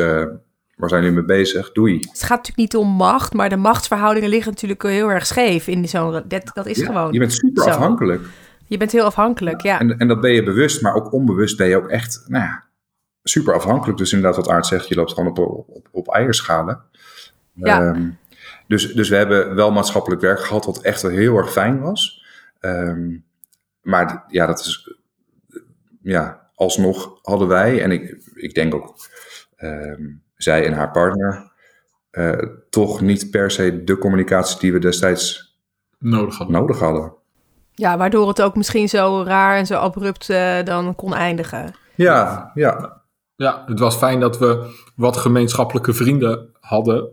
Waar 0.82 0.90
zijn 0.90 1.02
jullie 1.02 1.18
mee 1.18 1.38
bezig? 1.38 1.72
Doei. 1.72 1.96
Het 1.96 2.24
gaat 2.24 2.30
natuurlijk 2.30 2.58
niet 2.58 2.76
om 2.76 2.88
macht, 2.88 3.34
maar 3.34 3.50
de 3.50 3.58
machtsverhoudingen 3.58 4.30
liggen 4.30 4.52
natuurlijk 4.52 4.84
heel 4.84 5.12
erg 5.12 5.26
scheef 5.26 5.68
in 5.68 5.88
zo'n. 5.88 6.24
Dat, 6.28 6.52
dat 6.54 6.66
is 6.66 6.78
ja, 6.78 6.86
gewoon. 6.86 7.14
Je 7.14 7.20
bent 7.20 7.34
super 7.34 7.64
zo. 7.64 7.70
afhankelijk. 7.70 8.22
Je 8.68 8.78
bent 8.78 8.92
heel 8.92 9.04
afhankelijk, 9.04 9.62
ja. 9.62 9.80
En, 9.80 9.98
en 9.98 10.08
dat 10.08 10.22
ben 10.22 10.32
je 10.32 10.44
bewust, 10.44 10.82
maar 10.82 10.94
ook 10.94 11.14
onbewust 11.14 11.58
ben 11.58 11.68
je 11.68 11.78
ook 11.78 11.90
echt, 11.90 12.24
nou 12.28 12.44
ja, 12.44 12.64
super 13.24 13.54
afhankelijk. 13.54 13.98
Dus 13.98 14.14
inderdaad, 14.14 14.46
wat 14.46 14.50
Aard 14.50 14.66
zegt, 14.66 14.88
je 14.88 14.96
loopt 14.96 15.14
gewoon 15.14 15.30
op, 15.30 15.66
op, 15.68 15.88
op 15.92 16.08
eierschalen. 16.08 16.82
Ja. 17.54 17.88
Um, 17.88 18.18
dus, 18.68 18.94
dus 18.94 19.10
we 19.10 19.16
hebben 19.16 19.56
wel 19.56 19.72
maatschappelijk 19.72 20.22
werk 20.22 20.40
gehad, 20.40 20.66
wat 20.66 20.82
echt 20.82 21.02
wel 21.02 21.12
heel 21.12 21.38
erg 21.38 21.52
fijn 21.52 21.80
was. 21.80 22.26
Ehm, 22.60 23.18
maar 23.82 24.24
ja, 24.28 24.46
dat 24.46 24.60
is, 24.60 24.94
ja, 26.02 26.50
alsnog 26.56 27.20
hadden 27.22 27.48
wij, 27.48 27.84
en 27.84 27.92
ik, 27.92 28.18
ik 28.34 28.54
denk 28.54 28.74
ook 28.74 28.96
ehm, 29.56 30.04
zij 30.44 30.66
en 30.66 30.74
haar 30.74 30.92
partner, 30.92 31.52
eh, 32.12 32.32
toch 32.70 33.02
niet 33.02 33.32
per 33.32 33.52
se 33.52 33.84
de 33.84 33.98
communicatie 33.98 34.60
die 34.60 34.74
we 34.74 34.80
destijds 34.80 35.56
Nodig 36.00 36.38
hadden. 36.38 36.56
nodig 36.60 36.80
hadden. 36.80 37.14
Ja, 37.74 37.98
waardoor 37.98 38.28
het 38.28 38.42
ook 38.42 38.56
misschien 38.56 38.90
zo 38.90 39.24
raar 39.26 39.58
en 39.58 39.66
zo 39.66 39.76
abrupt 39.76 40.30
eh, 40.30 40.64
dan 40.64 40.96
kon 40.96 41.14
eindigen. 41.14 41.74
Ja, 41.96 42.52
ja, 42.54 43.00
Ja, 43.36 43.64
het 43.66 43.80
was 43.80 43.96
fijn 43.96 44.20
dat 44.20 44.38
we 44.38 44.80
wat 44.96 45.18
gemeenschappelijke 45.18 45.94
vrienden 45.94 46.50
hadden, 46.60 47.10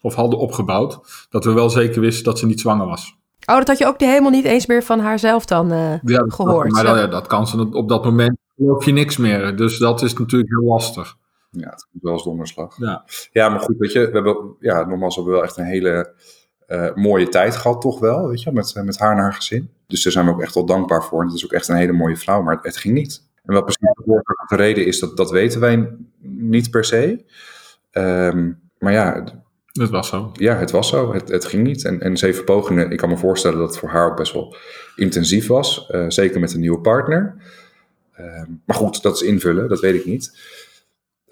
of 0.00 0.14
hadden 0.14 0.38
opgebouwd, 0.38 0.98
dat 1.30 1.44
we 1.44 1.52
wel 1.52 1.70
zeker 1.70 2.00
wisten 2.00 2.24
dat 2.24 2.38
ze 2.38 2.46
niet 2.46 2.60
zwanger 2.60 2.86
was. 2.86 3.16
Oh, 3.46 3.56
dat 3.56 3.66
had 3.68 3.78
je 3.78 3.86
ook 3.86 4.00
helemaal 4.00 4.30
niet 4.30 4.44
eens 4.44 4.66
meer 4.66 4.82
van 4.82 5.00
haarzelf 5.00 5.44
dan 5.44 5.72
eh, 5.72 5.92
Ja, 6.02 6.18
dat- 6.18 6.32
gehoord. 6.34 6.70
Maar 6.72 6.84
dat, 6.84 6.96
ja, 6.98 7.06
dat 7.06 7.26
kan 7.26 7.46
ze 7.46 7.68
op 7.72 7.88
dat 7.88 8.04
moment 8.04 8.38
geloof 8.56 8.84
je 8.84 8.92
niks 8.92 9.16
meer. 9.16 9.56
Dus 9.56 9.78
dat 9.78 10.02
is 10.02 10.14
natuurlijk 10.14 10.50
heel 10.50 10.68
lastig. 10.68 11.16
Ja, 11.60 11.70
het 11.70 11.86
komt 11.90 12.02
wel 12.02 12.12
als 12.12 12.24
donderslag. 12.24 12.76
Ja. 12.78 13.04
Ja, 13.32 13.48
maar 13.48 13.60
goed, 13.60 13.76
weet 13.78 13.92
je, 13.92 13.98
we 14.06 14.12
hebben, 14.12 14.56
ja, 14.60 14.84
nogmaals, 14.86 15.14
we 15.14 15.20
hebben 15.22 15.38
wel 15.40 15.48
echt 15.48 15.56
een 15.56 15.64
hele 15.64 16.12
eh, 16.66 16.94
mooie 16.94 17.28
tijd 17.28 17.56
gehad, 17.56 17.80
toch 17.80 17.98
wel, 18.00 18.28
weet 18.28 18.42
je, 18.42 18.52
met, 18.52 18.72
eh, 18.76 18.82
met 18.82 18.98
haar 18.98 19.12
en 19.16 19.22
haar 19.22 19.32
gezin. 19.34 19.70
Dus 19.86 20.02
daar 20.02 20.12
zijn 20.12 20.26
we 20.26 20.32
ook 20.32 20.42
echt 20.42 20.54
wel 20.54 20.64
dankbaar 20.66 21.04
voor. 21.04 21.20
En 21.20 21.26
het 21.26 21.36
is 21.36 21.44
ook 21.44 21.52
echt 21.52 21.68
een 21.68 21.76
hele 21.76 21.92
mooie 21.92 22.16
vrouw, 22.16 22.42
maar 22.42 22.54
het, 22.56 22.64
het 22.64 22.76
ging 22.76 22.94
niet. 22.94 23.22
En 23.44 23.54
wat 23.54 23.64
precies 23.64 23.80
de 24.48 24.56
reden 24.56 24.86
is, 24.86 24.98
dat, 24.98 25.16
dat 25.16 25.30
weten 25.30 25.60
wij 25.60 25.90
niet 26.20 26.70
per 26.70 26.84
se. 26.84 27.24
Ehm, 27.90 28.50
maar 28.78 28.92
ja, 28.92 29.14
het- 29.74 29.90
was 29.90 30.08
zo. 30.08 30.30
ja, 30.32 30.56
het 30.56 30.70
was 30.70 30.88
zo. 30.88 31.12
Het, 31.12 31.28
het 31.28 31.44
ging 31.44 31.62
niet. 31.66 31.84
En, 31.84 32.00
en 32.00 32.16
zeven 32.16 32.44
pogingen, 32.44 32.90
ik 32.90 32.96
kan 32.98 33.08
me 33.08 33.16
voorstellen 33.16 33.58
dat 33.58 33.68
het 33.68 33.78
voor 33.78 33.88
haar 33.88 34.10
ook 34.10 34.16
best 34.16 34.32
wel 34.32 34.56
intensief 34.96 35.46
was. 35.46 35.86
eh, 35.90 36.04
zeker 36.08 36.40
met 36.40 36.52
een 36.54 36.60
nieuwe 36.60 36.80
partner. 36.80 37.34
Ehm, 38.12 38.50
maar 38.66 38.76
goed, 38.76 39.02
dat 39.02 39.14
is 39.14 39.22
invullen, 39.22 39.68
dat 39.68 39.80
weet 39.80 39.94
ik 39.94 40.04
niet. 40.04 40.38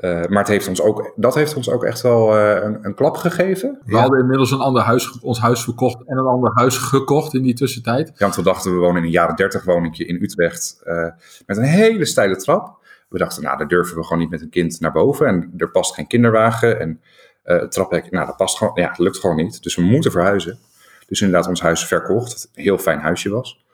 Eh, 0.00 0.24
maar 0.26 0.38
het 0.38 0.48
heeft 0.48 0.68
ons 0.68 0.82
ook, 0.82 1.12
dat 1.16 1.34
heeft 1.34 1.56
ons 1.56 1.70
ook 1.70 1.84
echt 1.84 2.00
wel 2.00 2.36
eh, 2.36 2.62
een, 2.64 2.78
een 2.82 2.94
klap 2.94 3.16
gegeven. 3.16 3.78
We 3.84 3.96
hadden 3.96 4.20
inmiddels 4.20 4.50
een 4.50 4.60
ander 4.60 4.82
huis, 4.82 5.18
ons 5.20 5.40
huis 5.40 5.62
verkocht 5.62 6.06
en 6.06 6.18
een 6.18 6.26
ander 6.26 6.50
huis 6.54 6.76
gekocht 6.76 7.34
in 7.34 7.42
die 7.42 7.54
tussentijd. 7.54 8.08
Ja, 8.08 8.14
want 8.18 8.36
we 8.36 8.42
dachten, 8.42 8.72
we 8.72 8.78
wonen 8.78 8.96
in 8.96 9.04
een 9.04 9.10
jaren 9.10 9.36
30 9.36 9.64
woningje 9.64 10.06
in 10.06 10.22
Utrecht 10.22 10.80
eh, 10.84 11.08
met 11.46 11.56
een 11.56 11.62
hele 11.62 12.04
steile 12.04 12.36
trap. 12.36 12.78
We 13.08 13.18
dachten, 13.18 13.42
nou, 13.42 13.58
daar 13.58 13.68
durven 13.68 13.96
we 13.96 14.02
gewoon 14.02 14.18
niet 14.18 14.30
met 14.30 14.40
een 14.40 14.50
kind 14.50 14.80
naar 14.80 14.92
boven. 14.92 15.26
En 15.26 15.52
er 15.56 15.70
past 15.70 15.94
geen 15.94 16.06
kinderwagen. 16.06 16.80
En 16.80 17.00
het 17.42 17.72
traphek, 17.72 18.10
nou, 18.10 18.26
dat 18.26 18.36
past 18.36 18.56
gewoon, 18.56 18.72
ja, 18.74 18.88
dat 18.88 18.98
lukt 18.98 19.18
gewoon 19.18 19.36
niet. 19.36 19.62
Dus 19.62 19.76
we 19.76 19.82
moeten 19.82 20.10
verhuizen. 20.10 20.58
Dus 21.06 21.20
inderdaad 21.20 21.48
ons 21.48 21.60
huis 21.60 21.86
verkocht, 21.86 22.32
wat 22.32 22.48
een 22.54 22.62
heel 22.62 22.78
fijn 22.78 22.98
huisje 22.98 23.30
was. 23.30 23.64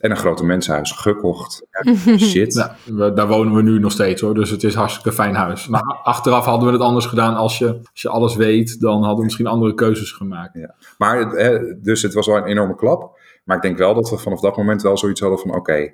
En 0.00 0.10
een 0.10 0.16
grote 0.16 0.44
mensenhuis 0.44 0.92
gekocht. 0.92 1.66
Ja, 1.70 1.94
shit. 2.18 2.70
We- 2.84 3.12
daar 3.12 3.28
wonen 3.28 3.54
we 3.54 3.62
nu 3.62 3.78
nog 3.78 3.92
steeds 3.92 4.20
hoor, 4.20 4.34
dus 4.34 4.50
het 4.50 4.62
is 4.64 4.74
hartstikke 4.74 5.12
fijn 5.12 5.34
huis. 5.34 5.68
Maar 5.68 6.00
achteraf 6.02 6.44
hadden 6.44 6.66
we 6.66 6.72
het 6.72 6.82
anders 6.82 7.06
gedaan. 7.06 7.34
Als 7.36 7.58
je, 7.58 7.66
als 7.92 8.02
je 8.02 8.08
alles 8.08 8.36
weet, 8.36 8.80
dan 8.80 8.98
hadden 8.98 9.16
we 9.16 9.22
misschien 9.22 9.46
andere 9.46 9.74
keuzes 9.74 10.12
gemaakt. 10.12 10.58
Maar 10.98 11.18
het, 11.18 11.32
hè, 11.32 11.80
dus 11.80 12.02
het 12.02 12.14
was 12.14 12.26
wel 12.26 12.36
een 12.36 12.44
enorme 12.44 12.74
klap. 12.76 13.18
Maar 13.44 13.56
ik 13.56 13.62
denk 13.62 13.78
wel 13.78 13.94
dat 13.94 14.10
we 14.10 14.18
vanaf 14.18 14.40
dat 14.40 14.56
moment 14.56 14.82
wel 14.82 14.98
zoiets 14.98 15.20
hadden 15.20 15.38
van... 15.38 15.54
oké, 15.54 15.92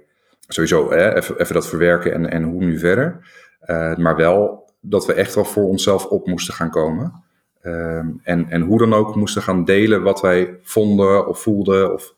sowieso 0.49 0.91
hè, 0.91 1.15
even, 1.17 1.41
even 1.41 1.55
dat 1.55 1.69
verwerken 1.69 2.13
en, 2.15 2.31
en 2.31 2.43
hoe 2.43 2.65
nu 2.65 2.79
verder. 2.79 3.27
Eh, 3.61 3.97
maar 3.97 4.17
wel 4.17 4.71
dat 4.81 5.07
we 5.07 5.13
echt 5.13 5.35
wel 5.35 5.45
voor 5.45 5.65
onszelf 5.65 6.05
op 6.07 6.27
moesten 6.27 6.55
gaan 6.55 6.71
komen. 6.71 7.23
Ehm, 7.61 8.09
en, 8.23 8.51
en 8.51 8.61
hoe 8.63 8.79
dan 8.79 8.95
ook 8.95 9.15
moesten 9.17 9.43
gaan 9.43 9.65
delen 9.65 10.03
wat 10.03 10.21
wij 10.21 10.59
vonden 10.63 11.27
of 11.27 11.41
voelden. 11.41 11.93
Of, 11.93 12.15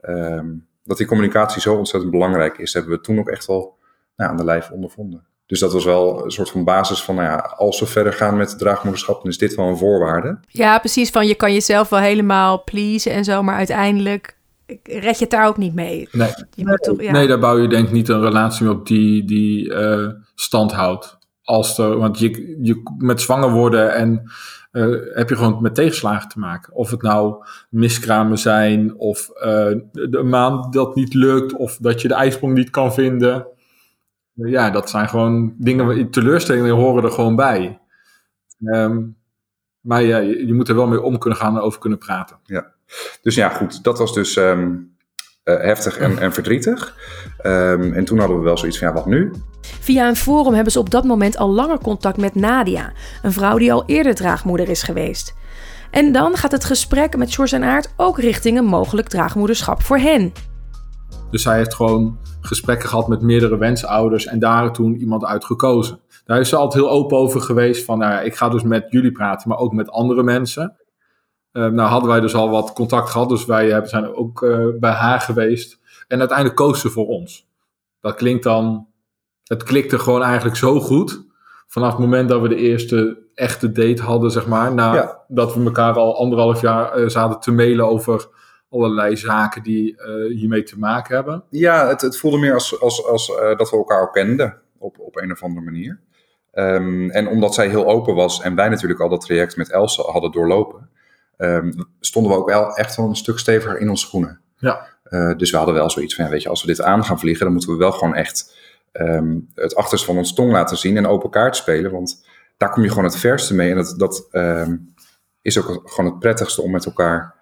ehm, 0.00 0.46
dat 0.86 0.96
die 0.96 1.06
communicatie 1.06 1.60
zo 1.60 1.74
ontzettend 1.74 2.12
belangrijk 2.12 2.58
is, 2.58 2.72
hebben 2.72 2.92
we 2.92 3.00
toen 3.00 3.18
ook 3.18 3.28
echt 3.28 3.46
wel 3.46 3.78
nou, 4.16 4.30
aan 4.30 4.36
de 4.36 4.44
lijf 4.44 4.70
ondervonden. 4.70 5.26
Dus 5.46 5.60
dat 5.60 5.72
was 5.72 5.84
wel 5.84 6.24
een 6.24 6.30
soort 6.30 6.50
van 6.50 6.64
basis 6.64 7.02
van, 7.02 7.14
nou 7.14 7.26
ja, 7.26 7.36
als 7.36 7.80
we 7.80 7.86
verder 7.86 8.12
gaan 8.12 8.36
met 8.36 8.58
draagmoederschap, 8.58 9.22
dan 9.22 9.30
is 9.30 9.38
dit 9.38 9.54
wel 9.54 9.66
een 9.66 9.76
voorwaarde. 9.76 10.38
Ja, 10.48 10.78
precies. 10.78 11.10
Van 11.10 11.26
je 11.26 11.34
kan 11.34 11.52
jezelf 11.52 11.88
wel 11.88 12.00
helemaal 12.00 12.64
pleasen 12.64 13.12
en 13.12 13.24
zo, 13.24 13.42
maar 13.42 13.56
uiteindelijk 13.56 14.36
red 14.82 15.18
je 15.18 15.24
het 15.24 15.30
daar 15.30 15.46
ook 15.46 15.56
niet 15.56 15.74
mee. 15.74 16.08
Nee, 16.12 16.30
Je 16.54 16.66
moet 16.66 16.82
toch, 16.82 17.02
ja. 17.02 17.12
nee 17.12 17.26
daar 17.26 17.38
bouw 17.38 17.58
je 17.58 17.68
denk 17.68 17.86
ik 17.86 17.92
niet 17.92 18.08
een 18.08 18.20
relatie 18.20 18.64
mee 18.64 18.74
op 18.74 18.86
die, 18.86 19.24
die 19.24 19.74
eh, 19.74 20.08
stand 20.34 20.72
houdt. 20.72 21.18
Als 21.42 21.78
er, 21.78 21.98
want 21.98 22.18
je, 22.18 22.56
je, 22.62 22.96
met 22.98 23.20
zwanger 23.20 23.50
worden 23.50 23.94
en 23.94 24.30
eh, 24.76 25.14
heb 25.14 25.28
je 25.28 25.36
gewoon 25.36 25.62
met 25.62 25.74
tegenslagen 25.74 26.28
te 26.28 26.38
maken. 26.38 26.74
Of 26.74 26.90
het 26.90 27.02
nou 27.02 27.44
miskramen 27.70 28.38
zijn, 28.38 28.96
of 28.96 29.30
eh, 29.30 29.74
de, 29.92 30.22
maand 30.22 30.72
dat 30.72 30.94
niet 30.94 31.14
lukt, 31.14 31.52
of 31.52 31.76
dat 31.76 32.02
je 32.02 32.08
de 32.08 32.14
ijsprong 32.14 32.54
niet 32.54 32.70
kan 32.70 32.94
vinden. 32.94 33.46
Ja, 34.32 34.70
dat 34.70 34.90
zijn 34.90 35.08
gewoon 35.08 35.54
dingen, 35.58 36.10
teleurstellingen 36.10 36.74
horen 36.74 37.04
er 37.04 37.10
gewoon 37.10 37.36
bij. 37.36 37.80
Ehm, 38.64 39.02
maar 39.80 40.02
ja, 40.02 40.18
je, 40.18 40.54
moet 40.54 40.68
er 40.68 40.74
wel 40.74 40.86
mee 40.86 41.02
om 41.02 41.18
kunnen 41.18 41.38
gaan 41.38 41.56
en 41.56 41.62
over 41.62 41.80
kunnen 41.80 41.98
praten. 41.98 42.36
Dus 43.22 43.34
ja, 43.34 43.48
goed, 43.48 43.84
dat 43.84 43.98
was 43.98 44.14
dus 44.14 44.36
ehm, 44.36 44.74
eh, 45.46 45.60
heftig 45.60 45.98
en, 45.98 46.18
en 46.18 46.32
verdrietig. 46.32 46.96
Ehm, 47.38 47.92
en 47.92 48.04
toen 48.04 48.18
hadden 48.18 48.38
we 48.38 48.44
wel 48.44 48.58
zoiets 48.58 48.78
van, 48.78 48.88
ja, 48.88 48.94
wat 48.94 49.06
nu? 49.06 49.32
Via 49.60 50.08
een 50.08 50.16
forum 50.16 50.54
hebben 50.54 50.72
ze 50.72 50.78
op 50.78 50.90
dat 50.90 51.04
moment 51.04 51.36
al 51.36 51.50
langer 51.50 51.78
contact 51.78 52.16
met 52.16 52.34
Nadia, 52.34 52.92
een 53.22 53.32
vrouw 53.32 53.58
die 53.58 53.72
al 53.72 53.84
eerder 53.86 54.14
draagmoeder 54.14 54.68
is 54.68 54.82
geweest. 54.82 55.34
En 55.90 56.12
dan 56.12 56.36
gaat 56.36 56.52
het 56.52 56.64
gesprek 56.64 57.16
met 57.16 57.34
George 57.34 57.56
en 57.56 57.64
Aard 57.64 57.92
ook 57.96 58.18
richting 58.18 58.58
een 58.58 58.64
mogelijk 58.64 59.08
draagmoederschap 59.08 59.82
voor 59.82 59.98
hen. 59.98 60.32
Dus 61.30 61.42
zij 61.42 61.56
heeft 61.56 61.74
gewoon 61.74 62.18
gesprekken 62.40 62.88
gehad 62.88 63.08
met 63.08 63.20
meerdere 63.20 63.58
wensouders 63.58 64.26
en 64.26 64.38
daar 64.38 64.72
toen 64.72 64.96
iemand 64.96 65.24
uit 65.24 65.44
gekozen. 65.44 66.00
Daar 66.24 66.40
is 66.40 66.48
ze 66.48 66.56
altijd 66.56 66.82
heel 66.82 66.92
open 66.92 67.16
over 67.16 67.40
geweest 67.40 67.84
van, 67.84 67.98
nou 67.98 68.12
ja, 68.12 68.20
ik 68.20 68.36
ga 68.36 68.48
dus 68.48 68.62
met 68.62 68.86
jullie 68.88 69.12
praten, 69.12 69.48
maar 69.48 69.58
ook 69.58 69.72
met 69.72 69.90
andere 69.90 70.22
mensen. 70.22 70.76
Eh, 71.56 71.66
nou 71.66 71.88
hadden 71.88 72.08
wij 72.10 72.20
dus 72.20 72.34
al 72.34 72.50
wat 72.50 72.72
contact 72.72 73.10
gehad, 73.10 73.28
dus 73.28 73.44
wij 73.44 73.68
hebben- 73.70 73.90
zijn 73.90 74.14
ook 74.14 74.42
eh, 74.42 74.66
bij 74.80 74.90
haar 74.90 75.20
geweest. 75.20 75.78
En 76.08 76.18
uiteindelijk 76.18 76.56
koos 76.58 76.80
ze 76.80 76.88
voor 76.90 77.06
ons. 77.06 77.48
Dat 78.00 78.14
klinkt 78.14 78.42
dan, 78.42 78.86
het 79.44 79.62
klikte 79.62 79.98
gewoon 79.98 80.22
eigenlijk 80.22 80.56
zo 80.56 80.80
goed. 80.80 81.24
Vanaf 81.66 81.90
het 81.90 81.98
moment 81.98 82.28
dat 82.28 82.40
we 82.40 82.48
de 82.48 82.56
eerste 82.56 83.18
echte 83.34 83.72
date 83.72 84.02
hadden, 84.02 84.30
zeg 84.30 84.46
maar. 84.46 84.74
Nadat 84.74 85.18
Ja. 85.28 85.54
we 85.54 85.64
elkaar 85.64 85.94
al 85.94 86.16
anderhalf 86.18 86.60
jaar 86.60 86.92
eh, 86.92 87.08
zaten 87.08 87.40
te 87.40 87.52
mailen 87.52 87.88
over 87.88 88.28
allerlei 88.70 89.16
zaken 89.16 89.62
die 89.62 89.96
eh, 89.96 90.36
hiermee 90.36 90.62
te 90.62 90.78
maken 90.78 91.14
hebben. 91.14 91.44
Ja, 91.50 91.86
het, 91.88 92.00
het 92.00 92.18
voelde 92.18 92.38
meer 92.38 92.54
als, 92.54 92.80
als, 92.80 93.06
als 93.06 93.34
eh, 93.34 93.56
dat 93.56 93.70
we 93.70 93.76
elkaar 93.76 94.10
kenden, 94.10 94.60
op, 94.78 94.98
op 94.98 95.16
een 95.16 95.32
of 95.32 95.42
andere 95.42 95.64
manier. 95.64 96.00
Ehm, 96.52 97.10
en 97.10 97.28
omdat 97.28 97.54
zij 97.54 97.68
heel 97.68 97.86
open 97.86 98.14
was 98.14 98.40
en 98.40 98.54
wij 98.54 98.68
natuurlijk 98.68 99.00
al 99.00 99.08
dat 99.08 99.20
traject 99.20 99.56
met 99.56 99.70
Elsa 99.70 100.02
hadden 100.02 100.32
doorlopen, 100.32 100.85
ehm, 101.36 101.72
stonden 102.00 102.32
we 102.32 102.38
ook 102.38 102.48
wel 102.48 102.76
echt 102.76 102.96
wel 102.96 103.08
een 103.08 103.16
stuk 103.16 103.38
steviger 103.38 103.78
in 103.78 103.90
onze 103.90 104.06
schoenen. 104.06 104.40
Ja. 104.56 104.86
Eh, 105.02 105.36
dus 105.36 105.50
we 105.50 105.56
hadden 105.56 105.74
wel 105.74 105.90
zoiets 105.90 106.14
van, 106.14 106.24
ja, 106.24 106.30
weet 106.30 106.42
je, 106.42 106.48
als 106.48 106.60
we 106.60 106.66
dit 106.66 106.82
aan 106.82 107.04
gaan 107.04 107.18
vliegen, 107.18 107.44
dan 107.44 107.52
moeten 107.52 107.70
we 107.70 107.76
wel 107.76 107.92
gewoon 107.92 108.14
echt 108.14 108.54
ehm, 108.92 109.38
het 109.54 109.74
achterste 109.74 110.06
van 110.06 110.16
ons 110.16 110.34
tong 110.34 110.52
laten 110.52 110.76
zien 110.76 110.96
en 110.96 111.06
open 111.06 111.30
kaart 111.30 111.56
spelen. 111.56 111.90
Want 111.90 112.26
daar 112.56 112.70
kom 112.70 112.82
je 112.82 112.88
gewoon 112.88 113.04
het 113.04 113.16
verste 113.16 113.54
mee. 113.54 113.70
En 113.70 113.76
dat, 113.76 113.94
dat 113.96 114.28
ehm, 114.30 114.76
is 115.42 115.58
ook 115.58 115.82
gewoon 115.84 116.10
het 116.10 116.18
prettigste 116.18 116.62
om 116.62 116.70
met 116.70 116.86
elkaar 116.86 117.34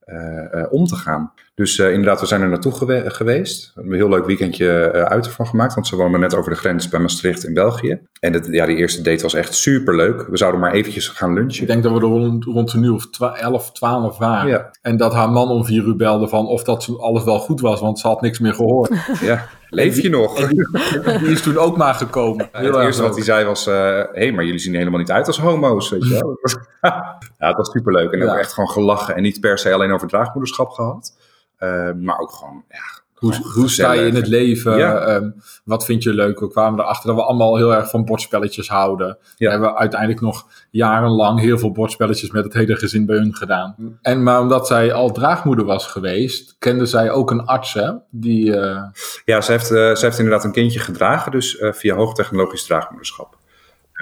eh, 0.00 0.54
eh, 0.54 0.72
om 0.72 0.86
te 0.86 0.96
gaan. 0.96 1.32
Dus 1.60 1.78
eh, 1.78 1.88
inderdaad, 1.90 2.20
we 2.20 2.26
zijn 2.26 2.42
er 2.42 2.48
naartoe 2.48 2.72
gewe- 2.72 3.10
geweest. 3.10 3.64
We 3.66 3.70
hebben 3.74 3.92
een 3.92 3.98
heel 3.98 4.08
leuk 4.08 4.26
weekendje 4.26 4.80
eh, 4.80 5.02
uit 5.02 5.26
ervan 5.26 5.46
gemaakt. 5.46 5.74
Want 5.74 5.86
ze 5.86 5.96
woonden 5.96 6.20
net 6.20 6.34
over 6.34 6.50
de 6.50 6.56
grens 6.56 6.88
bij 6.88 7.00
Maastricht 7.00 7.44
in 7.44 7.54
België. 7.54 8.00
En 8.20 8.32
het, 8.32 8.46
ja, 8.50 8.66
die 8.66 8.76
eerste 8.76 9.02
date 9.02 9.22
was 9.22 9.34
echt 9.34 9.54
super 9.54 9.96
leuk. 9.96 10.26
We 10.28 10.36
zouden 10.36 10.60
maar 10.60 10.72
eventjes 10.72 11.08
gaan 11.08 11.34
lunchen. 11.34 11.62
Ik 11.62 11.68
denk 11.68 11.82
dat 11.82 11.92
we 11.92 11.98
er 11.98 12.04
rond, 12.04 12.44
rond 12.44 12.72
een 12.72 12.82
uur 12.82 12.92
of 12.94 13.10
twa- 13.10 13.34
11, 13.36 13.72
12 13.72 14.18
waren. 14.18 14.50
Ja. 14.50 14.70
En 14.82 14.96
dat 14.96 15.12
haar 15.12 15.30
man 15.30 15.48
om 15.48 15.64
vier 15.64 15.84
uur 15.84 15.96
belde 15.96 16.28
van 16.28 16.46
of 16.46 16.62
dat 16.64 16.88
alles 16.98 17.24
wel 17.24 17.38
goed 17.38 17.60
was, 17.60 17.80
want 17.80 17.98
ze 17.98 18.06
had 18.08 18.20
niks 18.20 18.38
meer 18.38 18.54
gehoord. 18.54 18.90
Ja, 19.20 19.46
leef 19.68 20.00
je 20.02 20.10
nog? 20.10 20.34
Die, 20.48 21.18
die 21.18 21.28
is 21.28 21.42
toen 21.42 21.56
ook 21.58 21.76
maar 21.76 21.94
gekomen. 21.94 22.48
Ja, 22.52 22.60
het 22.60 22.76
eerste 22.76 23.02
wat 23.02 23.14
hij 23.14 23.24
zei 23.24 23.44
was: 23.44 23.64
hé, 23.64 24.04
hey, 24.12 24.32
maar 24.32 24.44
jullie 24.44 24.60
zien 24.60 24.74
helemaal 24.74 24.98
niet 24.98 25.10
uit 25.10 25.26
als 25.26 25.38
homo's. 25.38 25.90
Weet 25.90 26.08
je 26.08 26.12
wel? 26.14 26.38
ja, 27.38 27.46
het 27.48 27.56
was 27.56 27.70
superleuk. 27.70 28.12
En 28.12 28.22
ook 28.30 28.36
echt 28.36 28.52
gewoon 28.52 28.70
gelachen. 28.70 29.16
En 29.16 29.22
niet 29.22 29.40
per 29.40 29.58
se 29.58 29.72
alleen 29.72 29.92
over 29.92 30.08
draagmoederschap 30.08 30.70
gehad. 30.70 31.12
Eh, 31.60 31.90
maar 31.92 32.18
ook 32.18 32.30
gewoon, 32.32 32.64
ja, 32.68 32.98
Hoe, 33.14 33.34
hoe 33.54 33.70
sta 33.70 33.92
je 33.92 34.06
in 34.06 34.14
het 34.14 34.26
leven? 34.26 34.76
Ja. 34.76 34.98
Ehm, 34.98 35.30
wat 35.64 35.84
vind 35.84 36.02
je 36.02 36.14
leuk? 36.14 36.40
We 36.40 36.48
kwamen 36.48 36.80
erachter 36.80 37.06
dat 37.06 37.16
we 37.16 37.22
allemaal 37.24 37.56
heel 37.56 37.74
erg 37.74 37.90
van 37.90 38.04
bordspelletjes 38.04 38.68
houden. 38.68 39.08
We 39.20 39.44
Ja. 39.44 39.50
hebben 39.50 39.76
uiteindelijk 39.76 40.20
nog 40.20 40.46
jarenlang 40.70 41.40
heel 41.40 41.58
veel 41.58 41.72
bordspelletjes 41.72 42.30
met 42.30 42.44
het 42.44 42.52
hele 42.52 42.76
gezin 42.76 43.06
bij 43.06 43.16
hun 43.16 43.34
gedaan. 43.34 43.74
En 44.02 44.22
maar 44.22 44.40
omdat 44.40 44.66
zij 44.66 44.92
al 44.92 45.10
draagmoeder 45.12 45.64
was 45.64 45.86
geweest, 45.86 46.56
kende 46.58 46.86
zij 46.86 47.10
ook 47.10 47.30
een 47.30 47.44
arts, 47.44 47.72
hè? 47.74 47.90
Die, 48.10 48.56
eh, 48.56 48.82
Ja, 49.24 49.40
ze 49.40 49.50
heeft, 49.52 49.70
eh, 49.70 49.94
ze 49.94 50.04
heeft 50.04 50.18
inderdaad 50.18 50.44
een 50.44 50.52
kindje 50.52 50.80
gedragen. 50.80 51.32
Dus 51.32 51.58
eh, 51.58 51.72
via 51.72 51.94
hoogtechnologisch 51.94 52.66
draagmoederschap. 52.66 53.36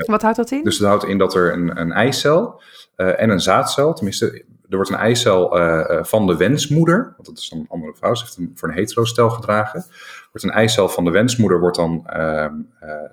Wat 0.07 0.23
houdt 0.23 0.37
dat 0.37 0.51
in? 0.51 0.63
Dus 0.65 0.79
dat 0.79 0.89
houdt 0.89 1.05
in 1.05 1.19
dat 1.19 1.35
er 1.35 1.53
een, 1.53 1.81
een 1.81 1.93
eicel 1.93 2.61
eh, 2.97 3.21
en 3.23 3.31
een 3.31 3.41
zaadcel, 3.41 3.93
tenminste, 3.95 4.45
er 4.69 4.77
wordt 4.77 4.91
een 4.91 4.97
eicel 4.97 5.59
uh, 5.59 6.05
van 6.05 6.27
de 6.27 6.37
wensmoeder, 6.37 7.13
want 7.17 7.29
dat 7.29 7.39
is 7.39 7.49
dan 7.49 7.59
een 7.59 7.69
andere 7.69 7.95
vrouw, 7.95 8.15
ze 8.15 8.23
heeft 8.23 8.37
hem 8.37 8.53
voor 8.55 8.69
een 8.69 8.75
hetero-stel 8.75 9.31
gedragen. 9.31 9.85
Wordt 10.33 10.47
een 10.47 10.53
eicel 10.53 10.89
van 10.89 11.05
de 11.05 11.11
wensmoeder 11.11 11.61
wordt 11.61 11.77
dan 11.77 12.07
uh, 12.17 12.47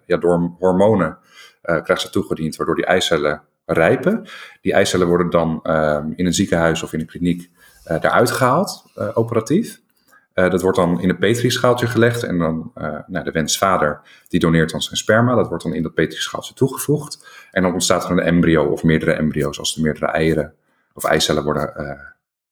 ja, 0.06 0.18
door 0.18 0.56
hormonen 0.60 1.18
krijgt 1.62 2.02
ze 2.02 2.10
toegediend, 2.10 2.56
waardoor 2.56 2.76
die 2.76 2.86
eicellen 2.86 3.42
rijpen. 3.66 4.28
Die 4.62 4.74
eicellen 4.74 5.08
worden 5.08 5.30
dan 5.30 5.60
ehm, 5.64 6.12
in 6.16 6.26
een 6.26 6.34
ziekenhuis 6.34 6.84
of 6.84 6.94
in 6.94 7.00
een 7.00 7.06
kliniek 7.06 7.50
eruit 7.86 8.32
gehaald, 8.32 8.86
operatief. 9.14 9.82
dat 10.34 10.62
wordt 10.62 10.78
dan 10.78 11.02
in 11.02 11.10
een 11.10 11.18
petrischaaltje 11.18 11.88
gelegd 11.88 12.24
en 12.24 12.38
dan 12.38 12.72
nou, 13.08 13.24
de 13.24 13.32
wensvader 13.32 14.02
die 14.28 14.40
doneert 14.40 14.72
dan 14.72 14.82
zijn 14.82 14.98
sperma. 14.98 15.36
Dat 15.36 15.48
wordt 15.48 15.64
dan 15.64 15.74
in 15.74 15.84
dat 15.84 15.94
petrischaaltje 15.94 16.54
toegevoegd. 16.54 17.28
En 17.52 17.62
dan 17.62 17.74
ontstaat 17.74 18.04
er 18.04 18.12
een 18.12 18.20
embryo 18.20 18.66
of 18.66 18.84
meerdere 18.84 19.14
embryo's 19.14 19.60
als 19.60 19.76
er 19.76 19.82
meerdere 19.82 20.06
eieren 20.06 20.54
of 20.96 21.04
eicellen 21.04 21.44
worden 21.44 21.74
uh, 21.78 21.92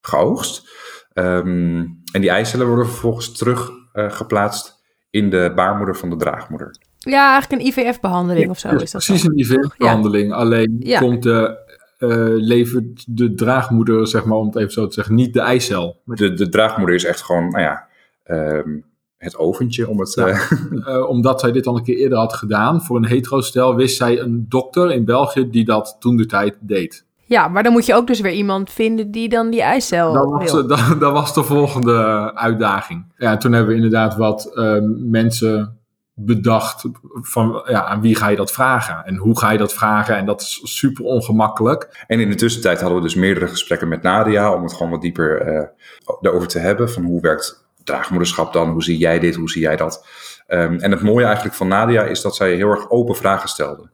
geoogst. 0.01 0.69
Um, 1.13 2.01
en 2.11 2.21
die 2.21 2.29
eicellen 2.29 2.67
worden 2.67 2.87
vervolgens 2.87 3.37
terug 3.37 3.71
uh, 3.93 4.11
geplaatst 4.11 4.81
in 5.09 5.29
de 5.29 5.51
baarmoeder 5.55 5.95
van 5.95 6.09
de 6.09 6.15
draagmoeder. 6.15 6.75
Ja, 6.97 7.31
eigenlijk 7.31 7.61
een 7.61 7.67
IVF-behandeling 7.67 8.49
of 8.49 8.59
zo 8.59 8.69
is 8.69 8.91
dat 8.91 9.05
Precies 9.05 9.23
een 9.23 9.39
IVF-behandeling. 9.39 10.29
Ja. 10.29 10.35
Alleen 10.35 10.75
ja. 10.79 10.99
komt 10.99 11.23
de, 11.23 11.57
uh, 11.99 12.09
levert 12.27 13.17
de 13.17 13.33
draagmoeder, 13.33 14.07
zeg 14.07 14.25
maar, 14.25 14.37
om 14.37 14.45
het 14.45 14.55
even 14.55 14.71
zo 14.71 14.87
te 14.87 14.93
zeggen, 14.93 15.15
niet 15.15 15.33
de 15.33 15.41
eicel. 15.41 16.01
De, 16.05 16.33
de 16.33 16.49
draagmoeder 16.49 16.95
is 16.95 17.05
echt 17.05 17.21
gewoon, 17.21 17.49
nou 17.49 17.63
ja, 17.63 17.87
um, 18.25 18.85
het 19.17 19.37
oventje 19.37 19.89
om 19.89 19.99
het... 19.99 20.13
Ja, 20.13 20.47
uh, 20.71 21.09
omdat 21.15 21.39
zij 21.39 21.51
dit 21.51 21.67
al 21.67 21.77
een 21.77 21.83
keer 21.83 21.97
eerder 21.97 22.17
had 22.17 22.33
gedaan 22.33 22.81
voor 22.81 22.97
een 22.97 23.05
hetero-stel, 23.05 23.75
wist 23.75 23.97
zij 23.97 24.19
een 24.19 24.45
dokter 24.49 24.91
in 24.91 25.05
België 25.05 25.49
die 25.49 25.65
dat 25.65 25.95
toen 25.99 26.17
de 26.17 26.25
tijd 26.25 26.57
deed. 26.59 27.05
Ja, 27.33 27.47
maar 27.47 27.63
dan 27.63 27.71
moet 27.71 27.85
je 27.85 27.93
ook 27.93 28.07
dus 28.07 28.19
weer 28.19 28.31
iemand 28.31 28.71
vinden 28.71 29.11
die 29.11 29.29
dan 29.29 29.49
die 29.49 29.61
eicel 29.61 30.13
dat 30.13 30.29
was, 30.29 30.51
wil. 30.51 30.67
Dat, 30.67 30.99
dat, 30.99 31.11
was 31.11 31.33
de 31.33 31.43
volgende 31.43 32.31
uitdaging. 32.35 33.13
Ja, 33.17 33.37
toen 33.37 33.51
hebben 33.51 33.69
we 33.69 33.75
inderdaad 33.75 34.15
wat 34.15 34.51
uh, 34.53 34.77
mensen 34.97 35.79
bedacht 36.13 36.83
van 37.21 37.63
ja, 37.65 37.85
aan 37.85 38.01
wie 38.01 38.15
ga 38.15 38.27
je 38.27 38.35
dat 38.35 38.51
vragen 38.51 39.05
en 39.05 39.15
hoe 39.15 39.39
ga 39.39 39.51
je 39.51 39.57
dat 39.57 39.73
vragen 39.73 40.15
en 40.15 40.25
dat 40.25 40.41
is 40.41 40.61
super 40.63 41.05
ongemakkelijk. 41.05 42.05
En 42.07 42.19
in 42.19 42.29
de 42.29 42.35
tussentijd 42.35 42.79
hadden 42.79 42.97
we 42.97 43.03
dus 43.03 43.15
meerdere 43.15 43.47
gesprekken 43.47 43.87
met 43.87 44.01
Nadia 44.01 44.53
om 44.53 44.63
het 44.63 44.73
gewoon 44.73 44.91
wat 44.91 45.01
dieper 45.01 45.53
uh, 45.53 45.63
daarover 46.21 46.47
te 46.47 46.59
hebben 46.59 46.89
van 46.89 47.03
hoe 47.03 47.21
werkt 47.21 47.65
draagmoederschap 47.83 48.53
dan, 48.53 48.69
hoe 48.69 48.83
zie 48.83 48.97
jij 48.97 49.19
dit, 49.19 49.35
hoe 49.35 49.49
zie 49.49 49.61
jij 49.61 49.75
dat. 49.75 50.05
Um, 50.47 50.79
en 50.79 50.91
het 50.91 51.01
mooie 51.01 51.25
eigenlijk 51.25 51.55
van 51.55 51.67
Nadia 51.67 52.03
is 52.03 52.21
dat 52.21 52.35
zij 52.35 52.53
heel 52.55 52.69
erg 52.69 52.89
open 52.89 53.15
vragen 53.15 53.49
stelde. 53.49 53.91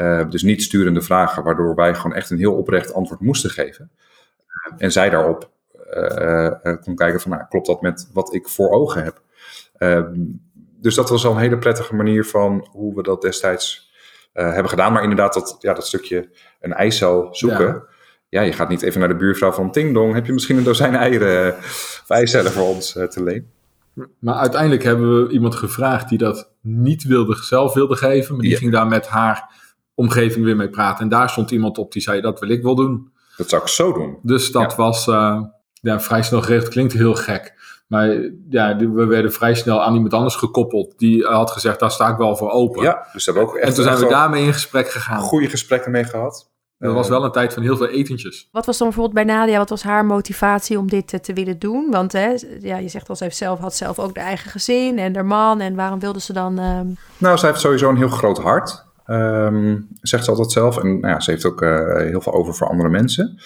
Uh, 0.00 0.30
dus 0.30 0.42
niet 0.42 0.62
sturende 0.62 1.02
vragen, 1.02 1.42
waardoor 1.42 1.74
wij 1.74 1.94
gewoon 1.94 2.16
echt 2.16 2.30
een 2.30 2.38
heel 2.38 2.54
oprecht 2.54 2.94
antwoord 2.94 3.20
moesten 3.20 3.50
geven. 3.50 3.90
En 4.76 4.92
zij 4.92 5.10
daarop 5.10 5.50
uh, 5.94 6.50
kon 6.80 6.94
kijken 6.94 7.20
van, 7.20 7.30
nou, 7.30 7.42
klopt 7.48 7.66
dat 7.66 7.82
met 7.82 8.10
wat 8.12 8.34
ik 8.34 8.48
voor 8.48 8.70
ogen 8.70 9.04
heb? 9.04 9.22
Ehm, 9.76 10.14
dus 10.80 10.94
dat 10.94 11.10
was 11.10 11.26
al 11.26 11.32
een 11.32 11.38
hele 11.38 11.58
prettige 11.58 11.94
manier 11.94 12.24
van 12.24 12.68
hoe 12.70 12.94
we 12.94 13.02
dat 13.02 13.22
destijds 13.22 13.92
hebben 14.32 14.68
gedaan. 14.68 14.92
Maar 14.92 15.02
inderdaad, 15.02 15.34
dat, 15.34 15.56
ja, 15.60 15.74
dat 15.74 15.86
stukje 15.86 16.28
een 16.60 16.72
eicel 16.72 17.28
zoeken. 17.30 17.66
Ja. 17.66 17.84
ja. 18.28 18.40
je 18.40 18.52
gaat 18.52 18.68
niet 18.68 18.82
even 18.82 19.00
naar 19.00 19.08
de 19.08 19.16
buurvrouw 19.16 19.52
van 19.52 19.72
Ting 19.72 20.14
Heb 20.14 20.26
je 20.26 20.32
misschien 20.32 20.56
een 20.56 20.64
dozijn 20.64 20.94
eieren 20.94 21.56
of 21.56 22.04
eicellen 22.08 22.52
voor 22.52 22.66
ons 22.66 22.92
te 22.92 23.22
leen? 23.22 23.50
Maar 24.18 24.34
uiteindelijk 24.34 24.82
hebben 24.82 25.26
we 25.26 25.32
iemand 25.32 25.54
gevraagd 25.54 26.08
die 26.08 26.18
dat 26.18 26.50
niet 26.60 27.04
wilde, 27.04 27.36
zelf 27.36 27.74
wilde 27.74 27.96
geven. 27.96 28.32
Maar 28.32 28.42
die 28.42 28.52
ja. 28.52 28.58
ging 28.58 28.72
daar 28.72 28.86
met 28.86 29.06
haar 29.06 29.50
omgeving 29.98 30.44
weer 30.44 30.56
mee 30.56 30.68
praten. 30.68 31.02
En 31.02 31.08
daar 31.08 31.30
stond 31.30 31.50
iemand 31.50 31.78
op 31.78 31.92
die 31.92 32.02
zei, 32.02 32.20
dat 32.20 32.40
wil 32.40 32.48
ik 32.48 32.62
wel 32.62 32.74
doen. 32.74 33.12
Dat 33.36 33.48
zou 33.48 33.62
ik 33.62 33.68
zo 33.68 33.92
doen. 33.92 34.18
Dus 34.22 34.52
dat 34.52 34.70
ja. 34.70 34.76
was 34.76 35.06
uh, 35.06 35.42
ja, 35.72 36.00
vrij 36.00 36.22
snel 36.22 36.42
gericht. 36.42 36.68
Klinkt 36.68 36.92
heel 36.92 37.14
gek. 37.14 37.54
Maar 37.86 38.30
ja, 38.48 38.76
we 38.76 39.06
werden 39.06 39.32
vrij 39.32 39.54
snel 39.54 39.82
aan 39.82 39.94
iemand 39.94 40.14
anders 40.14 40.34
gekoppeld. 40.34 40.98
Die 40.98 41.24
had 41.24 41.50
gezegd, 41.50 41.80
daar 41.80 41.90
sta 41.90 42.08
ik 42.08 42.16
wel 42.16 42.36
voor 42.36 42.50
open. 42.50 42.82
Ja, 42.82 43.06
dus 43.12 43.24
hebben 43.24 43.42
we 43.42 43.48
ook 43.48 43.56
echt, 43.56 43.68
en 43.68 43.74
toen 43.74 43.84
zijn 43.84 43.98
we 43.98 44.08
daarmee 44.08 44.44
in 44.44 44.52
gesprek 44.52 44.88
gegaan. 44.88 45.20
Goede 45.20 45.48
gesprekken 45.48 45.90
mee 45.90 46.04
gehad. 46.04 46.50
Dat 46.78 46.94
was 46.94 47.08
wel 47.08 47.24
een 47.24 47.32
tijd 47.32 47.54
van 47.54 47.62
heel 47.62 47.76
veel 47.76 47.88
etentjes. 47.88 48.48
Wat 48.52 48.66
was 48.66 48.78
dan 48.78 48.86
bijvoorbeeld 48.86 49.26
bij 49.26 49.34
Nadia, 49.34 49.58
wat 49.58 49.68
was 49.68 49.82
haar 49.82 50.04
motivatie 50.04 50.78
om 50.78 50.88
dit 50.88 51.24
te, 51.24 51.32
willen 51.32 51.58
doen? 51.58 51.90
Want 51.90 52.12
hè, 52.12 52.34
ja, 52.60 52.76
je 52.76 52.88
zegt 52.88 53.08
al, 53.08 53.16
ze 53.16 53.24
heeft 53.24 53.36
zelf, 53.36 53.58
had 53.58 53.74
zelf 53.74 53.98
ook 53.98 54.14
de 54.14 54.20
eigen 54.20 54.50
gezin 54.50 54.98
en 54.98 55.14
haar 55.14 55.26
man. 55.26 55.60
En 55.60 55.74
waarom 55.74 55.98
wilde 56.00 56.20
ze 56.20 56.32
dan... 56.32 56.60
Uh... 56.60 56.80
Nou, 57.18 57.36
ze 57.36 57.46
heeft 57.46 57.60
sowieso 57.60 57.88
een 57.88 57.96
heel 57.96 58.08
groot 58.08 58.38
hart. 58.38 58.86
Um, 59.10 59.88
zegt 60.00 60.24
ze 60.24 60.30
altijd 60.30 60.52
zelf. 60.52 60.78
En 60.78 61.00
nou 61.00 61.12
ja, 61.12 61.20
ze 61.20 61.30
heeft 61.30 61.44
ook 61.44 61.62
uh, 61.62 61.96
heel 61.96 62.20
veel 62.20 62.32
over 62.32 62.54
voor 62.54 62.68
andere 62.68 62.88
mensen. 62.88 63.38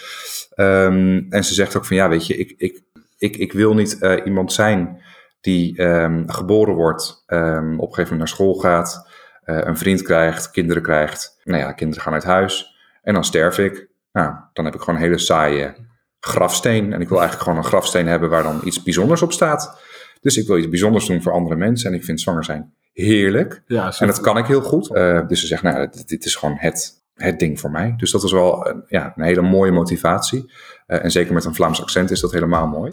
Um, 0.56 1.26
en 1.30 1.44
ze 1.44 1.54
zegt 1.54 1.76
ook 1.76 1.84
van 1.84 1.96
ja, 1.96 2.08
weet 2.08 2.26
je, 2.26 2.36
ik, 2.36 2.54
ik, 2.56 2.82
ik, 3.18 3.36
ik 3.36 3.52
wil 3.52 3.74
niet 3.74 3.96
uh, 4.00 4.14
iemand 4.24 4.52
zijn 4.52 5.02
die 5.40 5.82
um, 5.82 6.30
geboren 6.30 6.74
wordt, 6.74 7.24
op 7.26 7.36
een 7.36 7.78
gegeven 7.78 8.02
moment 8.02 8.18
naar 8.18 8.28
school 8.28 8.54
gaat, 8.54 9.08
uh, 9.44 9.58
een 9.60 9.76
vriend 9.76 10.02
krijgt, 10.02 10.50
kinderen 10.50 10.82
krijgt. 10.82 11.40
Nou 11.44 11.60
ja, 11.60 11.72
kinderen 11.72 12.02
gaan 12.02 12.12
uit 12.12 12.24
huis. 12.24 12.76
En 13.02 13.14
dan 13.14 13.24
sterf 13.24 13.58
ik. 13.58 13.88
Nou, 14.12 14.34
dan 14.52 14.64
heb 14.64 14.74
ik 14.74 14.80
gewoon 14.80 15.00
een 15.00 15.06
hele 15.06 15.18
saaie 15.18 15.74
grafsteen. 16.20 16.92
En 16.92 17.00
ik 17.00 17.08
wil 17.08 17.18
eigenlijk 17.20 17.48
gewoon 17.48 17.64
een 17.64 17.70
grafsteen 17.70 18.06
hebben 18.06 18.30
waar 18.30 18.42
dan 18.42 18.60
iets 18.64 18.82
bijzonders 18.82 19.22
op 19.22 19.32
staat. 19.32 19.80
Dus 20.20 20.36
ik 20.36 20.46
wil 20.46 20.58
iets 20.58 20.68
bijzonders 20.68 21.06
doen 21.06 21.22
voor 21.22 21.32
andere 21.32 21.56
mensen. 21.56 21.90
En 21.90 21.96
ik 21.96 22.04
vind 22.04 22.20
zwanger 22.20 22.44
zijn 22.44 22.74
heerlijk. 22.92 23.62
Ja, 23.66 23.92
en 23.98 24.06
dat 24.06 24.20
kan 24.20 24.38
ik 24.38 24.46
heel 24.46 24.62
goed. 24.62 24.90
Uh, 24.90 25.28
dus 25.28 25.40
ze 25.40 25.46
zegt, 25.46 25.62
nou, 25.62 25.88
dit, 25.90 26.08
dit, 26.08 26.24
is 26.24 26.36
gewoon 26.36 26.56
het, 26.58 27.02
het 27.14 27.38
ding 27.38 27.60
voor 27.60 27.70
mij. 27.70 27.94
Dus 27.96 28.10
dat 28.10 28.22
was 28.22 28.32
wel 28.32 28.66
een, 28.66 28.84
ja, 28.88 29.12
een 29.16 29.24
hele 29.24 29.42
mooie 29.42 29.72
motivatie. 29.72 30.52
Uh, 30.86 31.04
en 31.04 31.10
zeker 31.10 31.34
met 31.34 31.44
een 31.44 31.54
Vlaams 31.54 31.82
accent 31.82 32.10
is 32.10 32.20
dat 32.20 32.32
helemaal 32.32 32.66
mooi. 32.66 32.92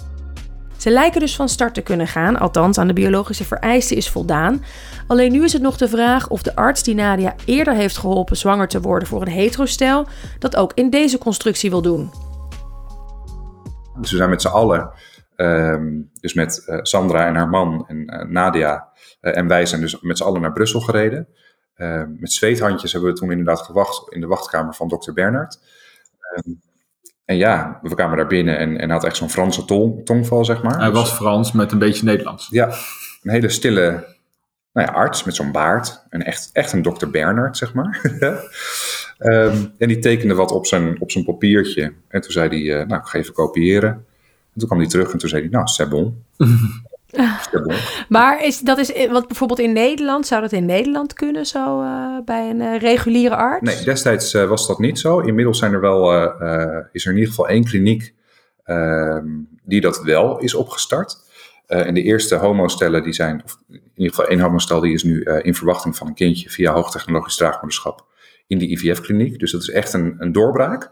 Ze 0.77 0.89
lijken 0.89 1.19
dus 1.19 1.35
van 1.35 1.49
start 1.49 1.73
te 1.73 1.81
kunnen 1.81 2.07
gaan, 2.07 2.37
althans 2.37 2.77
aan 2.77 2.87
de 2.87 2.93
biologische 2.93 3.45
vereisten 3.45 3.97
is 3.97 4.09
voldaan. 4.09 4.63
Alleen 5.07 5.31
nu 5.31 5.43
is 5.43 5.53
het 5.53 5.61
nog 5.61 5.77
de 5.77 5.87
vraag 5.87 6.27
of 6.27 6.41
de 6.41 6.55
arts 6.55 6.83
die 6.83 6.95
Nadia 6.95 7.35
eerder 7.45 7.73
heeft 7.73 7.97
geholpen 7.97 8.37
zwanger 8.37 8.67
te 8.67 8.81
worden 8.81 9.07
voor 9.07 9.21
een 9.21 9.27
heterostel, 9.27 10.07
dat 10.39 10.55
ook 10.55 10.71
in 10.73 10.89
deze 10.89 11.17
constructie 11.17 11.69
wil 11.69 11.81
doen. 11.81 12.11
Dus 13.99 14.11
we 14.11 14.17
zijn 14.17 14.29
met 14.29 14.41
z'n 14.41 14.47
allen, 14.47 14.91
um, 15.35 16.09
dus 16.21 16.33
met 16.33 16.63
uh, 16.67 16.79
Sandra 16.81 17.27
en 17.27 17.35
haar 17.35 17.49
man 17.49 17.85
en 17.87 17.97
uh, 17.97 18.23
Nadia 18.23 18.88
en 19.19 19.47
wij 19.47 19.65
zijn 19.65 19.81
dus 19.81 20.01
met 20.01 20.17
z'n 20.17 20.23
allen 20.23 20.41
naar 20.41 20.53
Brussel 20.53 20.79
gereden. 20.79 21.27
met 22.19 22.31
zweethandjes 22.31 22.91
hebben 22.91 23.11
we 23.11 23.17
toen 23.17 23.31
inderdaad 23.31 23.61
gewacht 23.61 24.13
in 24.13 24.21
de 24.21 24.27
wachtkamer 24.27 24.73
van 24.73 24.87
dokter 24.87 25.13
Bernard. 25.13 25.59
Um, 26.45 26.61
en 27.29 27.37
ja, 27.37 27.79
we 27.81 27.95
kwamen 27.95 28.17
daar 28.17 28.27
binnen 28.27 28.57
en, 28.57 28.77
en 28.77 28.89
had 28.89 29.03
echt 29.03 29.15
zo'n 29.15 29.29
Franse 29.29 29.65
tong, 29.65 30.05
tongval, 30.05 30.45
zeg 30.45 30.63
maar. 30.63 30.79
Hij 30.79 30.91
was 30.91 31.11
Frans 31.11 31.51
met 31.51 31.71
een 31.71 31.79
beetje 31.79 32.05
Nederlands. 32.05 32.47
Ja, 32.49 32.67
een 33.23 33.31
hele 33.31 33.49
stille 33.49 34.05
nou 34.73 34.87
ja, 34.87 34.93
arts 34.93 35.23
met 35.23 35.35
zo'n 35.35 35.51
baard. 35.51 36.05
En 36.09 36.25
echt, 36.25 36.49
echt 36.53 36.71
een 36.71 36.81
dokter 36.81 37.09
Bernard, 37.09 37.57
zeg 37.57 37.73
maar. 37.73 38.01
um, 39.19 39.73
en 39.77 39.87
die 39.87 39.99
tekende 39.99 40.33
wat 40.33 40.51
op 40.51 40.65
zijn, 40.65 41.01
op 41.01 41.11
zijn 41.11 41.25
papiertje. 41.25 41.93
En 42.07 42.21
toen 42.21 42.31
zei 42.31 42.49
hij, 42.49 42.81
uh, 42.81 42.87
nou, 42.87 43.01
ik 43.01 43.07
ga 43.07 43.17
even 43.17 43.33
kopiëren. 43.33 43.89
En 44.53 44.59
toen 44.59 44.67
kwam 44.67 44.79
hij 44.79 44.89
terug 44.89 45.11
en 45.11 45.17
toen 45.17 45.29
zei 45.29 45.41
hij, 45.41 45.51
nou, 45.51 45.67
c'est 45.67 45.89
bon. 45.89 46.23
maar 48.09 48.45
is, 48.45 48.59
dat 48.59 48.77
is, 48.77 49.07
wat 49.07 49.27
bijvoorbeeld 49.27 49.59
in 49.59 49.73
Nederland, 49.73 50.27
zou 50.27 50.41
dat 50.41 50.51
in 50.51 50.65
Nederland 50.65 51.13
kunnen 51.13 51.45
zo 51.45 51.81
uh, 51.81 52.17
bij 52.25 52.49
een 52.49 52.61
uh, 52.61 52.77
reguliere 52.77 53.35
arts? 53.35 53.75
Nee, 53.75 53.83
destijds 53.85 54.33
uh, 54.33 54.47
was 54.47 54.67
dat 54.67 54.79
niet 54.79 54.99
zo. 54.99 55.19
Inmiddels 55.19 55.59
zijn 55.59 55.73
er 55.73 55.81
wel, 55.81 56.13
is 56.91 57.05
er 57.05 57.11
in 57.11 57.17
ieder 57.17 57.29
geval 57.29 57.47
één 57.47 57.63
kliniek 57.63 58.13
ehm, 58.63 59.27
die 59.63 59.81
dat 59.81 60.03
wel 60.03 60.39
is 60.39 60.53
opgestart. 60.53 61.17
en 61.67 61.93
de 61.93 62.01
eerste 62.01 62.35
homostellen 62.35 63.03
die 63.03 63.13
zijn, 63.13 63.41
of 63.43 63.57
in 63.69 63.81
ieder 63.95 64.13
geval 64.15 64.27
één 64.27 64.39
homostel 64.39 64.79
die 64.79 64.93
is 64.93 65.03
nu 65.03 65.23
in 65.23 65.55
verwachting 65.55 65.95
van 65.95 66.07
een 66.07 66.13
kindje 66.13 66.49
via 66.49 66.73
hoogtechnologisch 66.73 67.35
draagmoederschap 67.35 68.05
in 68.47 68.57
de 68.57 68.69
IVF-kliniek. 68.69 69.39
Dus 69.39 69.51
dat 69.51 69.61
is 69.61 69.69
echt 69.69 69.93
een, 69.93 70.15
een 70.17 70.31
doorbraak. 70.31 70.89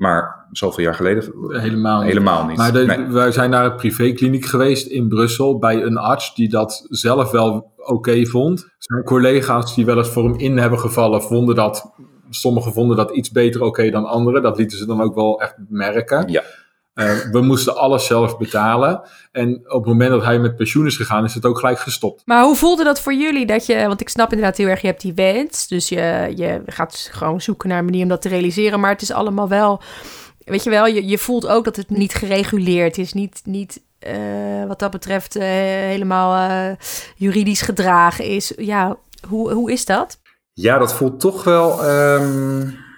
Maar 0.00 0.46
zoveel 0.52 0.84
jaar 0.84 0.94
geleden 0.94 1.32
helemaal, 1.48 2.00
helemaal 2.02 2.46
niet. 2.46 2.56
Maar 2.56 2.72
de, 2.72 2.84
nee. 2.84 3.06
wij 3.06 3.32
zijn 3.32 3.50
naar 3.50 3.64
een 3.64 3.76
privékliniek 3.76 4.44
geweest 4.44 4.86
in 4.86 5.08
Brussel 5.08 5.58
bij 5.58 5.82
een 5.82 5.96
arts 5.96 6.34
die 6.34 6.48
dat 6.48 6.86
zelf 6.88 7.30
wel 7.30 7.72
oké 7.76 7.92
okay 7.92 8.26
vond. 8.26 8.68
Zijn 8.78 9.04
collega's 9.04 9.74
die 9.74 9.84
wel 9.84 9.96
eens 9.96 10.08
voor 10.08 10.24
hem 10.24 10.38
in 10.38 10.58
hebben 10.58 10.78
gevallen, 10.78 11.22
vonden 11.22 11.54
dat. 11.54 11.92
Sommigen 12.30 12.72
vonden 12.72 12.96
dat 12.96 13.10
iets 13.10 13.30
beter 13.30 13.60
oké 13.60 13.68
okay 13.68 13.90
dan 13.90 14.04
anderen. 14.04 14.42
Dat 14.42 14.58
lieten 14.58 14.78
ze 14.78 14.86
dan 14.86 15.00
ook 15.00 15.14
wel 15.14 15.40
echt 15.40 15.54
merken. 15.68 16.28
Ja. 16.28 16.42
Uh, 17.00 17.18
we 17.32 17.40
moesten 17.40 17.76
alles 17.76 18.06
zelf 18.06 18.38
betalen. 18.38 19.02
En 19.32 19.56
op 19.56 19.84
het 19.84 19.86
moment 19.86 20.10
dat 20.10 20.24
hij 20.24 20.38
met 20.38 20.56
pensioen 20.56 20.86
is 20.86 20.96
gegaan, 20.96 21.24
is 21.24 21.34
het 21.34 21.44
ook 21.44 21.58
gelijk 21.58 21.78
gestopt. 21.78 22.22
Maar 22.24 22.44
hoe 22.44 22.56
voelde 22.56 22.84
dat 22.84 23.00
voor 23.00 23.14
jullie? 23.14 23.46
Dat 23.46 23.66
je, 23.66 23.86
want 23.86 24.00
ik 24.00 24.08
snap 24.08 24.32
inderdaad 24.32 24.56
heel 24.56 24.66
erg, 24.66 24.80
je 24.80 24.86
hebt 24.86 25.00
die 25.00 25.14
wens. 25.14 25.68
Dus 25.68 25.88
je, 25.88 26.32
je 26.36 26.62
gaat 26.66 27.08
gewoon 27.12 27.40
zoeken 27.40 27.68
naar 27.68 27.78
een 27.78 27.84
manier 27.84 28.02
om 28.02 28.08
dat 28.08 28.22
te 28.22 28.28
realiseren. 28.28 28.80
Maar 28.80 28.90
het 28.90 29.02
is 29.02 29.12
allemaal 29.12 29.48
wel, 29.48 29.82
weet 30.38 30.64
je 30.64 30.70
wel, 30.70 30.86
je, 30.86 31.06
je 31.06 31.18
voelt 31.18 31.46
ook 31.46 31.64
dat 31.64 31.76
het 31.76 31.90
niet 31.90 32.14
gereguleerd 32.14 32.98
is. 32.98 33.12
Niet, 33.12 33.40
niet 33.44 33.82
uh, 34.06 34.66
wat 34.66 34.78
dat 34.78 34.90
betreft 34.90 35.36
uh, 35.36 35.42
helemaal 35.42 36.50
uh, 36.50 36.76
juridisch 37.16 37.62
gedragen 37.62 38.24
is. 38.24 38.52
Ja, 38.56 38.96
hoe, 39.28 39.52
hoe 39.52 39.72
is 39.72 39.84
dat? 39.84 40.20
Ja, 40.52 40.78
dat 40.78 40.94
voelt 40.94 41.20
toch 41.20 41.44
wel... 41.44 41.90
Um... 41.90 42.88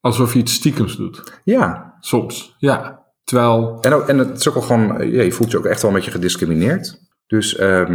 Alsof 0.00 0.32
je 0.32 0.38
iets 0.38 0.54
stiekems 0.54 0.96
doet. 0.96 1.40
Ja, 1.44 1.94
soms. 2.00 2.54
Ja. 2.58 3.06
Terwijl. 3.28 3.78
En, 3.80 3.92
ook, 3.92 4.08
en 4.08 4.18
het 4.18 4.38
is 4.38 4.48
ook 4.48 4.54
wel 4.54 4.62
gewoon, 4.62 5.10
ja, 5.10 5.22
je 5.22 5.32
voelt 5.32 5.50
je 5.50 5.58
ook 5.58 5.64
echt 5.64 5.82
wel 5.82 5.90
een 5.90 5.96
beetje 5.96 6.10
gediscrimineerd. 6.10 7.00
Dus 7.26 7.56
ehm, 7.56 7.92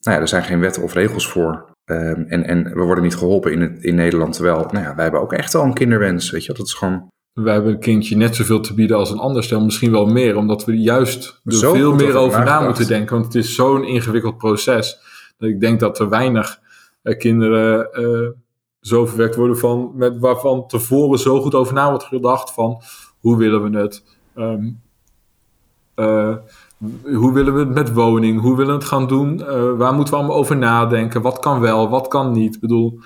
nou 0.00 0.16
ja, 0.16 0.20
er 0.20 0.28
zijn 0.28 0.44
geen 0.44 0.60
wetten 0.60 0.82
of 0.82 0.94
regels 0.94 1.28
voor. 1.28 1.74
Ehm, 1.84 2.22
en, 2.22 2.44
en 2.44 2.64
we 2.64 2.82
worden 2.82 3.04
niet 3.04 3.16
geholpen 3.16 3.52
in, 3.52 3.60
het, 3.60 3.82
in 3.84 3.94
Nederland. 3.94 4.34
Terwijl, 4.34 4.56
nou 4.56 4.84
ja, 4.84 4.94
wij 4.94 5.02
hebben 5.02 5.20
ook 5.20 5.32
echt 5.32 5.52
wel 5.52 5.62
een 5.62 5.74
kinderwens. 5.74 6.30
Weet 6.30 6.44
je, 6.44 6.52
dat 6.52 6.66
is 6.66 6.74
gewoon. 6.74 7.08
Wij 7.32 7.52
hebben 7.52 7.72
een 7.72 7.80
kindje 7.80 8.16
net 8.16 8.36
zoveel 8.36 8.60
te 8.60 8.74
bieden 8.74 8.96
als 8.96 9.10
een 9.10 9.18
ander 9.18 9.44
stel. 9.44 9.64
Misschien 9.64 9.90
wel 9.90 10.06
meer, 10.06 10.36
omdat 10.36 10.64
we 10.64 10.80
juist 10.80 11.40
er 11.44 11.52
Zo 11.52 11.72
veel 11.72 11.94
meer 11.94 12.14
over 12.14 12.44
na 12.44 12.60
moeten 12.60 12.86
denken. 12.86 13.14
Want 13.14 13.26
het 13.26 13.44
is 13.44 13.54
zo'n 13.54 13.84
ingewikkeld 13.84 14.38
proces. 14.38 14.98
Dat 15.38 15.48
ik 15.48 15.60
denk 15.60 15.80
dat 15.80 15.98
er 15.98 16.08
weinig 16.08 16.60
eh, 17.02 17.18
kinderen 17.18 17.92
eh, 17.92 18.28
zo 18.80 19.06
verwekt 19.06 19.36
worden 19.36 19.58
van, 19.58 19.92
met, 19.94 20.18
waarvan 20.18 20.66
tevoren 20.66 21.18
zo 21.18 21.40
goed 21.40 21.54
over 21.54 21.74
na 21.74 21.88
wordt 21.90 22.04
gedacht 22.04 22.52
van 22.52 22.82
hoe 23.18 23.36
willen 23.36 23.70
we 23.70 23.78
het? 23.78 24.17
Ehm, 24.38 24.70
eh, 25.94 26.36
hoe 27.14 27.32
willen 27.32 27.54
we 27.54 27.60
het 27.60 27.74
met 27.74 27.92
woning? 27.92 28.40
Hoe 28.40 28.56
willen 28.56 28.72
we 28.72 28.78
het 28.78 28.88
gaan 28.88 29.06
doen? 29.06 29.46
Eh, 29.46 29.72
waar 29.76 29.94
moeten 29.94 30.14
we 30.14 30.20
allemaal 30.20 30.36
over 30.36 30.56
nadenken? 30.56 31.22
Wat 31.22 31.38
kan 31.38 31.60
wel, 31.60 31.88
wat 31.88 32.08
kan 32.08 32.32
niet? 32.32 32.54
Ik 32.54 32.60
bedoel, 32.60 33.00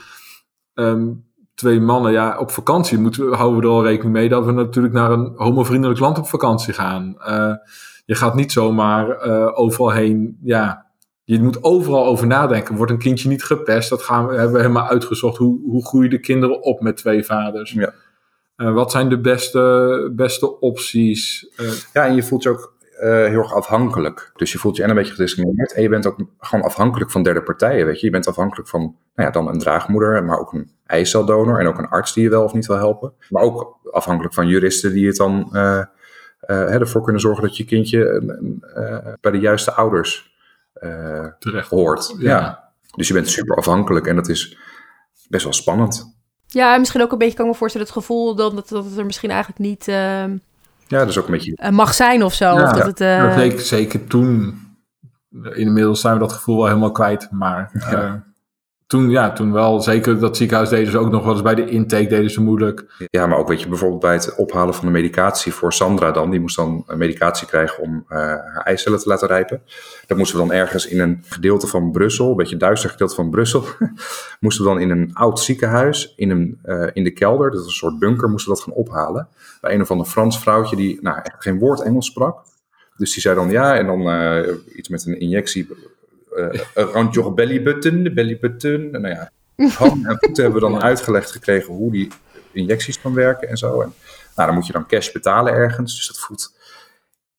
ehm, 0.75 1.09
twee 1.55 1.81
mannen, 1.81 2.13
ja, 2.13 2.39
op 2.39 2.51
vakantie 2.51 2.99
moeten 2.99 3.31
we, 3.31 3.37
houden 3.37 3.61
we 3.61 3.67
er 3.67 3.73
al 3.73 3.85
rekening 3.85 4.13
mee 4.15 4.29
dat 4.29 4.45
we 4.45 4.53
natuurlijk 4.53 4.95
naar 4.95 5.11
een 5.11 5.33
homovriendelijk 5.37 6.01
land 6.01 6.19
op 6.19 6.29
vakantie 6.29 6.75
gaan. 6.75 7.15
Eh, 7.21 7.55
je 8.05 8.15
gaat 8.15 8.35
niet 8.35 8.53
zomaar 8.53 9.21
overal 9.55 9.91
heen, 9.91 10.39
ja, 10.43 10.87
je 11.25 11.43
moet 11.43 11.65
overal 11.65 12.07
over 12.07 12.27
nadenken. 12.27 12.77
Wordt 12.77 12.93
een 12.93 12.99
kindje 12.99 13.29
niet 13.29 13.45
gepest? 13.45 13.91
Dat 13.91 14.03
gaan 14.03 14.27
we, 14.27 14.35
hebben 14.35 14.53
we 14.53 14.61
helemaal 14.61 14.89
uitgezocht. 14.89 15.37
Hoe, 15.37 15.61
hoe 15.65 15.87
groeien 15.87 16.11
de 16.11 16.21
kinderen 16.21 16.63
op 16.63 16.81
met 16.81 16.97
twee 16.97 17.25
vaders? 17.25 17.73
Ja. 17.73 17.93
Eh, 18.57 18.73
wat 18.73 18.91
zijn 18.91 19.09
de 19.09 19.21
beste, 19.21 20.11
beste 20.17 20.61
opties? 20.61 21.49
Eh, 21.57 21.67
Ja, 21.93 22.07
en 22.07 22.15
je 22.15 22.23
voelt 22.23 22.43
je 22.43 22.49
ook 22.49 22.75
eh, 22.99 23.09
heel 23.11 23.39
erg 23.39 23.55
afhankelijk. 23.55 24.31
Dus 24.37 24.53
je 24.53 24.59
voelt 24.59 24.77
je 24.77 24.83
en 24.83 24.89
een 24.89 24.95
beetje 24.95 25.13
gediscrimineerd. 25.13 25.73
En 25.73 25.83
je 25.83 25.89
bent 25.89 26.07
ook 26.07 26.17
gewoon 26.39 26.65
afhankelijk 26.65 27.11
van 27.11 27.23
derde 27.23 27.43
partijen. 27.43 27.87
Weet 27.87 28.01
je, 28.01 28.07
je 28.07 28.13
bent 28.13 28.27
afhankelijk 28.27 28.69
van 28.69 28.81
nou 28.81 29.29
ja, 29.29 29.31
dan 29.31 29.49
een 29.49 29.59
draagmoeder, 29.59 30.25
maar 30.25 30.39
ook 30.39 30.53
een 30.53 30.71
eiceldonor. 30.87 31.61
En 31.61 31.67
ook 31.67 31.79
een 31.79 31.89
arts 31.89 32.13
die 32.13 32.23
je 32.23 32.31
wel 32.31 32.45
of 32.45 32.53
niet 32.53 32.67
wil 32.67 32.77
helpen. 32.77 33.13
Maar 33.29 33.43
ook 33.43 33.79
afhankelijk 33.91 34.35
van 34.35 34.47
juristen 34.47 34.93
die 34.93 35.07
het 35.07 35.17
dan 35.17 35.57
ervoor 36.47 37.03
kunnen 37.03 37.21
zorgen 37.21 37.43
dat 37.43 37.57
je 37.57 37.65
kindje 37.65 38.23
bij 39.21 39.33
de 39.33 39.39
juiste 39.39 39.73
ouders 39.73 40.37
terecht. 41.39 41.71
hoort. 41.71 42.15
Ja. 42.19 42.39
Ja. 42.39 42.73
Dus 42.97 43.09
je 43.09 43.15
bent 43.15 43.29
super 43.29 43.57
afhankelijk 43.57 44.07
en 44.07 44.17
dat 44.17 44.29
is 44.29 44.59
best 45.29 45.45
wel 45.45 45.53
spannend. 45.53 46.12
Ja, 46.53 46.73
en 46.73 46.79
misschien 46.79 47.03
ook 47.03 47.13
een 47.13 47.19
beetje, 47.19 47.35
kan 47.37 47.45
ik 47.45 47.51
me 47.53 47.57
voorstellen, 47.57 47.87
het 47.87 47.97
gevoel 47.97 48.35
dan 48.35 48.55
dat, 48.55 48.69
dat 48.69 48.85
het 48.85 48.99
er 48.99 49.05
misschien 49.07 49.31
eigenlijk 49.31 49.61
niet 49.61 49.89
eh, 49.89 49.95
Ja, 50.87 50.99
dat 50.99 51.09
is 51.09 51.19
ook 51.19 51.27
een 51.27 51.33
beetje. 51.33 51.57
eh, 51.57 51.71
mag 51.71 51.95
zijn 51.95 52.23
of 52.23 52.35
zo. 52.35 52.45
Ja, 52.55 52.63
of 52.63 52.71
dat 52.73 52.87
het, 52.87 53.01
eh, 53.01 53.09
Ja, 53.09 53.39
zeker, 53.39 53.61
zeker 53.61 54.07
toen. 54.07 54.61
Inmiddels 55.55 56.01
zijn 56.01 56.15
we 56.15 56.21
dat 56.21 56.33
gevoel 56.33 56.57
wel 56.57 56.67
helemaal 56.67 56.93
kwijt. 56.93 57.29
Maar 57.31 57.71
Ja. 57.91 58.25
Eh, 58.93 58.99
toen, 58.99 59.11
ja, 59.11 59.33
toen 59.33 59.53
wel. 59.53 59.81
Zeker 59.81 60.19
dat 60.19 60.37
ziekenhuis 60.37 60.69
deden 60.69 60.91
ze 60.91 60.99
ook 60.99 61.11
nog 61.11 61.25
wel 61.25 61.33
eens 61.33 61.43
bij 61.43 61.55
de 61.55 61.69
intake 61.69 62.07
deden 62.07 62.31
ze 62.31 62.43
moeilijk. 62.43 62.85
Ja, 63.11 63.27
maar 63.27 63.39
ook 63.39 63.49
weet 63.49 63.61
je, 63.61 63.69
bijvoorbeeld 63.69 64.01
bij 64.01 64.13
het 64.13 64.35
ophalen 64.35 64.75
van 64.75 64.87
de 64.87 64.93
medicatie 64.93 65.53
voor 65.53 65.73
Sandra 65.73 66.11
dan. 66.11 66.31
Die 66.31 66.41
moest 66.41 66.57
dan 66.57 66.85
een 66.87 66.99
medicatie 66.99 67.47
krijgen 67.47 67.83
om 67.83 68.05
eh, 68.09 68.19
haar 68.19 68.63
eicellen 68.65 68.99
te 68.99 69.09
laten 69.09 69.29
rijpen. 69.29 69.63
Dat 70.07 70.19
moesten 70.19 70.39
we 70.39 70.47
dan 70.47 70.57
ergens 70.57 70.87
in 70.87 71.01
een 71.01 71.25
gedeelte 71.29 71.67
van 71.67 71.91
Brussel, 71.91 72.31
een 72.31 72.37
beetje 72.37 72.57
duister 72.57 72.91
gedeelte 72.91 73.15
van 73.15 73.31
Brussel. 73.31 73.65
moesten 74.41 74.65
we 74.65 74.71
dan 74.71 74.81
in 74.81 74.91
een 74.91 75.11
oud 75.15 75.41
ziekenhuis, 75.41 76.13
in, 76.17 76.31
een, 76.31 76.59
eh, 76.63 76.87
in 76.93 77.05
de 77.05 77.13
kelder, 77.13 77.51
dat 77.51 77.61
is 77.61 77.67
een 77.67 77.73
soort 77.73 77.99
bunker, 77.99 78.29
moesten 78.29 78.53
we 78.53 78.59
dat 78.59 78.67
gaan 78.67 78.75
ophalen. 78.75 79.29
Bij 79.61 79.75
een 79.75 79.81
of 79.81 79.91
ander 79.91 80.07
Frans 80.07 80.39
vrouwtje 80.39 80.77
die 80.77 80.99
nou, 81.03 81.19
echt 81.23 81.43
geen 81.43 81.59
woord 81.59 81.83
Engels 81.83 82.07
sprak. 82.07 82.43
Dus 82.97 83.13
die 83.13 83.23
zei 83.23 83.35
dan 83.35 83.51
ja, 83.51 83.77
en 83.77 83.87
dan 83.87 84.09
eh, 84.11 84.55
iets 84.77 84.89
met 84.89 85.07
een 85.07 85.21
injectie. 85.21 85.69
Eh 86.35 86.61
around 86.75 87.15
your 87.15 87.35
belly 87.35 87.63
button, 87.63 88.03
de 88.03 88.13
belly 88.13 88.39
button. 88.39 88.95
En 88.95 89.01
nou 89.01 89.15
ja, 89.15 89.31
handen 89.69 90.11
en 90.11 90.17
voeten 90.19 90.43
hebben 90.45 90.63
we 90.63 90.69
dan 90.69 90.83
uitgelegd 90.91 91.31
gekregen 91.31 91.75
hoe 91.75 91.93
die 91.93 92.09
injecties 92.53 93.01
kan 93.01 93.15
werken 93.15 93.49
en 93.49 93.57
zo. 93.57 93.81
En, 93.81 93.95
nou, 94.37 94.49
dan 94.49 94.55
moet 94.55 94.67
je 94.67 94.73
dan 94.73 94.87
cash 94.87 95.13
betalen 95.13 95.53
ergens. 95.53 95.97
Dus 95.97 96.07
dat 96.07 96.19
voelt 96.19 96.57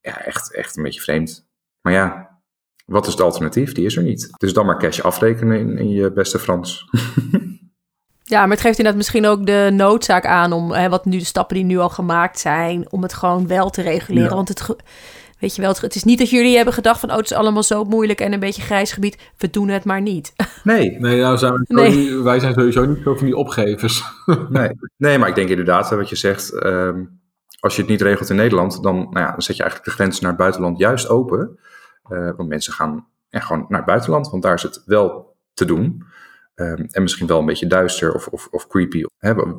ja, 0.01 0.25
echt, 0.25 0.53
echt 0.53 0.77
een 0.77 0.83
beetje 0.83 1.01
vreemd. 1.01 1.45
Maar 1.81 1.93
ja, 1.93 2.29
wat 2.85 3.05
is 3.05 3.11
het 3.11 3.21
alternatief? 3.21 3.71
Die 3.71 3.85
is 3.85 3.95
er 3.95 4.03
niet. 4.03 4.29
Dus 4.37 4.53
dan 4.53 4.65
maar 4.65 4.79
cash 4.79 4.99
afrekenen 4.99 5.59
in, 5.59 5.77
in 5.77 5.89
je 5.89 6.11
beste 6.11 6.39
Frans. 6.39 6.85
Ja, 8.25 8.41
maar 8.41 8.49
het 8.49 8.61
geeft 8.61 8.77
inderdaad 8.77 9.01
misschien 9.01 9.25
ook 9.25 9.45
de 9.45 9.69
noodzaak 9.73 10.25
aan 10.25 10.51
om, 10.51 10.71
hè, 10.71 10.89
wat 10.89 11.05
nu 11.05 11.17
de 11.17 11.25
stappen 11.25 11.55
die 11.55 11.65
nu 11.65 11.77
al 11.77 11.89
gemaakt 11.89 12.39
zijn, 12.39 12.91
om 12.91 13.01
het 13.01 13.13
gewoon 13.13 13.47
wel 13.47 13.69
te 13.69 13.81
reguleren. 13.81 14.29
Ja. 14.29 14.35
Want 14.35 14.47
het, 14.47 14.75
weet 15.43 15.55
je 15.55 15.61
wel, 15.61 15.75
het, 15.81 15.95
is 15.95 16.03
niet 16.03 16.19
dat 16.19 16.29
jullie 16.29 16.55
hebben 16.55 16.73
gedacht 16.73 16.99
van, 16.99 17.09
oh, 17.09 17.15
het 17.15 17.25
is 17.25 17.37
allemaal 17.37 17.63
zo 17.63 17.83
moeilijk 17.83 18.21
en 18.21 18.33
een 18.33 18.39
beetje 18.39 18.61
grijs 18.61 18.91
gebied. 18.91 19.31
We 19.37 19.49
doen 19.49 19.67
het 19.67 19.83
maar 19.83 20.01
niet. 20.01 20.33
Nee, 20.63 20.99
Nee, 20.99 21.21
nou 21.21 21.37
zijn 21.37 21.53
we, 21.53 21.63
Nee. 21.67 22.17
wij 22.17 22.39
zijn 22.39 22.53
sowieso 22.53 22.85
niet 22.85 23.03
zo 23.03 23.15
van 23.15 23.25
die 23.25 23.35
opgevers. 23.35 24.03
nee. 24.49 24.69
nee, 24.97 25.17
maar 25.17 25.29
ik 25.29 25.35
denk 25.35 25.49
inderdaad, 25.49 25.89
wat 25.89 26.09
je 26.09 26.15
zegt, 26.15 26.51
ehm, 26.51 27.03
als 27.59 27.75
je 27.75 27.81
het 27.81 27.89
niet 27.89 28.01
regelt 28.01 28.29
in 28.29 28.35
Nederland, 28.35 28.83
dan, 28.83 28.95
nou 28.95 29.19
ja, 29.25 29.31
dan 29.31 29.41
zet 29.41 29.55
je 29.55 29.61
eigenlijk 29.61 29.91
de 29.91 30.03
grens 30.03 30.19
naar 30.19 30.29
het 30.29 30.39
buitenland 30.39 30.77
juist 30.77 31.09
open. 31.09 31.59
Eh, 32.03 32.29
want 32.37 32.49
mensen 32.49 32.73
gaan 32.73 33.07
ja, 33.29 33.39
gewoon 33.39 33.65
naar 33.67 33.79
het 33.79 33.87
buitenland, 33.87 34.29
want 34.29 34.43
daar 34.43 34.53
is 34.53 34.63
het 34.63 34.81
wel 34.85 35.35
te 35.53 35.65
doen. 35.65 36.03
Ehm, 36.55 36.85
en 36.91 37.01
misschien 37.01 37.27
wel 37.27 37.39
een 37.39 37.45
beetje 37.45 37.67
duister 37.67 38.13
of, 38.13 38.27
of, 38.27 38.47
of 38.51 38.67
creepy. 38.67 39.03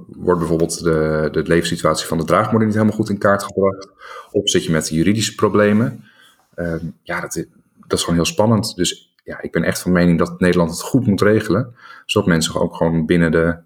Wordt 0.07 0.39
bijvoorbeeld 0.39 0.85
de, 0.85 1.29
de 1.33 2.07
van 2.07 2.19
de 2.19 2.25
draagmoeder 2.25 2.67
niet 2.67 2.77
helemaal 2.77 2.97
goed 2.97 3.09
in 3.09 3.19
kaart 3.19 3.43
gebracht? 3.43 3.89
Of 4.31 4.51
zit 4.51 4.65
je 4.65 4.73
met 4.73 4.89
juridische 4.89 5.35
problemen? 5.35 6.05
Ehm, 6.55 6.87
ja, 7.03 7.21
dat 7.21 7.37
is, 7.37 7.47
dat 7.87 7.99
is 7.99 8.05
gewoon 8.05 8.19
heel 8.19 8.33
spannend. 8.33 8.77
Dus 8.77 9.15
ja, 9.25 9.43
ik 9.43 9.53
ben 9.53 9.63
echt 9.63 9.79
van 9.79 9.93
mening 9.93 10.19
dat 10.19 10.41
Nederland 10.41 10.71
het 10.71 10.81
goed 10.81 11.07
moet 11.07 11.21
regelen. 11.21 11.75
Zodat 12.07 12.29
mensen 12.29 12.61
ook 12.61 12.77
gewoon 12.77 13.07
binnen 13.07 13.31
de 13.31 13.57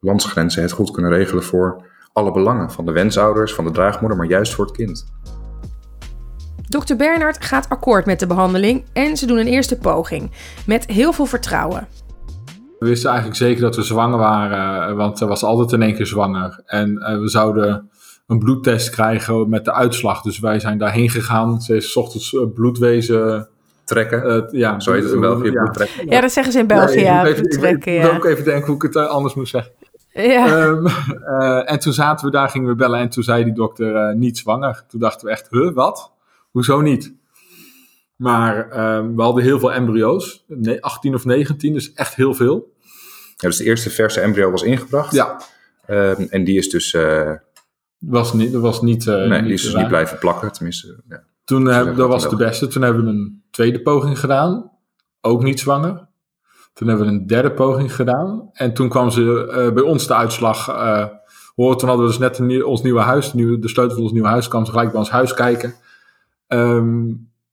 landsgrenzen 0.00 0.62
het 0.62 0.72
goed 0.72 0.90
kunnen 0.90 1.10
regelen 1.10 1.42
voor 1.42 1.90
alle 2.12 2.32
belangen. 2.32 2.70
Van 2.70 2.86
de 2.86 2.92
wensouders, 2.92 3.54
van 3.54 3.64
de 3.64 3.70
draagmoeder, 3.70 4.18
maar 4.18 4.28
juist 4.28 4.54
voor 4.54 4.64
het 4.64 4.76
kind. 4.76 5.04
Dokter 6.68 6.96
Bernhard 6.96 7.44
gaat 7.44 7.68
akkoord 7.68 8.06
met 8.06 8.20
de 8.20 8.26
behandeling 8.26 8.84
en 8.92 9.16
ze 9.16 9.26
doen 9.26 9.38
een 9.38 9.46
eerste 9.46 9.78
poging. 9.78 10.30
Met 10.66 10.86
heel 10.86 11.12
veel 11.12 11.26
vertrouwen. 11.26 11.88
We 12.82 12.88
wisten 12.88 13.08
eigenlijk 13.10 13.38
zeker 13.38 13.62
dat 13.62 13.76
we 13.76 13.82
zwanger 13.82 14.18
waren, 14.18 14.88
eh, 14.88 14.94
want 14.96 15.20
er 15.20 15.26
was 15.26 15.42
altijd 15.44 15.72
in 15.72 15.82
één 15.82 15.94
keer 15.94 16.06
zwanger. 16.06 16.60
En 16.66 16.98
eh, 16.98 17.18
we 17.18 17.28
zouden 17.28 17.90
een 18.26 18.38
bloedtest 18.38 18.90
krijgen 18.90 19.48
met 19.48 19.64
de 19.64 19.72
uitslag. 19.72 20.22
Dus 20.22 20.38
wij 20.38 20.60
zijn 20.60 20.78
daarheen 20.78 21.10
gegaan. 21.10 21.60
Ze 21.60 21.76
is 21.76 21.90
's 21.92 21.96
ochtends 21.96 22.34
eh, 22.34 22.40
bloedwezen. 22.54 23.48
Trekken, 23.84 24.24
eh, 24.24 24.42
ja, 24.60 24.80
zo 24.80 24.92
heet 24.92 25.02
het 25.04 25.12
in 25.12 25.20
België, 25.20 25.50
Ja. 25.50 25.62
bloed 25.62 25.74
trekken. 25.74 26.08
Ja, 26.08 26.20
dat 26.20 26.32
zeggen 26.32 26.52
ze 26.52 26.58
in 26.58 26.66
België, 26.66 26.98
ik 26.98 27.04
ja. 27.04 27.18
moet 27.20 27.28
even- 27.30 27.44
ik 27.44 27.50
trekken, 27.50 27.92
moet 27.94 28.02
ja. 28.02 28.16
ook 28.16 28.24
even 28.24 28.44
denken 28.44 28.66
hoe 28.66 28.74
ik 28.76 28.82
het 28.82 28.96
anders 28.96 29.34
moet 29.34 29.48
zeggen. 29.48 29.72
Ja. 30.12 30.46
Ehm, 30.46 30.86
eh, 30.86 31.70
en 31.72 31.78
toen 31.78 31.92
zaten 31.92 32.26
we 32.26 32.32
daar, 32.32 32.48
gingen 32.48 32.68
we 32.68 32.74
bellen 32.74 32.98
en 33.00 33.08
toen 33.08 33.22
zei 33.22 33.44
die 33.44 33.54
dokter 33.54 33.94
eh, 33.96 34.14
niet 34.14 34.38
zwanger. 34.38 34.84
Toen 34.88 35.00
dachten 35.00 35.26
we 35.26 35.32
echt, 35.32 35.46
huh, 35.50 35.74
wat? 35.74 36.12
Hoezo 36.50 36.80
niet? 36.80 37.14
Maar 38.22 38.70
ehm, 38.70 39.14
we 39.14 39.22
hadden 39.22 39.42
heel 39.42 39.58
veel 39.58 39.72
embryo's, 39.72 40.44
Nee, 40.46 40.82
18 40.82 41.14
of 41.14 41.24
19, 41.24 41.72
dus 41.72 41.92
echt 41.92 42.14
heel 42.14 42.34
veel. 42.34 42.72
Ja, 43.36 43.48
dus 43.48 43.56
de 43.56 43.64
eerste 43.64 43.90
verse 43.90 44.20
embryo 44.20 44.50
was 44.50 44.62
ingebracht. 44.62 45.12
Ja, 45.12 45.40
Ehm, 45.86 46.26
en 46.30 46.44
die 46.44 46.58
is 46.58 46.70
dus, 46.70 46.94
eh, 46.94 47.32
was 47.98 48.32
niet, 48.32 48.52
was 48.52 48.82
niet. 48.82 49.06
eh, 49.06 49.14
nee, 49.14 49.28
niet 49.28 49.44
die 49.44 49.52
is 49.52 49.62
dus 49.62 49.74
niet 49.74 49.88
blijven 49.88 50.18
plakken. 50.18 50.52
Tenminste, 50.52 51.00
ja. 51.08 51.22
Toen, 51.44 51.66
zeggen 51.66 51.96
dat 51.96 52.08
was 52.08 52.28
de 52.28 52.36
beste. 52.36 52.66
Toen 52.66 52.82
hebben 52.82 53.04
we 53.04 53.10
een 53.10 53.42
tweede 53.50 53.82
poging 53.82 54.18
gedaan. 54.18 54.70
Ook 55.20 55.42
niet 55.42 55.60
zwanger. 55.60 56.08
Toen 56.72 56.88
hebben 56.88 57.06
we 57.06 57.12
een 57.12 57.26
derde 57.26 57.52
poging 57.52 57.94
gedaan. 57.94 58.50
En 58.52 58.74
toen 58.74 58.88
kwam 58.88 59.10
ze 59.10 59.70
bij 59.74 59.82
ons 59.82 60.06
de 60.06 60.14
uitslag 60.14 60.66
horen. 61.54 61.76
Toen 61.78 61.88
hadden 61.88 62.06
we 62.06 62.12
dus 62.12 62.18
net 62.20 62.38
een 62.38 62.64
ons 62.64 62.82
nieuwe 62.82 63.00
huis, 63.00 63.30
de, 63.30 63.36
nieuwe, 63.36 63.58
de 63.58 63.68
sleutel 63.68 63.94
van 63.94 64.02
ons 64.04 64.12
nieuwe 64.12 64.28
huis, 64.28 64.48
kwam 64.48 64.64
ze 64.64 64.70
gelijk 64.70 64.90
bij 64.90 64.98
ons 64.98 65.10
huis 65.10 65.34
kijken. 65.34 65.74
Ehm, 66.46 67.04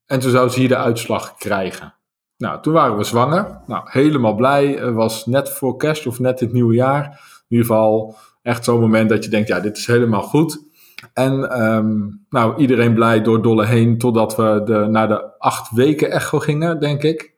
en 0.10 0.20
toen 0.20 0.32
zou 0.32 0.50
ze 0.50 0.60
hier 0.60 0.68
de 0.68 0.78
uitslag 0.78 1.36
krijgen. 1.36 1.94
Nou, 2.38 2.62
toen 2.62 2.74
waren 2.74 2.98
we 2.98 3.04
zwanger. 3.04 3.62
Nou, 3.68 3.84
helemaal 3.90 4.36
blij. 4.36 4.68
Het 4.68 4.94
was 4.94 5.26
net 5.26 5.50
voor 5.50 5.78
kerst 5.78 6.08
of 6.08 6.20
net 6.20 6.40
het 6.40 6.52
nieuwe 6.52 6.76
jaar. 6.76 7.04
In 7.04 7.58
ieder 7.58 7.66
geval 7.66 8.16
echt 8.42 8.64
zo'n 8.64 8.80
moment 8.80 9.10
dat 9.10 9.24
je 9.24 9.30
denkt, 9.30 9.48
ja, 9.48 9.60
dit 9.60 9.78
is 9.78 9.88
helemaal 9.88 10.22
goed. 10.22 10.62
En 11.14 11.50
ehm, 11.50 11.98
nou, 12.30 12.58
iedereen 12.58 12.94
blij 12.94 13.22
door 13.22 13.42
Dolle 13.42 13.66
heen, 13.66 13.98
totdat 13.98 14.36
we 14.36 14.62
de, 14.66 14.74
naar 14.74 15.08
de 15.08 15.40
acht 15.40 15.72
weken 15.72 16.12
echo 16.12 16.40
gingen, 16.40 16.80
denk 16.80 17.04
ik. 17.04 17.34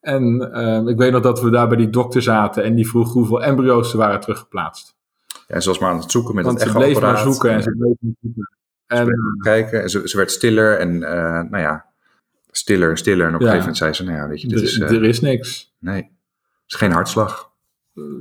En 0.00 0.52
ehm, 0.52 0.88
ik 0.88 0.96
weet 0.96 1.12
nog 1.12 1.22
dat 1.22 1.40
we 1.40 1.50
daar 1.50 1.68
bij 1.68 1.76
die 1.76 1.90
dokter 1.90 2.22
zaten 2.22 2.64
en 2.64 2.74
die 2.74 2.88
vroeg 2.88 3.12
hoeveel 3.12 3.42
embryo's 3.42 3.92
er 3.92 3.98
waren 3.98 4.20
teruggeplaatst. 4.20 4.96
Ja, 5.46 5.54
en 5.54 5.62
ze 5.62 5.68
was 5.68 5.78
maar 5.78 5.90
aan 5.90 6.00
het 6.00 6.10
zoeken 6.10 6.34
met 6.34 6.44
Want 6.44 6.60
het 6.60 6.68
ze 6.68 6.74
bleef 6.74 7.00
maar 7.00 7.18
zoeken 7.18 7.50
en 7.50 7.62
ze 7.62 7.76
bleef 7.76 7.94
zoeken. 8.20 8.50
En 8.86 9.08
kijken 9.42 9.82
en 9.82 9.90
ze, 9.90 10.08
ze 10.08 10.16
werd 10.16 10.30
stiller 10.30 10.78
en 10.78 11.02
eh, 11.02 11.50
nou 11.50 11.58
ja, 11.58 11.91
stiller 12.56 12.90
en 12.90 12.96
stiller. 12.96 13.26
En 13.26 13.34
op 13.34 13.40
een 13.40 13.46
gegeven 13.46 13.58
moment 13.58 13.76
zei 13.76 13.92
ze, 13.92 14.04
nou 14.04 14.16
ja, 14.16 14.28
weet 14.28 14.40
je, 14.40 14.48
dit 14.48 14.58
er, 14.58 14.64
is, 14.64 14.78
eh, 14.78 14.90
er 14.90 15.04
is 15.04 15.20
niks. 15.20 15.74
nee, 15.78 16.02
het 16.02 16.10
is 16.66 16.74
geen 16.74 16.92
hartslag. 16.92 17.50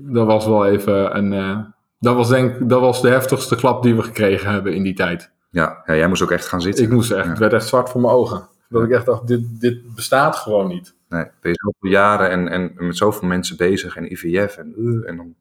Dat 0.02 0.26
was 0.28 0.46
wel 0.46 0.66
even 0.66 1.18
een. 1.18 1.34
eh, 1.34 1.60
dat, 2.00 2.16
was 2.16 2.30
denk, 2.30 2.70
dat 2.70 2.82
was 2.82 3.02
de 3.02 3.10
heftigste 3.10 3.56
klap 3.56 3.84
die 3.84 3.96
we 3.96 4.02
gekregen 4.04 4.52
hebben 4.52 4.74
in 4.74 4.84
die 4.84 4.94
tijd. 4.94 5.32
Ja, 5.50 5.82
ja, 5.86 5.96
jij 5.96 6.08
moest 6.08 6.22
ook 6.22 6.32
echt 6.32 6.48
gaan 6.48 6.62
zitten. 6.62 6.84
Ik 6.84 6.90
moest 6.92 7.12
echt, 7.12 7.28
het 7.28 7.38
werd 7.38 7.54
echt 7.54 7.68
zwart 7.68 7.90
voor 7.90 8.02
mijn 8.02 8.14
ogen. 8.14 8.48
Dat 8.70 8.84
ik 8.84 8.90
echt 8.92 9.06
dacht, 9.06 9.28
dit, 9.28 9.60
dit 9.62 9.96
bestaat 9.96 10.36
gewoon 10.36 10.68
niet. 10.68 10.96
Nee, 11.10 11.24
ben 11.42 11.52
je 11.52 11.58
zoveel 11.62 11.90
jaren 11.90 12.30
en, 12.30 12.48
en 12.50 12.86
met 12.88 12.98
zoveel 12.98 13.28
mensen 13.28 13.58
bezig 13.58 13.96
en 13.96 14.12
IVF 14.12 14.58
en, 14.58 14.74
uh, 14.78 15.10
en 15.10 15.18
dan 15.18 15.36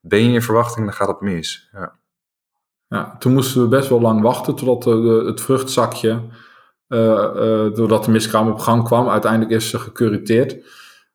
ben 0.00 0.24
je 0.24 0.32
in 0.32 0.42
verwachting 0.42 0.78
en 0.78 0.84
dan 0.84 0.94
gaat 0.94 1.08
het 1.08 1.20
mis. 1.20 1.68
Ja. 1.72 1.92
Ja, 2.88 3.16
toen 3.18 3.32
moesten 3.32 3.62
we 3.62 3.68
best 3.68 3.88
wel 3.88 4.00
lang 4.00 4.22
wachten 4.22 4.54
totdat 4.54 4.82
de, 4.82 5.00
de- 5.02 5.24
het 5.26 5.40
vruchtzakje, 5.40 6.08
eh, 6.10 6.16
eh, 6.16 6.22
doordat 7.74 8.04
de 8.04 8.10
miskraam 8.10 8.50
op 8.50 8.58
gang 8.58 8.84
kwam, 8.84 9.08
uiteindelijk 9.08 9.50
is 9.52 9.68
ze 9.70 9.78
gecuriteerd. 9.78 10.56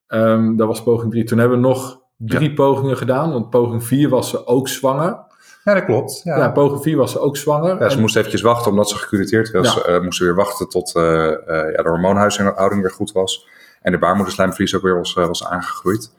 Ehm, 0.07 0.55
dat 0.55 0.67
was 0.67 0.83
poging 0.83 1.11
3. 1.11 1.23
Toen 1.23 1.37
hebben 1.37 1.61
we 1.61 1.67
nog 1.67 1.99
drie 2.17 2.53
pogingen 2.53 2.97
gedaan, 2.97 3.31
want 3.31 3.49
poging 3.49 3.83
4 3.83 4.09
was 4.09 4.29
ze 4.29 4.45
ook 4.47 4.67
zwanger. 4.67 5.25
ja, 5.63 5.73
dat 5.73 5.85
klopt. 5.85 6.21
Ja. 6.23 6.37
Ja, 6.37 6.49
poging 6.51 6.81
4 6.81 6.97
was 6.97 7.11
ze 7.11 7.19
ook 7.19 7.37
zwanger. 7.37 7.79
Ja, 7.79 7.89
ze 7.89 7.95
En- 7.95 8.01
moest 8.01 8.15
eventjes 8.15 8.41
wachten 8.41 8.71
omdat 8.71 8.89
ze 8.89 8.97
gecuriteerd 8.97 9.51
was. 9.51 9.73
Ja. 9.75 9.81
eh, 9.81 10.01
moest 10.01 10.17
ze 10.17 10.23
weer 10.23 10.35
wachten 10.35 10.69
tot 10.69 10.95
eh, 10.95 11.27
eh, 11.27 11.35
ja, 11.47 11.83
de 11.83 11.89
hormoonhuishouding 11.89 12.81
weer 12.81 12.91
goed 12.91 13.11
was. 13.11 13.47
En 13.81 13.91
de 13.91 13.97
baarmoederslijmvlies 13.97 14.75
ook 14.75 14.81
weer 14.81 14.95
was, 14.97 15.15
eh, 15.15 15.27
was 15.27 15.45
aangegroeid. 15.45 16.11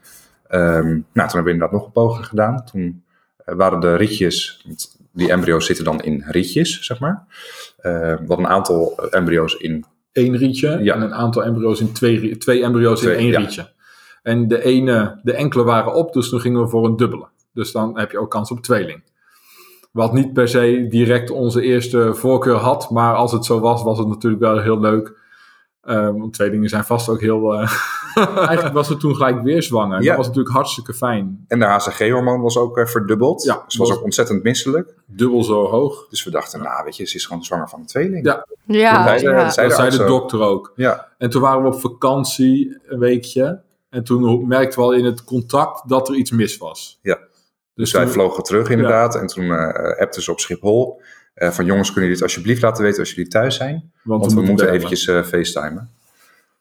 Ehm, 0.49 0.63
nou, 0.87 0.93
toen 0.93 1.03
hebben 1.15 1.45
we 1.45 1.51
inderdaad 1.51 1.73
nog 1.73 1.85
een 1.87 1.93
poging 1.93 2.27
gedaan. 2.27 2.65
Toen 2.65 3.03
eh, 3.45 3.55
waren 3.55 3.81
de 3.81 3.95
rietjes, 3.97 4.63
want 4.67 4.97
die 5.13 5.31
embryo's 5.31 5.67
zitten 5.67 5.85
dan 5.85 6.01
in 6.03 6.25
rietjes, 6.29 6.85
zeg 6.85 7.01
maar. 7.01 7.27
Eh, 7.79 7.93
hadden 8.09 8.39
een 8.39 8.47
aantal 8.47 8.99
embryo's 9.11 9.55
in 9.55 9.85
één 10.12 10.37
rietje 10.37 10.79
Ja. 10.83 10.95
en 10.95 11.03
een 11.03 11.14
aantal 11.14 11.45
embryo's 11.45 11.81
in 11.81 11.93
twee, 11.93 12.37
twee 12.37 12.62
embryo's 12.62 13.01
Twee, 13.01 13.12
in 13.12 13.18
één 13.18 13.31
ja. 13.31 13.39
rietje. 13.39 13.70
En 14.22 14.49
de 14.49 14.64
ene, 14.64 15.20
de 15.22 15.33
enkele 15.33 15.64
waren 15.64 15.95
op, 15.95 16.12
dus 16.12 16.29
toen 16.29 16.41
gingen 16.41 16.61
we 16.61 16.68
voor 16.68 16.85
een 16.85 16.97
dubbele. 16.97 17.26
Dus 17.53 17.72
dan 17.72 17.99
heb 17.99 18.11
je 18.11 18.18
ook 18.18 18.31
kans 18.31 18.51
op 18.51 18.61
tweeling. 18.61 19.03
Wat 19.93 20.12
niet 20.12 20.33
per 20.33 20.49
se 20.49 20.87
direct 20.89 21.31
onze 21.31 21.62
eerste 21.62 22.14
voorkeur 22.14 22.55
had, 22.57 22.91
maar 22.91 23.14
als 23.14 23.33
het 23.33 23.45
zo 23.45 23.61
was, 23.61 23.83
was 23.83 23.99
het 23.99 24.09
natuurlijk 24.09 24.43
wel 24.43 24.61
heel 24.61 24.81
leuk. 24.81 25.18
Ehm, 25.89 26.12
want 26.18 26.32
tweelingen 26.32 26.68
zijn 26.68 26.84
vast 26.84 27.09
ook 27.09 27.20
heel. 27.20 27.53
eh, 27.55 27.72
Eigenlijk 28.49 28.74
was 28.74 28.86
ze 28.86 28.97
toen 28.97 29.14
gelijk 29.16 29.43
weer 29.43 29.62
zwanger. 29.62 30.03
Ja. 30.03 30.07
Dat 30.09 30.16
was 30.16 30.26
natuurlijk 30.26 30.55
hartstikke 30.55 30.95
fijn. 30.95 31.45
En 31.49 31.59
de 31.59 31.64
HCG-hormoon 31.64 32.41
was 32.41 32.57
ook 32.59 32.78
eh, 32.78 32.86
verdubbeld. 32.86 33.43
Ja, 33.45 33.64
Ze 33.66 33.78
was 33.78 33.89
was- 33.89 33.99
ook 33.99 34.05
ontzettend 34.05 34.43
misselijk. 34.43 34.95
Dubbel 35.07 35.45
zo 35.45 35.64
hoog. 35.66 36.07
Dus 36.09 36.24
we 36.24 36.30
dachten, 36.30 36.62
nou 36.62 36.84
weet 36.84 36.97
je, 36.97 37.07
ze 37.07 37.16
is 37.16 37.26
gewoon 37.26 37.45
zwanger 37.45 37.68
van 37.68 37.80
een 37.80 37.86
tweeling. 37.86 38.24
Ja. 38.26 38.47
Ja, 38.66 38.93
Dat 39.11 39.20
zei 39.20 39.32
de- 39.34 39.41
ja. 39.41 39.51
zei 39.51 39.70
zei 39.70 39.91
de 39.91 40.05
dokter 40.05 40.41
ook. 40.41 40.72
Ja, 40.76 41.09
En 41.18 41.30
toen 41.30 41.43
waren 41.43 41.62
we 41.62 41.68
op 41.68 41.80
vakantie 41.80 42.78
een 42.86 42.99
weekje. 42.99 43.61
En 43.91 44.05
toen 44.05 44.47
merkten 44.49 44.78
we 44.78 44.84
al 44.84 44.93
in 44.93 45.05
het 45.05 45.24
contact 45.24 45.89
dat 45.89 46.09
er 46.09 46.14
iets 46.14 46.30
mis 46.30 46.57
was. 46.59 46.99
Ja. 47.03 47.18
dus 47.74 47.93
wij 47.93 48.03
toen- 48.05 48.12
vlogen 48.12 48.43
terug 48.43 48.68
inderdaad. 48.68 49.14
En 49.16 49.26
toen 49.26 49.51
eh 49.53 50.01
appten 50.01 50.22
ze 50.22 50.30
op 50.30 50.41
Schiphol. 50.41 51.01
Eh, 51.39 51.51
van 51.51 51.64
jongens, 51.64 51.86
kunnen 51.86 52.05
jullie 52.05 52.16
dit 52.16 52.22
alsjeblieft 52.22 52.62
laten 52.62 52.82
weten 52.82 53.01
als 53.01 53.11
jullie 53.11 53.30
thuis 53.30 53.57
zijn? 53.57 53.93
Want 54.03 54.26
we 54.32 54.34
moeten 54.34 54.57
bellen. 54.57 54.72
eventjes 54.72 55.07
eh 55.07 55.22
facetimen. 55.22 55.91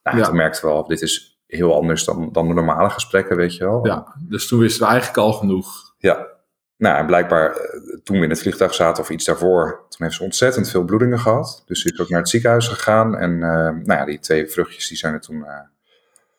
Nou, 0.02 0.16
Ja. 0.16 0.24
Toen 0.24 0.36
merkten 0.36 0.64
we 0.64 0.70
al, 0.70 0.86
dit 0.86 1.02
is 1.02 1.40
heel 1.46 1.74
anders 1.74 2.04
dan, 2.04 2.28
dan 2.32 2.48
de 2.48 2.54
normale 2.54 2.90
gesprekken, 2.90 3.36
weet 3.36 3.56
je 3.56 3.64
wel. 3.64 3.86
Ja, 3.86 4.14
dus 4.28 4.48
toen 4.48 4.58
wisten 4.58 4.82
we 4.82 4.88
eigenlijk 4.88 5.18
al 5.18 5.32
genoeg. 5.32 5.94
Ja. 5.98 6.26
Nou, 6.76 6.98
en 6.98 7.06
blijkbaar 7.06 7.50
eh, 7.50 7.58
toen 8.04 8.18
we 8.18 8.24
in 8.24 8.30
het 8.30 8.40
vliegtuig 8.40 8.74
zaten 8.74 9.02
of 9.02 9.10
iets 9.10 9.24
daarvoor, 9.24 9.84
toen 9.88 10.06
heeft 10.06 10.14
ze 10.14 10.22
ontzettend 10.22 10.68
veel 10.70 10.84
bloedingen 10.84 11.18
gehad. 11.18 11.62
Dus 11.66 11.82
ze 11.82 11.92
is 11.92 12.00
ook 12.00 12.08
naar 12.08 12.20
het 12.20 12.28
ziekenhuis 12.28 12.68
gegaan. 12.68 13.16
En 13.16 13.32
eh, 13.32 13.48
nou 13.84 13.92
ja, 13.92 14.04
die 14.04 14.18
twee 14.18 14.46
vruchtjes 14.46 14.88
die 14.88 14.96
zijn 14.96 15.14
er 15.14 15.20
toen, 15.20 15.44
eh, 15.44 15.54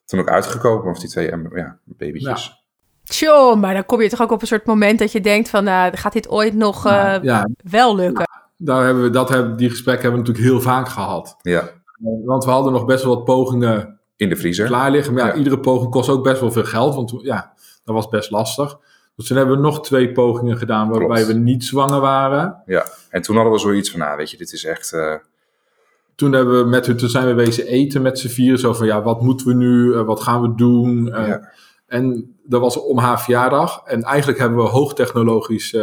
toen 0.05 0.19
ook 0.19 0.29
uitgekomen. 0.29 0.91
Of 0.91 0.99
die 0.99 1.09
twee 1.09 1.31
ja, 1.53 1.77
babytjes. 1.83 2.57
Tjoh, 3.03 3.59
maar 3.59 3.73
dan 3.73 3.85
kom 3.85 4.01
je 4.01 4.09
toch 4.09 4.21
ook 4.21 4.31
op 4.31 4.41
een 4.41 4.47
soort 4.47 4.65
moment 4.65 4.99
dat 4.99 5.11
je 5.11 5.21
denkt 5.21 5.49
van, 5.49 5.67
gaat 5.93 6.13
dit 6.13 6.29
ooit 6.29 6.53
nog 6.53 6.85
eh, 6.85 7.15
ja, 7.21 7.47
wel 7.63 7.95
lukken? 7.95 8.28
Daar 8.61 8.85
hebben 8.85 9.03
we, 9.03 9.09
dat 9.09 9.29
hebben, 9.29 9.57
die 9.57 9.69
gesprekken 9.69 10.03
hebben 10.03 10.21
we 10.21 10.27
natuurlijk 10.27 10.53
heel 10.53 10.71
vaak 10.73 10.87
gehad. 10.89 11.35
Ja, 11.41 11.59
Eh, 11.61 12.25
Want 12.25 12.45
we 12.45 12.51
hadden 12.51 12.71
nog 12.73 12.85
best 12.85 13.03
wel 13.03 13.15
wat 13.15 13.23
pogingen 13.23 13.99
in 14.15 14.29
de 14.29 14.35
vriezer. 14.35 14.65
klaar 14.67 14.91
liggen. 14.91 15.13
Maar 15.13 15.23
ja, 15.25 15.29
Ja. 15.31 15.35
iedere 15.37 15.59
poging 15.59 15.91
kost 15.91 16.09
ook 16.09 16.23
best 16.23 16.41
wel 16.41 16.51
veel 16.51 16.63
geld. 16.63 16.95
Want 16.95 17.13
ja, 17.21 17.53
dat 17.83 17.95
was 17.95 18.07
best 18.09 18.31
lastig. 18.31 18.77
Dus 19.15 19.27
toen 19.27 19.37
hebben 19.37 19.55
we 19.55 19.61
nog 19.61 19.81
twee 19.81 20.11
pogingen 20.11 20.57
gedaan 20.57 20.89
waarbij 20.89 21.07
Klopt. 21.23 21.25
we 21.27 21.33
niet 21.33 21.63
zwanger 21.65 21.99
waren. 21.99 22.61
Ja, 22.65 22.85
en 23.09 23.21
toen 23.21 23.35
hadden 23.35 23.53
we 23.53 23.59
zoiets 23.59 23.91
van, 23.91 23.99
nou 23.99 24.17
weet 24.17 24.31
je, 24.31 24.37
dit 24.37 24.53
is 24.53 24.65
echt... 24.65 24.93
eh, 24.93 25.13
Toen, 26.15 26.31
hebben 26.33 26.63
we 26.63 26.69
met, 26.69 26.85
hun- 26.85 26.97
toen 26.97 27.09
zijn 27.09 27.25
we 27.27 27.33
wezen 27.33 27.65
eten 27.67 28.01
met 28.01 28.19
z'n 28.19 28.27
vieren. 28.27 28.59
Zo 28.59 28.73
van, 28.73 28.85
ja, 28.85 29.01
wat 29.01 29.21
moeten 29.21 29.47
we 29.47 29.53
nu? 29.53 29.93
Eh, 29.93 30.01
wat 30.05 30.19
gaan 30.21 30.41
we 30.41 30.55
doen? 30.55 31.05
Ja. 31.05 31.51
En 31.87 32.35
dat 32.43 32.61
was 32.61 32.77
om 32.77 32.97
haar 32.97 33.21
verjaardag. 33.21 33.81
En 33.85 34.03
eigenlijk 34.03 34.39
hebben 34.39 34.57
we 34.57 34.69
hoogtechnologisch 34.69 35.75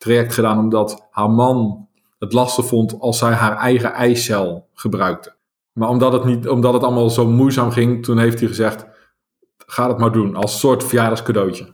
traject 0.00 0.34
gedaan. 0.34 0.58
Omdat 0.58 1.08
haar 1.10 1.30
man 1.30 1.88
het 2.18 2.32
lastig 2.32 2.64
vond 2.66 2.96
als 3.00 3.18
zij 3.18 3.32
haar 3.32 3.56
eigen 3.56 3.92
eicel 3.92 4.68
gebruikte. 4.74 5.32
Maar 5.72 5.88
omdat 5.88 6.12
het, 6.12 6.24
niet, 6.24 6.48
omdat 6.48 6.72
het 6.72 6.82
allemaal 6.82 7.10
zo 7.10 7.26
moeizaam 7.26 7.70
ging, 7.70 8.04
toen 8.04 8.18
heeft 8.18 8.38
hij 8.38 8.48
gezegd... 8.48 8.86
Ga 9.66 9.88
het 9.88 9.98
maar 9.98 10.12
doen, 10.12 10.36
als 10.36 10.60
soort 10.60 10.84
verjaardagscadeautje. 10.84 11.72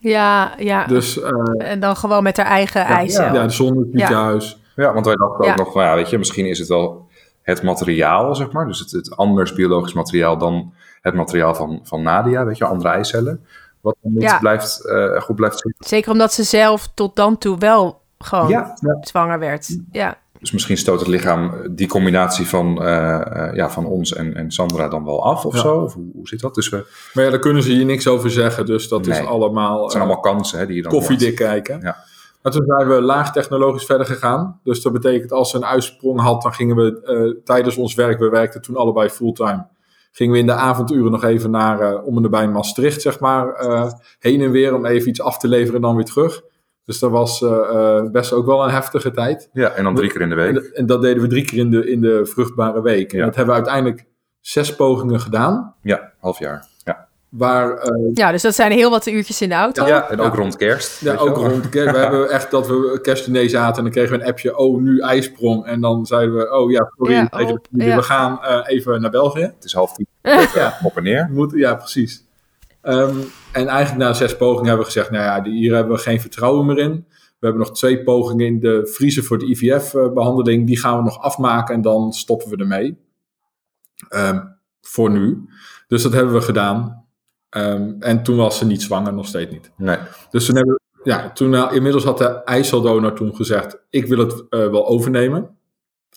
Ja, 0.00 0.54
ja. 0.58 0.86
Dus 0.86 1.20
eh, 1.20 1.70
En 1.70 1.80
dan 1.80 1.96
gewoon 1.96 2.22
met 2.22 2.36
haar 2.36 2.46
eigen 2.46 2.84
eicel. 2.84 3.34
ja, 3.34 3.48
zonder 3.48 3.82
het 3.82 3.92
ziekenhuis. 3.92 4.60
Ja, 4.76 4.92
want 4.92 5.06
wij 5.06 5.14
dachten 5.14 5.44
Ja. 5.44 5.50
ook 5.50 5.56
nog, 5.58 5.74
nou 5.74 5.86
ja, 5.86 5.94
weet 5.94 6.10
je, 6.10 6.18
misschien 6.18 6.46
is 6.46 6.58
het 6.58 6.68
wel 6.68 7.08
het 7.42 7.62
materiaal, 7.62 8.34
zeg 8.34 8.52
maar. 8.52 8.66
Dus 8.66 8.78
het, 8.78 8.90
het 8.90 9.16
anders 9.16 9.52
biologisch 9.52 9.92
materiaal 9.92 10.38
dan 10.38 10.72
het 11.00 11.14
materiaal 11.14 11.54
van, 11.54 11.80
van 11.82 12.02
Nadia, 12.02 12.44
weet 12.44 12.58
je, 12.58 12.64
andere 12.64 12.88
eicellen. 12.88 13.44
Wat 13.84 13.96
dan 14.02 14.12
niet 14.12 14.22
Ja. 14.22 14.38
blijft, 14.38 14.84
eh, 14.86 15.20
goed 15.20 15.36
blijft 15.36 15.58
zitten. 15.60 15.86
Zeker 15.86 16.12
omdat 16.12 16.32
ze 16.32 16.42
zelf 16.42 16.88
tot 16.94 17.16
dan 17.16 17.38
toe 17.38 17.58
wel 17.58 18.00
gewoon 18.18 18.48
Ja. 18.48 18.76
zwanger 19.00 19.38
werd. 19.38 19.78
Ja. 19.90 20.16
Dus 20.38 20.52
misschien 20.52 20.76
stoot 20.76 20.98
het 20.98 21.08
lichaam 21.08 21.52
die 21.70 21.88
combinatie 21.88 22.46
van, 22.48 22.82
eh, 22.82 23.48
eh, 23.48 23.54
ja, 23.54 23.70
van 23.70 23.86
ons 23.86 24.12
en, 24.14 24.34
en 24.34 24.50
Sandra 24.50 24.88
dan 24.88 25.04
wel 25.04 25.24
af 25.24 25.44
of 25.44 25.54
Ja. 25.54 25.60
zo? 25.60 25.76
Of 25.80 25.94
hoe, 25.94 26.10
hoe 26.14 26.28
zit 26.28 26.40
dat? 26.40 26.54
Dus 26.54 26.68
we, 26.68 26.76
het 26.76 26.86
Maar 27.14 27.24
ja, 27.24 27.30
daar 27.30 27.38
kunnen 27.38 27.62
ze 27.62 27.72
hier 27.72 27.84
niks 27.84 28.08
over 28.08 28.30
zeggen. 28.30 28.66
Dus 28.66 28.88
dat 28.88 29.06
is 29.06 29.26
allemaal, 29.26 29.90
zijn 29.90 30.02
eh, 30.02 30.08
allemaal 30.08 30.22
kansen 30.32 30.58
hè, 30.58 30.66
die 30.66 30.76
je 30.76 30.82
dan 30.82 30.92
koffiedik 30.92 31.34
kijken. 31.34 31.80
Ja. 31.82 31.96
Maar 32.42 32.52
toen 32.52 32.64
zijn 32.66 32.88
we 32.88 33.00
laag 33.02 33.32
technologisch 33.32 33.84
verder 33.84 34.06
gegaan. 34.06 34.60
Dus 34.64 34.82
dat 34.82 34.92
betekent 34.92 35.32
als 35.32 35.50
ze 35.50 35.56
een 35.56 35.64
uitsprong 35.64 36.20
had, 36.20 36.42
dan 36.42 36.52
gingen 36.54 36.76
we 36.76 37.00
eh, 37.02 37.42
tijdens 37.44 37.76
ons 37.76 37.94
werk, 37.94 38.18
we 38.18 38.28
werkten 38.28 38.62
toen 38.62 38.76
allebei 38.76 39.08
fulltime, 39.10 39.66
gingen 40.16 40.32
we 40.32 40.38
in 40.38 40.46
de 40.46 40.52
avonduren 40.52 41.10
nog 41.10 41.24
even 41.24 41.50
naar 41.50 41.80
eh, 41.80 42.06
om 42.06 42.16
en 42.16 42.22
nabij 42.22 42.48
Maastricht, 42.48 43.02
zeg 43.02 43.20
maar, 43.20 43.54
eh, 43.54 43.92
heen 44.18 44.40
en 44.40 44.50
weer 44.50 44.74
om 44.74 44.86
even 44.86 45.08
iets 45.08 45.20
af 45.20 45.38
te 45.38 45.48
leveren 45.48 45.74
en 45.74 45.80
dan 45.80 45.94
weer 45.96 46.04
terug. 46.04 46.42
Dus 46.84 46.98
dat 46.98 47.10
was 47.10 47.42
eh, 47.42 48.02
best 48.12 48.32
ook 48.32 48.46
wel 48.46 48.64
een 48.64 48.70
heftige 48.70 49.10
tijd. 49.10 49.48
Ja, 49.52 49.70
en 49.70 49.84
dan 49.84 49.94
drie 49.94 50.10
keer 50.10 50.20
in 50.20 50.28
de 50.28 50.34
En, 50.34 50.54
week. 50.54 50.64
en 50.64 50.86
dat 50.86 51.02
deden 51.02 51.22
we 51.22 51.28
drie 51.28 51.44
keer 51.44 51.58
in 51.58 51.70
de, 51.70 51.90
in 51.90 52.00
de 52.00 52.26
vruchtbare 52.26 52.82
week. 52.82 53.12
En 53.12 53.18
Ja. 53.18 53.24
dat 53.24 53.34
hebben 53.36 53.54
we 53.54 53.60
uiteindelijk 53.60 54.06
zes 54.40 54.76
pogingen 54.76 55.20
gedaan. 55.20 55.74
Ja, 55.82 56.12
half 56.20 56.38
jaar. 56.38 56.66
Ja, 57.38 57.46
Waar 57.46 57.76
eh, 57.76 58.10
ja, 58.14 58.30
dus 58.30 58.42
dat 58.42 58.54
zijn 58.54 58.72
heel 58.72 58.90
wat 58.90 59.06
uurtjes 59.06 59.42
in 59.42 59.48
de 59.48 59.54
auto. 59.54 59.86
ja 59.86 60.08
en 60.10 60.20
ook 60.20 60.32
Ja. 60.34 60.38
rond 60.40 60.56
kerst. 60.56 61.00
Ja, 61.00 61.14
ook 61.16 61.36
wel. 61.36 61.48
rond. 61.48 61.68
kerst. 61.68 61.92
We 61.92 61.98
hebben 61.98 62.30
echt 62.30 62.50
dat 62.50 62.66
we 62.66 62.98
kerstdiner 63.02 63.48
zaten 63.50 63.76
en 63.76 63.82
dan 63.82 63.92
kregen 63.92 64.16
we 64.16 64.22
een 64.22 64.28
appje. 64.28 64.56
Oh, 64.56 64.80
nu 64.80 65.00
ijsprong. 65.00 65.66
En 65.66 65.80
dan 65.80 66.06
zeiden 66.06 66.36
we, 66.36 66.50
oh 66.52 66.70
ja, 66.70 66.90
sorry, 66.96 67.12
Ja, 67.12 67.28
even, 67.38 67.52
op, 67.54 67.66
ja. 67.70 67.96
we 67.96 68.02
gaan 68.02 68.42
eh, 68.42 68.60
even 68.64 69.00
naar 69.00 69.10
België. 69.10 69.40
Het 69.42 69.64
is 69.64 69.72
half 69.72 69.92
tien. 69.92 70.06
ja, 70.54 70.78
op 70.82 70.96
en 70.96 71.02
neer. 71.02 71.28
Moet, 71.32 71.52
ja, 71.54 71.74
precies. 71.74 72.24
Ehm, 72.82 73.16
en 73.52 73.66
eigenlijk 73.66 74.04
na 74.04 74.12
zes 74.12 74.36
pogingen 74.36 74.66
hebben 74.68 74.86
we 74.86 74.92
gezegd, 74.92 75.10
nou 75.10 75.24
ja, 75.24 75.40
die- 75.40 75.52
hier 75.58 75.74
hebben 75.74 75.94
we 75.96 76.02
geen 76.02 76.20
vertrouwen 76.20 76.66
meer 76.66 76.78
in. 76.78 77.04
We 77.38 77.50
hebben 77.50 77.66
nog 77.68 77.76
twee 77.76 78.02
pogingen 78.02 78.46
in 78.46 78.60
de 78.60 78.90
vriezer 78.92 79.22
voor 79.22 79.38
de 79.38 79.46
IVF-behandeling. 79.46 80.66
Die 80.66 80.78
gaan 80.78 80.96
we 80.96 81.02
nog 81.04 81.20
afmaken 81.20 81.74
en 81.74 81.82
dan 81.82 82.12
stoppen 82.12 82.48
we 82.50 82.56
ermee. 82.56 82.96
Ehm, 84.08 84.40
voor 84.80 85.10
nu. 85.10 85.48
Dus 85.88 86.02
dat 86.02 86.12
hebben 86.12 86.34
we 86.34 86.40
gedaan. 86.40 87.03
Ehm, 87.54 87.92
en 88.00 88.22
toen 88.22 88.36
was 88.36 88.58
ze 88.58 88.66
niet 88.66 88.82
zwanger, 88.82 89.12
nog 89.12 89.26
steeds 89.26 89.52
niet. 89.52 89.70
Nee. 89.76 89.96
Dus 90.30 90.46
toen 90.46 90.56
hebben 90.56 90.74
we, 90.74 91.10
ja, 91.10 91.30
toen, 91.30 91.54
eh, 91.54 91.70
inmiddels 91.72 92.04
had 92.04 92.18
de 92.18 92.42
eiceldonor 92.44 93.12
toen 93.12 93.34
gezegd: 93.34 93.78
Ik 93.90 94.06
wil 94.06 94.18
het 94.18 94.32
eh, 94.32 94.70
wel 94.70 94.86
overnemen. 94.86 95.56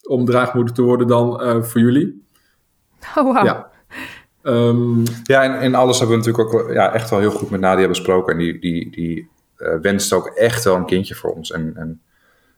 Om 0.07 0.25
draagmoeder 0.25 0.73
te 0.73 0.81
worden 0.81 1.07
dan 1.07 1.41
eh, 1.41 1.61
voor 1.61 1.81
jullie. 1.81 2.25
Oh, 3.15 3.33
wauw. 3.33 3.43
Ja. 3.45 3.69
Ehm, 4.41 4.99
Ja, 5.23 5.43
en, 5.43 5.59
en 5.59 5.75
alles 5.75 5.99
hebben 5.99 6.19
we 6.19 6.25
natuurlijk 6.25 6.53
ook 6.53 6.71
ja, 6.73 6.93
echt 6.93 7.09
wel 7.09 7.19
heel 7.19 7.31
goed 7.31 7.49
met 7.49 7.59
Nadia 7.59 7.87
besproken. 7.87 8.33
En 8.33 8.39
die, 8.39 8.59
die, 8.59 8.91
die 8.91 9.29
eh, 9.55 9.75
wenste 9.81 10.15
ook 10.15 10.27
echt 10.27 10.63
wel 10.63 10.75
een 10.75 10.85
kindje 10.85 11.15
voor 11.15 11.31
ons. 11.31 11.51
En, 11.51 11.75
en 11.75 12.01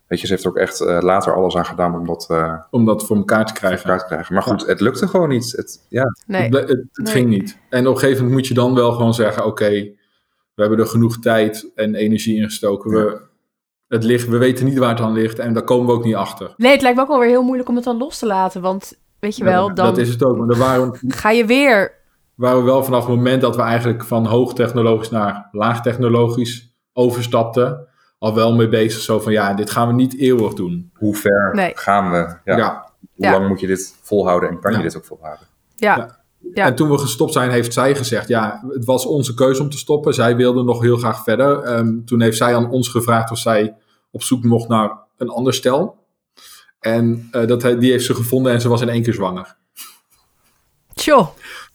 weet 0.10 0.20
je, 0.22 0.28
ze 0.28 0.34
heeft 0.34 0.44
er 0.46 0.50
ook 0.50 0.58
echt 0.58 0.82
eh, 0.82 0.98
later 1.02 1.34
alles 1.36 1.56
aan 1.58 1.66
gedaan 1.66 1.96
om 1.96 2.06
dat 2.08 2.26
eh 2.30 2.54
om 2.72 2.86
dat 2.86 3.06
voor 3.06 3.16
elkaar 3.18 3.46
te 3.46 3.54
krijgen. 3.54 3.84
elkaar 3.84 4.00
te 4.00 4.06
krijgen. 4.06 4.34
Maar 4.34 4.44
goed, 4.44 4.66
het 4.66 4.80
lukte 4.80 5.08
gewoon 5.08 5.30
niet. 5.30 5.52
Het, 5.52 5.86
ja, 5.90 6.04
Nee. 6.28 6.42
Het, 6.42 6.50
ble- 6.50 6.60
het, 6.60 6.70
het 6.70 6.90
Nee. 7.06 7.14
ging 7.14 7.30
niet. 7.30 7.58
En 7.70 7.88
op 7.88 7.94
een 7.94 8.00
gegeven 8.00 8.18
moment 8.24 8.40
moet 8.40 8.48
je 8.48 8.54
dan 8.54 8.76
wel 8.76 8.92
gewoon 8.92 9.14
zeggen: 9.14 9.46
Oké, 9.46 9.70
we 10.54 10.62
hebben 10.66 10.80
er 10.80 10.88
genoeg 10.88 11.20
tijd 11.20 11.72
en 11.76 11.96
energie 11.96 12.38
in 12.38 12.44
gestoken. 12.44 12.92
We, 12.92 13.22
het 13.88 14.04
ligt, 14.04 14.28
we 14.28 14.38
weten 14.38 14.66
niet 14.66 14.78
waar 14.78 14.90
het 14.90 15.00
aan 15.00 15.14
ligt 15.14 15.40
en 15.40 15.54
daar 15.54 15.64
komen 15.64 15.88
we 15.88 15.94
ook 15.94 16.04
niet 16.04 16.16
achter. 16.16 16.54
Nee, 16.58 16.72
het 16.72 16.82
lijkt 16.82 16.98
me 16.98 17.04
ook 17.04 17.10
wel 17.10 17.20
weer 17.20 17.30
heel 17.30 17.44
moeilijk 17.44 17.70
om 17.70 17.76
het 17.76 17.84
dan 17.84 17.98
los 17.98 18.20
te 18.20 18.26
laten. 18.26 18.62
Want 18.62 18.94
weet 19.20 19.38
je 19.38 19.44
wel, 19.44 19.68
Ja, 19.68 19.74
dan 19.74 19.86
Dat 19.86 19.98
is 19.98 20.10
het 20.10 20.24
ook. 20.24 20.38
Maar 20.38 20.58
waren 20.58 20.92
we, 20.92 20.98
ga 21.08 21.30
je 21.32 21.46
weer. 21.46 21.94
waren 22.36 22.58
we 22.60 22.64
wel 22.66 22.84
vanaf 22.84 23.06
het 23.08 23.16
moment 23.16 23.42
dat 23.42 23.56
we 23.56 23.62
eigenlijk 23.62 24.04
van 24.04 24.26
hoogtechnologisch 24.26 25.10
naar 25.10 25.48
laagtechnologisch 25.52 26.74
overstapten, 26.94 27.88
al 28.20 28.36
wel 28.36 28.56
mee 28.56 28.68
bezig. 28.70 29.02
Zo 29.02 29.20
van 29.20 29.32
ja, 29.32 29.54
dit 29.54 29.70
gaan 29.70 29.88
we 29.88 29.94
niet 29.94 30.18
eeuwig 30.20 30.54
doen. 30.54 30.92
Hoe 30.94 31.16
ver 31.16 31.52
Nee. 31.56 31.72
gaan 31.76 32.12
we? 32.12 32.18
Ja. 32.44 32.58
Ja. 32.58 32.92
Hoe 33.00 33.26
Ja. 33.26 33.32
lang 33.32 33.48
moet 33.48 33.60
je 33.60 33.68
dit 33.68 33.96
volhouden 34.02 34.50
en 34.50 34.60
kan 34.60 34.72
je 34.74 34.82
dit 34.82 34.98
ook 34.98 35.06
volhouden? 35.06 35.48
Ja. 35.76 35.98
Ja. 35.98 36.18
Ja. 36.54 36.66
En 36.66 36.76
toen 36.76 36.90
we 36.90 36.98
gestopt 36.98 37.34
zijn, 37.34 37.52
heeft 37.52 37.74
zij 37.74 37.96
gezegd: 37.96 38.28
ja, 38.28 38.64
het 38.70 38.86
was 38.86 39.06
onze 39.06 39.34
keuze 39.34 39.62
om 39.62 39.70
te 39.70 39.78
stoppen. 39.78 40.14
Zij 40.14 40.36
wilde 40.36 40.64
nog 40.64 40.82
heel 40.82 40.98
graag 40.98 41.24
verder. 41.24 41.60
Ehm, 41.64 42.04
toen 42.06 42.22
heeft 42.22 42.38
zij 42.38 42.56
aan 42.56 42.70
ons 42.70 42.88
gevraagd 42.90 43.32
of 43.32 43.38
zij 43.38 43.76
op 44.12 44.24
zoek 44.24 44.44
mocht 44.44 44.68
naar 44.68 44.92
een 45.18 45.30
ander 45.30 45.54
stel. 45.54 45.98
En 46.80 47.28
eh, 47.32 47.48
dat, 47.48 47.62
hij- 47.62 47.78
die 47.78 47.92
heeft 47.92 48.06
ze 48.06 48.16
gevonden 48.16 48.52
en 48.52 48.62
ze 48.62 48.70
was 48.70 48.82
in 48.82 48.90
één 48.90 49.04
keer 49.04 49.14
zwanger. 49.14 49.58
Tjoh. 50.94 51.28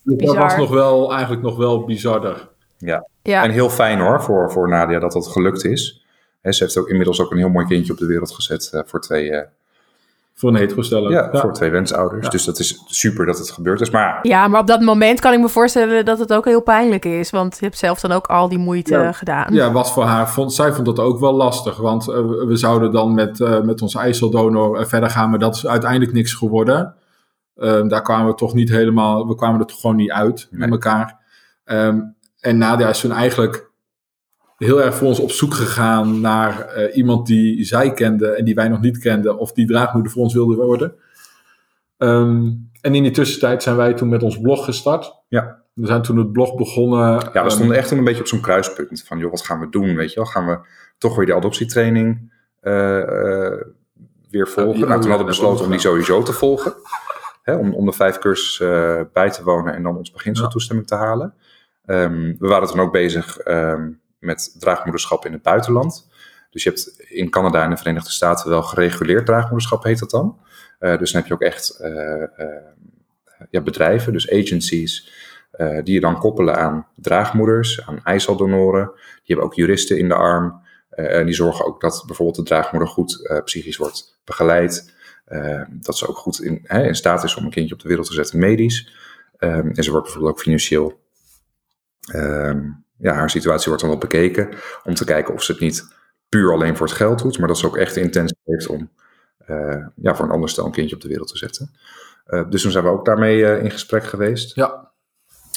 Dus 0.03 0.25
dat 0.27 0.35
was 0.37 0.57
nog 0.57 0.69
wel, 0.69 1.11
eigenlijk 1.13 1.41
nog 1.41 1.57
wel 1.57 1.83
bizarder. 1.85 2.49
Ja. 2.77 3.07
Ja. 3.21 3.43
En 3.43 3.51
heel 3.51 3.69
fijn 3.69 3.99
hoor, 3.99 4.21
voor, 4.23 4.51
voor 4.51 4.69
Nadia 4.69 4.99
dat 4.99 5.11
dat 5.11 5.27
gelukt 5.27 5.65
is. 5.65 6.04
Ze 6.53 6.63
heeft 6.63 6.77
ook 6.77 6.89
inmiddels 6.89 7.21
ook 7.21 7.31
een 7.31 7.37
heel 7.37 7.49
mooi 7.49 7.65
kindje 7.65 7.91
op 7.93 7.99
de 7.99 8.05
wereld 8.05 8.31
gezet 8.31 8.69
eh, 8.73 8.81
voor 8.85 9.01
twee, 9.01 9.31
eh, 9.31 9.47
Voor 10.37 10.49
een 10.49 10.55
hetero 10.55 11.09
ja, 11.09 11.29
voor 11.31 11.53
twee 11.53 11.69
wensouders. 11.69 12.23
Ja. 12.25 12.29
Dus 12.29 12.45
dat 12.45 12.59
is 12.59 12.83
super 12.87 13.25
dat 13.25 13.37
het 13.37 13.51
gebeurd 13.51 13.81
is. 13.81 13.89
Maar 13.89 14.19
Ja, 14.21 14.47
maar 14.47 14.59
op 14.61 14.67
dat 14.67 14.81
moment 14.81 15.19
kan 15.19 15.33
ik 15.33 15.39
me 15.39 15.49
voorstellen 15.49 16.05
dat 16.05 16.19
het 16.19 16.33
ook 16.33 16.45
heel 16.45 16.61
pijnlijk 16.61 17.05
is. 17.05 17.29
Want 17.29 17.57
je 17.59 17.65
hebt 17.65 17.77
zelf 17.77 17.99
dan 17.99 18.11
ook 18.11 18.27
al 18.27 18.49
die 18.49 18.57
moeite 18.57 18.93
Ja. 18.93 19.11
gedaan. 19.11 19.53
Ja, 19.53 19.71
was 19.71 19.93
voor 19.93 20.03
haar, 20.03 20.29
vond, 20.29 20.53
zij 20.53 20.73
vond 20.73 20.85
dat 20.85 20.99
ook 20.99 21.19
wel 21.19 21.33
lastig. 21.33 21.77
Want 21.77 22.09
eh, 22.09 22.15
we- 22.25 22.55
zouden 22.55 22.91
dan 22.91 23.13
met, 23.13 23.39
eh, 23.41 23.61
met 23.61 23.81
onze 23.81 23.99
ijzeldonor 23.99 24.79
eh, 24.79 24.85
verder 24.85 25.09
gaan, 25.09 25.29
maar 25.29 25.39
dat 25.39 25.55
is 25.55 25.67
uiteindelijk 25.67 26.13
niks 26.13 26.33
geworden. 26.33 26.95
Ehm, 27.55 27.87
daar 27.87 28.01
kwamen 28.01 28.27
we 28.27 28.35
toch 28.35 28.53
niet 28.53 28.69
helemaal, 28.69 29.27
we 29.27 29.35
kwamen 29.35 29.59
er 29.59 29.65
toch 29.65 29.79
gewoon 29.79 29.95
niet 29.95 30.11
uit 30.11 30.47
Nee. 30.49 30.59
met 30.59 30.69
elkaar. 30.71 31.19
Ehm, 31.63 31.99
en 32.39 32.57
Nadia 32.57 32.89
is 32.89 32.99
toen 32.99 33.11
eigenlijk 33.11 33.69
heel 34.57 34.83
erg 34.83 34.95
voor 34.95 35.07
ons 35.07 35.19
op 35.19 35.31
zoek 35.31 35.53
gegaan 35.53 36.21
naar 36.21 36.59
eh, 36.59 36.95
iemand 36.95 37.27
die 37.27 37.63
zij 37.63 37.93
kende 37.93 38.27
en 38.27 38.45
die 38.45 38.55
wij 38.55 38.67
nog 38.67 38.81
niet 38.81 38.97
kenden, 38.97 39.37
of 39.37 39.51
die 39.51 39.67
draagmoeder 39.67 40.11
voor 40.11 40.21
ons 40.21 40.33
wilde 40.33 40.55
worden. 40.55 40.95
Ehm, 41.97 42.51
en 42.81 42.95
in 42.95 43.03
die 43.03 43.11
tussentijd 43.11 43.63
zijn 43.63 43.75
wij 43.75 43.93
toen 43.93 44.09
met 44.09 44.23
ons 44.23 44.41
blog 44.41 44.65
gestart. 44.65 45.23
Ja. 45.27 45.63
We 45.73 45.87
zijn 45.87 46.01
toen 46.01 46.17
het 46.17 46.31
blog 46.31 46.55
begonnen. 46.55 46.99
ja, 46.99 47.31
we 47.31 47.39
ehm, 47.39 47.49
stonden 47.49 47.77
echt 47.77 47.91
een 47.91 48.03
beetje 48.03 48.21
op 48.21 48.27
zo'n 48.27 48.41
kruispunt. 48.41 49.03
Van 49.07 49.17
joh, 49.17 49.31
wat 49.31 49.45
gaan 49.45 49.59
we 49.59 49.69
doen? 49.69 49.95
Weet 49.95 50.09
je 50.09 50.15
wel? 50.15 50.25
Gaan 50.25 50.47
we 50.47 50.59
toch 50.97 51.15
weer 51.15 51.25
die 51.25 51.35
adoptietraining 51.35 52.33
eh, 52.61 52.99
eh, 53.01 53.61
weer 54.29 54.47
volgen? 54.47 54.79
Ja, 54.79 54.85
nou, 54.85 55.01
toen 55.01 55.09
hadden 55.09 55.27
we 55.27 55.33
besloten 55.33 55.65
om 55.65 55.71
die 55.71 55.79
sowieso 55.79 56.23
te 56.23 56.33
volgen. 56.33 56.73
Hè, 57.43 57.55
om, 57.55 57.73
om 57.73 57.85
de 57.85 57.91
vijf 57.91 58.17
cursussen 58.17 59.09
bij 59.13 59.29
te 59.29 59.43
wonen 59.43 59.75
en 59.75 59.83
dan 59.83 59.97
ons 59.97 60.11
beginseltoestemming 60.11 60.87
te 60.87 60.95
halen. 60.95 61.33
Ehm, 61.85 62.33
we 62.39 62.47
waren 62.47 62.67
toen 62.67 62.79
ook 62.79 62.91
bezig 62.91 63.37
met 64.25 64.55
draagmoederschap 64.59 65.25
in 65.25 65.31
het 65.31 65.41
buitenland. 65.41 66.07
Dus 66.49 66.63
je 66.63 66.69
hebt 66.69 66.99
in 67.09 67.29
Canada 67.29 67.63
en 67.63 67.69
de 67.69 67.77
Verenigde 67.77 68.11
Staten 68.11 68.49
wel 68.49 68.63
gereguleerd 68.63 69.25
draagmoederschap, 69.25 69.83
heet 69.83 69.99
dat 69.99 70.09
dan. 70.09 70.39
Eh, 70.79 70.97
dus 70.97 71.11
dan 71.11 71.21
heb 71.21 71.29
je 71.29 71.35
ook 71.35 71.51
echt 71.51 71.69
eh, 71.69 72.23
eh, 72.23 72.63
ja, 73.49 73.61
bedrijven, 73.61 74.13
dus 74.13 74.31
agencies, 74.31 75.23
die 75.83 75.93
je 75.93 75.99
dan 75.99 76.19
koppelen 76.19 76.55
aan 76.55 76.87
draagmoeders, 76.95 77.85
aan 77.85 78.03
eiceldonoren. 78.03 78.91
Die 78.95 79.21
hebben 79.25 79.45
ook 79.45 79.53
juristen 79.53 79.97
in 79.97 80.07
de 80.07 80.15
arm. 80.15 80.63
die 81.25 81.33
zorgen 81.33 81.65
ook 81.65 81.81
dat 81.81 82.03
bijvoorbeeld 82.05 82.37
de 82.37 82.43
draagmoeder 82.43 82.89
goed 82.89 83.41
psychisch 83.45 83.77
wordt 83.77 84.19
begeleid. 84.23 84.93
Dat 85.69 85.97
ze 85.97 86.07
ook 86.07 86.17
goed 86.17 86.41
in, 86.41 86.59
hè, 86.63 86.83
in 86.83 86.95
staat 86.95 87.23
is 87.23 87.35
om 87.35 87.43
een 87.43 87.51
kindje 87.51 87.73
op 87.73 87.81
de 87.81 87.87
wereld 87.87 88.07
te 88.07 88.13
zetten 88.13 88.39
medisch. 88.39 88.95
Ehm, 89.37 89.67
en 89.67 89.83
ze 89.83 89.91
wordt 89.91 90.05
bijvoorbeeld 90.05 90.33
ook 90.33 90.41
financieel. 90.41 91.03
ehm, 92.13 92.69
ja, 92.97 93.13
haar 93.13 93.29
situatie 93.29 93.65
wordt 93.65 93.81
dan 93.81 93.89
wel 93.89 93.99
bekeken. 93.99 94.49
Om 94.83 94.93
te 94.93 95.05
kijken 95.05 95.33
of 95.33 95.43
ze 95.43 95.51
het 95.51 95.61
niet 95.61 95.93
puur 96.29 96.51
alleen 96.51 96.77
voor 96.77 96.87
het 96.87 96.95
geld 96.95 97.21
doet. 97.21 97.37
Maar 97.37 97.47
dat 97.47 97.57
ze 97.57 97.65
ook 97.65 97.77
echt 97.77 97.93
de 97.93 98.01
intentie 98.01 98.37
heeft 98.43 98.67
om 98.67 98.89
eh, 99.45 99.85
ja, 99.95 100.15
voor 100.15 100.25
een 100.25 100.31
ander 100.31 100.49
stel 100.49 100.65
een 100.65 100.71
kindje 100.71 100.95
op 100.95 101.01
de 101.01 101.07
wereld 101.07 101.27
te 101.27 101.37
zetten. 101.37 101.71
Eh, 102.25 102.49
dus 102.49 102.61
toen 102.61 102.71
zijn 102.71 102.83
we 102.83 102.89
ook 102.89 103.05
daarmee 103.05 103.45
eh, 103.45 103.63
in 103.63 103.71
gesprek 103.71 104.03
geweest. 104.03 104.55
Ja, 104.55 104.93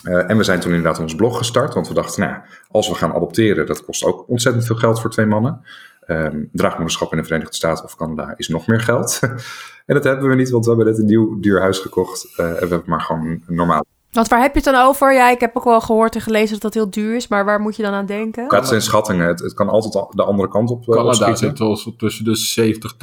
en 0.03 0.37
we 0.37 0.43
zijn 0.43 0.61
toen 0.61 0.75
inderdaad 0.75 1.01
ons 1.01 1.15
blog 1.15 1.39
gestart, 1.39 1.75
want 1.75 1.89
we 1.89 1.95
dachten, 1.95 2.21
nou, 2.23 2.43
als 2.69 2.89
we 2.89 2.95
gaan 2.95 3.13
adopteren, 3.13 3.67
dat 3.67 3.85
kost 3.85 4.05
ook 4.05 4.29
ontzettend 4.29 4.67
veel 4.67 4.77
geld 4.77 5.01
voor 5.01 5.11
twee 5.11 5.27
mannen. 5.27 5.61
Ehm 6.01 6.45
draagmoederschap 6.53 7.13
in 7.13 7.19
de 7.19 7.25
Verenigde 7.25 7.55
Staten 7.55 7.85
of 7.85 7.97
Canada 7.97 8.35
is 8.37 8.49
nog 8.49 8.67
meer 8.67 8.81
geld. 8.81 9.19
en 9.87 9.95
dat 9.95 10.05
hebben 10.05 10.29
we 10.29 10.35
niet, 10.35 10.51
want 10.51 10.65
we 10.65 10.71
hebben 10.71 10.89
net 10.89 10.99
een 10.99 11.07
nieuw 11.07 11.41
duur 11.41 11.61
huis 11.61 11.79
gekocht. 11.79 12.37
en 12.37 12.53
we 12.53 12.59
hebben 12.59 12.83
maar 12.87 13.01
gewoon 13.01 13.27
een 13.47 13.55
normaal. 13.55 13.85
Want 14.19 14.31
waar 14.31 14.41
heb 14.41 14.55
je 14.55 14.61
het 14.61 14.73
dan 14.75 14.87
over? 14.87 15.15
Ja, 15.15 15.31
ik 15.31 15.41
heb 15.41 15.57
ook 15.57 15.65
wel 15.65 15.81
gehoord 15.81 16.15
en 16.15 16.21
gelezen 16.21 16.53
dat 16.53 16.61
dat 16.63 16.75
heel 16.75 16.91
duur 16.91 17.15
is. 17.17 17.29
Maar 17.29 17.45
waar 17.45 17.61
moet 17.61 17.77
je 17.77 17.83
dan 17.83 17.93
aan 17.93 18.07
denken? 18.07 18.55
Het 18.55 18.67
zijn 18.67 18.83
schattingen, 18.83 19.27
het, 19.27 19.41
het 19.41 19.55
kan 19.55 19.69
altijd 19.69 19.95
al- 19.95 20.13
de 20.15 20.25
andere 20.25 20.49
kant 20.49 20.71
op 20.71 20.89
uh, 20.89 20.95
Canada 20.95 21.35
zit 21.35 21.57
tussen 21.99 22.25
de 22.25 22.37
70, 22.37 22.95
80.000 22.95 22.99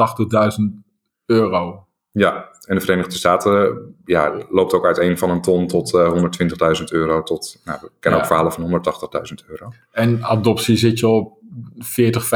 euro. 1.25 1.85
Ja, 2.11 2.49
en 2.67 2.75
de 2.75 2.81
Verenigde 2.81 3.15
Staten 3.15 3.77
ja, 4.05 4.33
loopt 4.49 4.73
ook 4.73 4.85
uiteen 4.85 5.17
van 5.17 5.29
een 5.29 5.41
ton 5.41 5.67
tot 5.67 5.93
eh 5.93 6.13
120.000 6.13 6.83
euro 6.85 7.23
tot, 7.23 7.61
nou, 7.65 7.77
we 7.81 7.89
kennen 7.99 8.19
Ja. 8.19 8.25
ook 8.25 8.31
verhalen 8.31 8.51
van 8.51 8.81
180.000 9.43 9.47
euro. 9.47 9.71
En 9.91 10.23
adoptie 10.23 10.77
zit 10.77 10.99
je 10.99 11.07
op 11.07 11.37
40, 11.77 12.25
50.000 12.25 12.31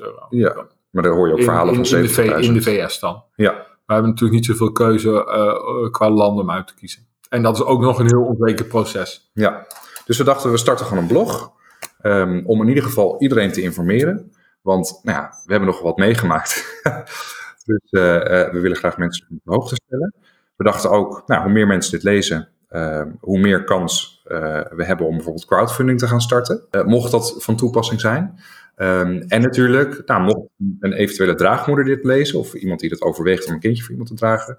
euro. 0.00 0.26
Ja, 0.30 0.66
maar 0.90 1.02
daar 1.02 1.12
hoor 1.12 1.26
je 1.28 1.32
ook 1.34 1.42
verhalen 1.42 1.74
in, 1.74 1.86
van 1.86 1.96
in, 1.98 2.02
de 2.04 2.08
V, 2.08 2.30
70.000. 2.30 2.38
in 2.38 2.52
de 2.54 2.62
VS 2.62 2.98
dan. 2.98 3.22
Ja, 3.34 3.52
We 3.86 3.92
hebben 3.92 4.10
natuurlijk 4.10 4.38
niet 4.40 4.44
zoveel 4.48 4.72
keuze 4.72 5.24
eh, 5.24 5.90
qua 5.90 6.10
landen 6.10 6.42
om 6.44 6.50
uit 6.50 6.66
te 6.66 6.74
kiezen. 6.74 7.04
En 7.28 7.42
dat 7.42 7.54
is 7.54 7.62
ook 7.62 7.80
nog 7.80 7.98
een 7.98 8.06
heel 8.06 8.24
onzeker 8.24 8.64
proces. 8.64 9.30
Ja, 9.32 9.66
dus 10.04 10.18
we 10.18 10.24
dachten 10.24 10.50
we 10.50 10.56
starten 10.56 10.86
gewoon 10.86 11.02
een 11.02 11.08
blog. 11.08 11.54
ehm, 12.00 12.42
om 12.44 12.62
in 12.62 12.68
ieder 12.68 12.82
geval 12.82 13.16
iedereen 13.18 13.52
te 13.52 13.62
informeren. 13.62 14.32
Want 14.62 15.00
nou 15.02 15.18
ja, 15.18 15.28
we 15.44 15.50
hebben 15.50 15.68
nog 15.68 15.80
wat 15.80 15.96
meegemaakt. 15.96 16.82
dus 17.66 17.90
eh, 17.90 18.40
eh, 18.40 18.52
we 18.52 18.60
willen 18.60 18.76
graag 18.76 18.98
mensen 18.98 19.26
op 19.30 19.38
de 19.44 19.52
hoogte 19.52 19.74
stellen. 19.84 20.14
We 20.56 20.64
dachten 20.64 20.90
ook, 20.90 21.22
nou, 21.26 21.42
hoe 21.42 21.52
meer 21.52 21.66
mensen 21.66 21.92
dit 21.92 22.02
lezen, 22.02 22.48
ehm, 22.68 23.10
hoe 23.20 23.38
meer 23.38 23.64
kans 23.64 24.22
eh, 24.24 24.60
we 24.70 24.84
hebben 24.84 25.06
om 25.06 25.14
bijvoorbeeld 25.14 25.46
crowdfunding 25.46 25.98
te 25.98 26.08
gaan 26.08 26.20
starten. 26.20 26.66
Mocht 26.84 27.10
dat 27.10 27.34
van 27.38 27.56
toepassing 27.56 28.00
zijn. 28.00 28.40
Ehm, 28.76 29.22
en 29.28 29.40
natuurlijk, 29.40 30.02
nou, 30.06 30.22
mocht 30.22 30.48
een 30.80 30.92
eventuele 30.92 31.34
draagmoeder 31.34 31.84
dit 31.84 32.04
lezen, 32.04 32.38
of 32.38 32.54
iemand 32.54 32.80
die 32.80 32.90
het 32.90 33.02
overweegt 33.02 33.46
om 33.46 33.52
een 33.52 33.60
kindje 33.60 33.82
voor 33.82 33.90
iemand 33.90 34.08
te 34.08 34.16
dragen. 34.16 34.58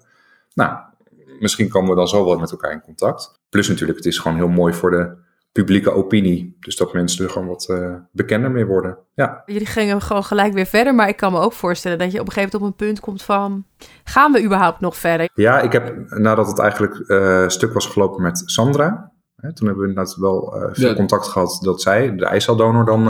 Nou, 0.54 0.78
misschien 1.40 1.68
komen 1.68 1.90
we 1.90 1.96
dan 1.96 2.08
zo 2.08 2.24
wel 2.24 2.38
met 2.38 2.50
elkaar 2.50 2.72
in 2.72 2.80
contact. 2.80 3.40
Plus 3.48 3.68
natuurlijk, 3.68 3.98
het 3.98 4.06
is 4.06 4.18
gewoon 4.18 4.36
heel 4.36 4.48
mooi 4.48 4.74
voor 4.74 4.90
de 4.90 5.26
publieke 5.52 5.90
opinie. 5.90 6.56
Dus 6.60 6.76
dat 6.76 6.92
mensen 6.92 7.24
er 7.24 7.30
gewoon 7.30 7.48
wat 7.48 7.68
eh, 7.68 7.94
bekender 8.12 8.50
mee 8.50 8.66
worden. 8.66 8.98
Ja, 9.14 9.42
Jullie 9.46 9.66
gingen 9.66 10.02
gewoon 10.02 10.24
gelijk 10.24 10.52
weer 10.52 10.66
verder. 10.66 10.94
Maar 10.94 11.08
ik 11.08 11.16
kan 11.16 11.32
me 11.32 11.40
ook 11.40 11.52
voorstellen 11.52 11.98
dat 11.98 12.12
je 12.12 12.20
op 12.20 12.26
een 12.26 12.32
gegeven 12.32 12.58
moment 12.60 12.72
op 12.74 12.80
een 12.80 12.86
punt 12.86 13.00
komt 13.00 13.22
van... 13.22 13.66
Gaan 14.04 14.32
we 14.32 14.44
überhaupt 14.44 14.80
nog 14.80 14.96
verder? 14.96 15.28
ja 15.34 15.60
ik 15.60 15.72
heb 15.72 15.94
nadat 16.08 16.46
het 16.46 16.58
eigenlijk 16.58 16.94
eh, 16.98 17.48
stuk 17.48 17.72
was 17.72 17.86
gelopen 17.86 18.22
met 18.22 18.42
Sandra. 18.44 19.12
Hè, 19.36 19.54
toen 19.54 19.66
hebben 19.66 19.84
we 19.84 19.90
inderdaad 19.90 20.16
wel 20.16 20.56
eh, 20.56 20.68
veel 20.74 20.88
Ja. 20.88 20.94
contact 20.94 21.26
gehad 21.26 21.58
dat 21.62 21.82
zij, 21.82 22.16
de 22.16 22.26
eiceldonor, 22.26 22.84
dan 22.84 23.00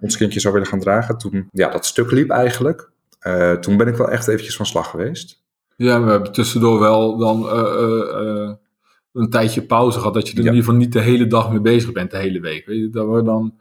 ons 0.00 0.16
kindje 0.16 0.40
zou 0.40 0.52
willen 0.54 0.68
gaan 0.68 0.80
dragen. 0.80 1.18
Toen 1.18 1.48
ja, 1.52 1.68
dat 1.68 1.86
stuk 1.86 2.10
liep 2.10 2.30
eigenlijk. 2.30 2.90
Eh, 3.18 3.52
toen 3.52 3.76
ben 3.76 3.86
ik 3.86 3.96
wel 3.96 4.10
echt 4.10 4.28
eventjes 4.28 4.56
van 4.56 4.66
slag 4.66 4.90
geweest. 4.90 5.41
Ja, 5.82 6.02
we 6.02 6.10
hebben 6.10 6.32
tussendoor 6.32 6.78
wel 6.80 7.16
dan 7.16 7.48
eh, 7.48 7.58
eh, 7.58 8.42
eh, 8.42 8.50
een 9.12 9.30
tijdje 9.30 9.62
pauze 9.62 9.98
gehad. 9.98 10.14
Dat 10.14 10.28
je 10.28 10.36
er 10.36 10.42
Ja. 10.42 10.48
in 10.50 10.54
ieder 10.54 10.64
geval 10.64 10.80
niet 10.80 10.92
de 10.92 11.00
hele 11.00 11.26
dag 11.26 11.50
mee 11.50 11.60
bezig 11.60 11.92
bent, 11.92 12.10
de 12.10 12.16
hele 12.16 12.40
week. 12.40 12.66
Weet 12.66 12.78
je, 12.78 12.90
dat, 12.90 13.08
we 13.08 13.22
dan, 13.22 13.54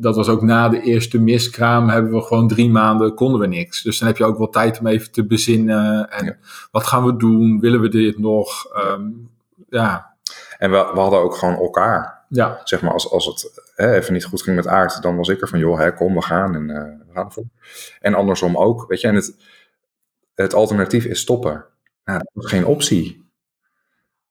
dat 0.00 0.16
was 0.16 0.28
ook 0.28 0.42
na 0.42 0.68
de 0.68 0.80
eerste 0.80 1.18
miskraam. 1.20 1.88
Hebben 1.88 2.12
we 2.12 2.20
gewoon 2.22 2.48
drie 2.48 2.70
maanden, 2.70 3.14
konden 3.14 3.40
we 3.40 3.46
niks. 3.46 3.82
Dus 3.82 3.98
dan 3.98 4.08
heb 4.08 4.16
je 4.16 4.24
ook 4.24 4.38
wel 4.38 4.48
tijd 4.48 4.78
om 4.80 4.86
even 4.86 5.12
te 5.12 5.26
bezinnen. 5.26 6.10
En 6.10 6.24
Ja. 6.24 6.36
wat 6.70 6.84
gaan 6.86 7.04
we 7.04 7.16
doen? 7.16 7.60
Willen 7.60 7.80
we 7.80 7.88
dit 7.88 8.18
nog? 8.18 8.64
Ehm, 8.74 9.02
ja, 9.68 10.14
En 10.58 10.70
we, 10.70 10.76
we 10.94 11.00
hadden 11.00 11.20
ook 11.20 11.34
gewoon 11.36 11.54
elkaar. 11.56 12.24
ja. 12.28 12.60
zeg 12.64 12.82
maar, 12.82 12.92
als, 12.92 13.10
als 13.10 13.26
het 13.26 13.62
hè, 13.74 13.94
even 13.94 14.12
niet 14.12 14.24
goed 14.24 14.42
ging 14.42 14.56
met 14.56 14.66
aard, 14.66 15.02
dan 15.02 15.16
was 15.16 15.28
ik 15.28 15.40
er 15.40 15.48
van, 15.48 15.58
joh, 15.58 15.78
hè, 15.78 15.92
kom, 15.94 16.14
we 16.14 16.22
gaan 16.22 16.54
en 16.54 16.66
we 16.66 17.12
gaan 17.14 17.24
ervoor. 17.26 17.44
En 18.00 18.14
andersom 18.14 18.56
ook, 18.56 18.84
weet 18.88 19.00
je, 19.00 19.08
en 19.08 19.14
het, 19.14 19.36
het 20.44 20.54
alternatief 20.54 21.04
is 21.04 21.20
stoppen. 21.20 21.64
Nou, 22.04 22.18
dat 22.18 22.30
was 22.32 22.46
geen 22.46 22.66
optie. 22.66 23.24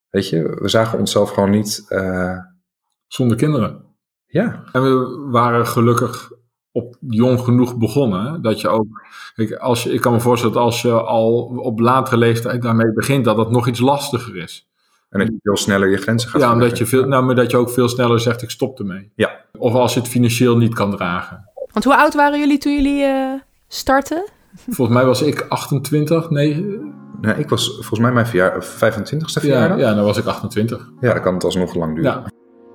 Weet 0.10 0.30
je, 0.30 0.58
we 0.62 0.68
zagen 0.70 1.00
onszelf 1.00 1.30
gewoon 1.30 1.50
niet, 1.50 1.86
eh, 1.90 2.38
zonder 3.08 3.38
kinderen. 3.38 3.84
ja, 4.26 4.64
En 4.72 4.82
we 4.82 5.28
waren 5.32 5.68
gelukkig 5.68 6.32
op 6.72 6.96
jong 7.00 7.40
genoeg 7.40 7.78
begonnen. 7.78 8.26
hè, 8.34 8.40
Dat 8.42 8.62
je 8.62 8.68
ook, 8.68 8.88
kijk, 9.36 9.54
als 9.54 9.84
je, 9.84 9.94
ik 9.94 10.02
kan 10.02 10.14
me 10.14 10.20
voorstellen 10.20 10.56
dat 10.56 10.64
als 10.64 10.82
je 10.82 10.92
al 10.92 11.44
op 11.44 11.80
latere 11.80 12.18
leeftijd 12.18 12.62
daarmee 12.62 12.94
begint, 12.94 13.26
dat 13.26 13.36
dat 13.38 13.52
nog 13.52 13.68
iets 13.68 13.80
lastiger 13.80 14.36
is. 14.36 14.70
en 15.10 15.20
dat 15.20 15.28
je 15.28 15.38
veel 15.42 15.58
sneller 15.58 15.90
je 15.90 15.98
grenzen 15.98 16.30
gaat 16.30 16.42
Ja, 16.42 16.54
omdat 16.54 16.78
je, 16.78 16.86
veel, 16.86 17.08
nou, 17.08 17.24
maar 17.24 17.36
dat 17.36 17.52
je 17.52 17.58
ook 17.58 17.70
veel 17.70 17.90
sneller 17.90 18.20
zegt, 18.20 18.42
ik 18.42 18.50
stop 18.50 18.80
ermee. 18.80 19.12
Ja. 19.16 19.46
Of 19.58 19.74
als 19.74 19.94
je 19.94 20.00
het 20.00 20.10
financieel 20.10 20.58
niet 20.58 20.74
kan 20.74 20.92
dragen. 20.96 21.50
Want 21.72 21.86
hoe 21.86 21.96
oud 21.98 22.14
waren 22.14 22.40
jullie 22.40 22.58
toen 22.58 22.74
jullie 22.74 23.04
eh, 23.04 23.34
startten? 23.68 24.30
Volgens 24.70 24.98
mij 24.98 25.06
was 25.06 25.22
ik 25.22 25.46
28, 25.50 26.30
nee, 26.30 26.84
Nee, 27.22 27.36
ik 27.36 27.50
was 27.50 27.68
volgens 27.74 28.00
mij 28.00 28.12
mijn 28.12 28.28
verjaar, 28.28 28.66
25ste 28.66 29.18
ja, 29.18 29.40
verjaardag. 29.40 29.78
Ja. 29.78 29.90
ja, 29.90 29.94
dan 29.94 30.04
was 30.06 30.18
ik 30.18 30.26
28. 30.26 30.90
dan 31.00 31.22
kan 31.22 31.34
het 31.34 31.44
alsnog 31.44 31.76
lang 31.76 31.96
duren. 31.96 32.12
Ja. 32.12 32.24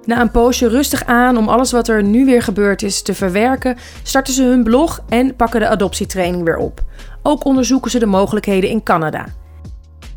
Na 0.04 0.20
een 0.20 0.30
poosje 0.30 0.68
rustig 0.68 1.04
aan 1.04 1.36
om 1.36 1.48
alles 1.48 1.72
wat 1.72 1.88
er 1.88 2.02
nu 2.02 2.24
weer 2.24 2.42
gebeurd 2.42 2.82
is 2.82 3.02
te 3.02 3.14
verwerken, 3.14 3.76
starten 4.02 4.32
ze 4.32 4.42
hun 4.42 4.62
blog 4.62 5.00
en 5.08 5.36
pakken 5.36 5.60
de 5.60 5.68
adoptietraining 5.68 6.44
weer 6.44 6.56
op. 6.56 6.80
Ook 7.22 7.44
onderzoeken 7.44 7.90
ze 7.90 7.98
de 7.98 8.06
mogelijkheden 8.06 8.70
in 8.70 8.82
Canada. 8.82 9.26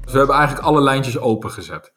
We 0.06 0.18
hebben 0.18 0.36
eigenlijk 0.36 0.66
alle 0.66 0.82
lijntjes 0.82 1.20
opengezet. 1.20 1.92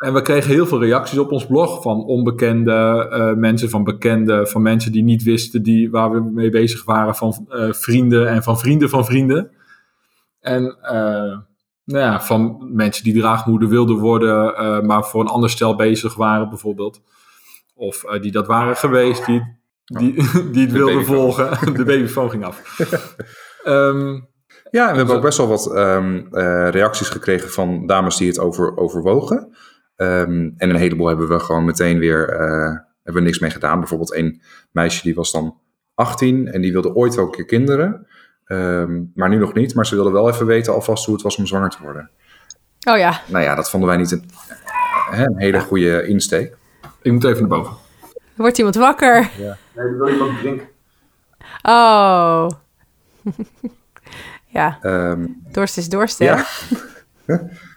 En 0.00 0.12
we 0.12 0.22
kregen 0.22 0.50
heel 0.50 0.66
veel 0.66 0.80
reacties 0.80 1.18
op 1.18 1.32
ons 1.32 1.46
blog 1.46 1.82
van 1.82 2.04
onbekende 2.04 3.06
uh, 3.12 3.32
mensen, 3.32 3.70
van 3.70 3.84
bekenden, 3.84 4.48
van 4.48 4.62
mensen 4.62 4.92
die 4.92 5.02
niet 5.02 5.22
wisten 5.22 5.62
die, 5.62 5.90
waar 5.90 6.10
we 6.10 6.20
mee 6.20 6.50
bezig 6.50 6.84
waren, 6.84 7.14
van 7.14 7.46
uh, 7.48 7.72
vrienden 7.72 8.28
en 8.28 8.42
van 8.42 8.58
vrienden 8.58 8.88
van 8.88 9.04
vrienden. 9.04 9.50
En 10.40 10.62
uh, 10.82 11.38
nou 11.84 12.04
ja, 12.04 12.20
van 12.20 12.70
mensen 12.72 13.04
die 13.04 13.20
draagmoeder 13.20 13.68
wilden 13.68 13.96
worden, 13.96 14.86
maar 14.86 15.04
voor 15.04 15.20
een 15.20 15.26
ander 15.26 15.50
stel 15.50 15.76
bezig 15.76 16.14
waren 16.14 16.48
bijvoorbeeld. 16.48 17.02
Of 17.74 18.04
die 18.20 18.32
dat 18.32 18.46
waren 18.46 18.76
geweest, 18.76 19.26
die, 19.26 19.42
die, 19.84 20.12
die 20.52 20.62
het 20.62 20.72
wilden 20.72 21.04
volgen. 21.04 21.50
De 21.76 21.84
babyfoon 21.84 22.30
ging 22.30 22.44
af. 22.44 22.78
um, 23.64 24.28
ja, 24.70 24.86
en 24.86 24.90
we 24.90 24.96
hebben 24.96 25.16
ook 25.16 25.22
best 25.22 25.38
wel 25.38 25.48
wat 25.48 25.76
um, 25.76 26.28
reacties 26.70 27.08
gekregen 27.08 27.50
van 27.50 27.86
dames 27.86 28.16
die 28.16 28.28
het 28.28 28.38
over, 28.38 28.76
overwogen. 28.76 29.54
Um, 30.02 30.54
en 30.56 30.70
een 30.70 30.76
heleboel 30.76 31.06
hebben 31.06 31.28
we 31.28 31.38
gewoon 31.38 31.64
meteen 31.64 31.98
weer 31.98 32.32
uh, 32.32 32.76
hebben 33.02 33.22
we 33.22 33.28
niks 33.28 33.38
mee 33.38 33.50
gedaan. 33.50 33.78
Bijvoorbeeld 33.78 34.14
een 34.14 34.42
meisje 34.70 35.02
die 35.02 35.14
was 35.14 35.32
dan 35.32 35.58
18 35.94 36.52
en 36.52 36.60
die 36.60 36.72
wilde 36.72 36.94
ooit 36.94 37.14
wel 37.14 37.24
een 37.24 37.30
keer 37.30 37.44
kinderen. 37.44 38.06
Um, 38.46 39.12
maar 39.14 39.28
nu 39.28 39.36
nog 39.36 39.54
niet. 39.54 39.74
Maar 39.74 39.86
ze 39.86 39.94
wilde 39.94 40.10
wel 40.10 40.28
even 40.28 40.46
weten 40.46 40.72
alvast 40.72 41.04
hoe 41.04 41.14
het 41.14 41.22
was 41.22 41.36
om 41.36 41.46
zwanger 41.46 41.70
te 41.70 41.82
worden. 41.82 42.10
Oh 42.88 42.98
ja. 42.98 43.20
Nou 43.26 43.44
ja, 43.44 43.54
dat 43.54 43.70
vonden 43.70 43.88
wij 43.88 43.98
niet 43.98 44.10
een, 44.10 44.24
een 45.10 45.38
hele 45.38 45.60
goede 45.60 46.06
insteek. 46.06 46.56
Ik 47.02 47.12
moet 47.12 47.24
even 47.24 47.40
naar 47.40 47.58
boven. 47.58 47.74
Wordt 48.34 48.58
iemand 48.58 48.76
wakker? 48.76 49.30
Ja. 49.38 49.56
Nee, 49.76 49.96
wil 49.96 50.08
iemand 50.08 50.38
drinken. 50.38 50.68
Oh. 51.62 52.48
ja. 54.58 54.78
Um, 54.82 55.42
dorst 55.52 55.76
is 55.76 55.88
dorst, 55.88 56.18
hè? 56.18 56.24
Ja. 56.24 56.46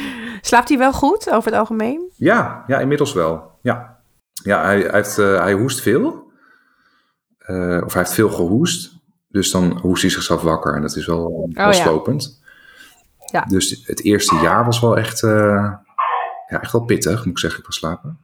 Slaapt 0.40 0.68
hij 0.68 0.78
wel 0.78 0.92
goed 0.92 1.30
over 1.30 1.50
het 1.50 1.60
algemeen? 1.60 2.10
Ja, 2.16 2.64
ja 2.66 2.78
inmiddels 2.78 3.12
wel. 3.12 3.58
Ja, 3.62 4.02
ja 4.44 4.62
hij, 4.62 4.80
hij, 4.80 4.90
heeft, 4.92 5.18
uh, 5.18 5.40
hij 5.40 5.52
hoest 5.52 5.80
veel. 5.80 6.30
Uh, 7.46 7.82
of 7.84 7.92
hij 7.92 8.02
heeft 8.02 8.14
veel 8.14 8.30
gehoest. 8.30 9.00
Dus 9.28 9.50
dan 9.50 9.78
hoest 9.78 10.02
hij 10.02 10.10
zichzelf 10.10 10.42
wakker. 10.42 10.74
En 10.74 10.82
dat 10.82 10.96
is 10.96 11.06
wel, 11.06 11.26
oh, 11.26 11.54
wel 11.54 11.72
slopend. 11.72 12.42
Ja. 13.18 13.40
ja. 13.40 13.44
Dus 13.44 13.82
het 13.86 14.02
eerste 14.02 14.36
jaar 14.36 14.64
was 14.64 14.80
wel 14.80 14.96
echt, 14.96 15.22
uh, 15.22 15.74
ja, 16.48 16.60
echt 16.60 16.72
wel 16.72 16.84
pittig, 16.84 17.16
moet 17.16 17.26
ik 17.26 17.38
zeggen, 17.38 17.62
qua 17.62 17.70
slapen. 17.70 18.18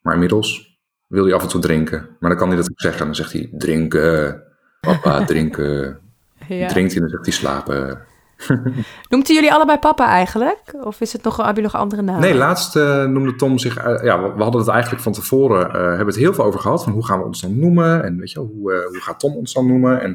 Maar 0.00 0.14
inmiddels 0.14 0.78
wil 1.06 1.24
hij 1.24 1.34
af 1.34 1.42
en 1.42 1.48
toe 1.48 1.60
drinken. 1.60 2.16
Maar 2.20 2.30
dan 2.30 2.38
kan 2.38 2.48
hij 2.48 2.56
dat 2.56 2.70
ook 2.70 2.80
zeggen. 2.80 3.06
Dan 3.06 3.14
zegt 3.14 3.32
hij, 3.32 3.50
drinken, 3.52 4.42
papa, 4.80 5.24
drinken. 5.32 6.00
ja. 6.48 6.68
Drinkt 6.68 6.92
hij 6.92 7.02
en 7.02 7.08
dan 7.08 7.08
zegt 7.08 7.24
hij 7.24 7.34
slapen. 7.34 8.06
Noemt 9.10 9.26
hij 9.26 9.36
jullie 9.36 9.52
allebei 9.52 9.78
papa 9.78 10.08
eigenlijk? 10.08 10.74
Of 10.80 11.00
is 11.00 11.12
het 11.12 11.22
nog, 11.22 11.36
heb 11.36 11.56
je 11.56 11.62
nog 11.62 11.74
andere 11.74 12.02
namen? 12.02 12.20
Nee, 12.20 12.34
laatst 12.34 12.76
uh, 12.76 13.04
noemde 13.04 13.34
Tom 13.34 13.58
zich... 13.58 13.86
Uh, 13.86 14.02
ja, 14.02 14.22
we, 14.22 14.32
we, 14.36 14.42
hadden 14.42 14.60
het 14.60 14.70
eigenlijk 14.70 15.02
van 15.02 15.12
tevoren... 15.12 15.66
Uh, 15.66 15.72
hebben 15.72 16.06
het 16.06 16.16
heel 16.16 16.34
veel 16.34 16.44
over 16.44 16.60
gehad. 16.60 16.84
Van 16.84 16.92
hoe 16.92 17.06
gaan 17.06 17.18
we 17.18 17.24
ons 17.24 17.40
dan 17.40 17.58
noemen? 17.58 18.04
En 18.04 18.18
weet 18.18 18.30
je 18.30 18.38
hoe, 18.38 18.86
hoe 18.88 19.00
gaat 19.00 19.20
Tom 19.20 19.36
ons 19.36 19.52
dan 19.52 19.66
noemen? 19.66 20.00
En 20.00 20.10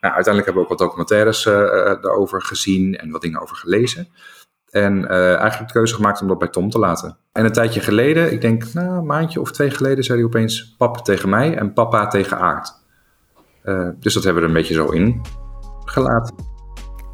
nou, 0.00 0.14
uiteindelijk 0.14 0.44
hebben 0.44 0.54
we 0.54 0.60
ook 0.60 0.78
wat 0.78 0.78
documentaires 0.78 1.42
daarover 2.02 2.42
gezien. 2.42 2.96
En 2.96 3.10
wat 3.10 3.20
dingen 3.20 3.40
over 3.40 3.56
gelezen. 3.56 4.08
En 4.70 5.08
eigenlijk 5.08 5.66
de 5.66 5.78
keuze 5.78 5.94
gemaakt 5.94 6.20
om 6.20 6.28
dat 6.28 6.38
bij 6.38 6.48
Tom 6.48 6.70
te 6.70 6.78
laten. 6.78 7.16
En 7.32 7.44
een 7.44 7.52
tijdje 7.52 7.80
geleden, 7.80 8.32
ik 8.32 8.40
denk 8.40 8.72
nou, 8.72 8.88
een 8.88 9.06
maandje 9.06 9.40
of 9.40 9.52
twee 9.52 9.70
geleden... 9.70 10.04
zei 10.04 10.18
hij 10.18 10.26
opeens 10.26 10.74
papa 10.78 11.00
tegen 11.00 11.28
mij 11.28 11.56
en 11.56 11.72
papa 11.72 12.06
tegen 12.06 12.38
Aard. 12.38 12.72
dus 14.00 14.14
dat 14.14 14.24
hebben 14.24 14.42
we 14.42 14.48
er 14.48 14.54
een 14.54 14.60
beetje 14.60 14.74
zo 14.74 14.86
in 14.86 15.22
gelaten. 15.84 16.53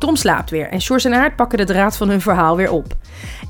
Tom 0.01 0.17
slaapt 0.17 0.51
weer 0.51 0.69
en 0.69 0.81
Sjors 0.81 1.05
en 1.05 1.15
Aard 1.15 1.37
pakken 1.37 1.59
de 1.59 1.65
draad 1.65 1.97
van 1.97 2.09
hun 2.09 2.21
verhaal 2.21 2.57
weer 2.57 2.71
op. 2.71 2.97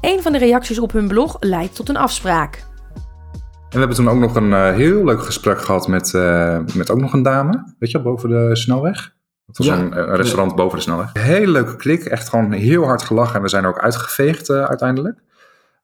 Een 0.00 0.22
van 0.22 0.32
de 0.32 0.38
reacties 0.38 0.78
op 0.78 0.92
hun 0.92 1.08
blog 1.08 1.36
leidt 1.40 1.74
tot 1.74 1.88
een 1.88 1.96
afspraak. 1.96 2.54
En 2.54 3.68
we 3.70 3.78
hebben 3.78 3.96
toen 3.96 4.08
ook 4.08 4.18
nog 4.18 4.34
een 4.34 4.50
uh, 4.50 4.70
heel 4.70 5.04
leuk 5.04 5.22
gesprek 5.22 5.60
gehad 5.60 5.88
met, 5.88 6.12
uh, 6.12 6.58
met 6.74 6.90
ook 6.90 7.00
nog 7.00 7.12
een 7.12 7.22
dame, 7.22 7.74
weet 7.78 7.90
je, 7.90 8.00
boven 8.00 8.28
de 8.28 8.56
snelweg. 8.56 9.14
Dat 9.46 9.56
was 9.56 9.66
ja. 9.66 9.78
een, 9.78 9.98
een, 9.98 10.16
restaurant 10.16 10.54
boven 10.54 10.76
de 10.76 10.82
snelweg. 10.82 11.12
Hele 11.12 11.50
leuke 11.50 11.76
klik, 11.76 12.04
echt 12.04 12.28
gewoon 12.28 12.52
heel 12.52 12.84
hard 12.84 13.02
gelachen 13.02 13.36
en 13.36 13.42
we 13.42 13.48
zijn 13.48 13.64
er 13.64 13.70
ook 13.70 13.80
uitgeveegd 13.80 14.48
uh, 14.48 14.64
uiteindelijk. 14.64 15.18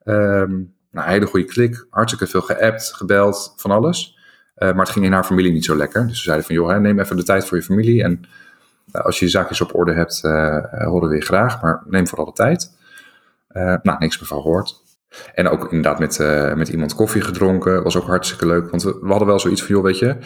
Um, 0.05 0.75
nou, 0.91 1.09
hele 1.09 1.27
goede 1.27 1.47
klik, 1.47 1.87
hartstikke 1.91 2.27
veel 2.27 2.43
geappt, 2.43 2.93
gebeld, 2.95 3.55
van 3.57 3.71
alles. 3.71 4.19
maar 4.55 4.77
het 4.77 4.91
ging 4.91 5.05
in 5.05 5.13
haar 5.13 5.25
familie 5.25 5.53
niet 5.53 5.65
zo 5.65 5.77
lekker. 5.77 6.07
Dus 6.07 6.17
we 6.17 6.23
zeiden 6.23 6.47
van, 6.47 6.55
joh, 6.55 6.69
hè, 6.69 6.81
neem 6.81 7.01
even 7.01 7.17
de 7.17 7.23
tijd 7.23 7.47
voor 7.47 7.57
je 7.57 7.65
familie 7.65 8.03
en 8.03 8.25
als 8.93 9.19
je 9.19 9.25
je 9.25 9.31
zaakjes 9.31 9.61
op 9.61 9.75
orde 9.75 9.93
hebt, 9.93 10.21
uh, 10.25 10.65
horen 10.85 11.09
we 11.09 11.15
je 11.15 11.23
graag, 11.23 11.63
maar 11.63 11.83
neem 11.87 12.07
vooral 12.07 12.27
de 12.27 12.33
tijd. 12.33 12.75
Uh, 13.53 13.75
nou, 13.83 13.99
niks 13.99 14.19
meer 14.19 14.29
van 14.29 14.41
gehoord. 14.41 14.85
En 15.35 15.49
ook 15.49 15.65
inderdaad 15.65 15.99
met, 15.99 16.19
uh, 16.19 16.55
met 16.55 16.69
iemand 16.69 16.95
koffie 16.95 17.21
gedronken. 17.21 17.83
Was 17.83 17.97
ook 17.97 18.07
hartstikke 18.07 18.47
leuk. 18.47 18.71
Want 18.71 18.83
we, 18.83 18.99
we 19.01 19.09
hadden 19.09 19.27
wel 19.27 19.39
zoiets 19.39 19.63
van, 19.63 19.75
joh, 19.75 19.85
weet 19.85 19.99
je, 19.99 20.17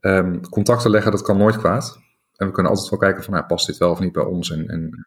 um, 0.00 0.48
contacten 0.48 0.90
leggen, 0.90 1.10
dat 1.10 1.22
kan 1.22 1.36
nooit 1.36 1.58
kwaad. 1.58 1.98
En 2.36 2.46
we 2.46 2.52
kunnen 2.52 2.72
altijd 2.72 2.90
wel 2.90 2.98
kijken 2.98 3.24
van, 3.24 3.32
nou, 3.34 3.46
past 3.46 3.66
dit 3.66 3.76
wel 3.76 3.90
of 3.90 4.00
niet 4.00 4.12
bij 4.12 4.24
ons? 4.24 4.50
En, 4.50 4.66
en 4.68 5.06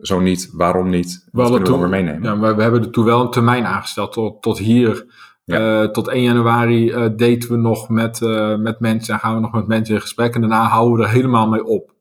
zo 0.00 0.20
niet, 0.20 0.50
waarom 0.52 0.90
niet? 0.90 1.28
We 1.32 1.42
hadden 1.42 1.62
toen, 1.62 1.74
we 1.74 1.80
weer 1.80 2.02
meenemen. 2.04 2.22
Ja, 2.22 2.38
we, 2.38 2.54
we 2.54 2.62
hebben 2.62 2.82
er 2.82 2.90
toen 2.90 3.04
wel 3.04 3.20
een 3.20 3.30
termijn 3.30 3.64
aangesteld 3.64 4.12
tot, 4.12 4.42
tot 4.42 4.58
hier. 4.58 5.06
Ja. 5.44 5.82
Uh, 5.82 5.88
tot 5.88 6.08
1 6.08 6.22
januari 6.22 6.90
uh, 6.90 6.94
daten 7.16 7.50
we 7.50 7.56
nog 7.56 7.88
met, 7.88 8.20
met 8.58 8.80
mensen 8.80 9.14
en 9.14 9.20
gaan 9.20 9.34
we 9.34 9.40
nog 9.40 9.52
met 9.52 9.66
mensen 9.66 9.94
in 9.94 10.00
gesprek. 10.00 10.34
En 10.34 10.40
daarna 10.40 10.66
houden 10.66 10.98
we 10.98 11.04
er 11.04 11.10
helemaal 11.10 11.48
mee 11.48 11.64
op. 11.64 11.92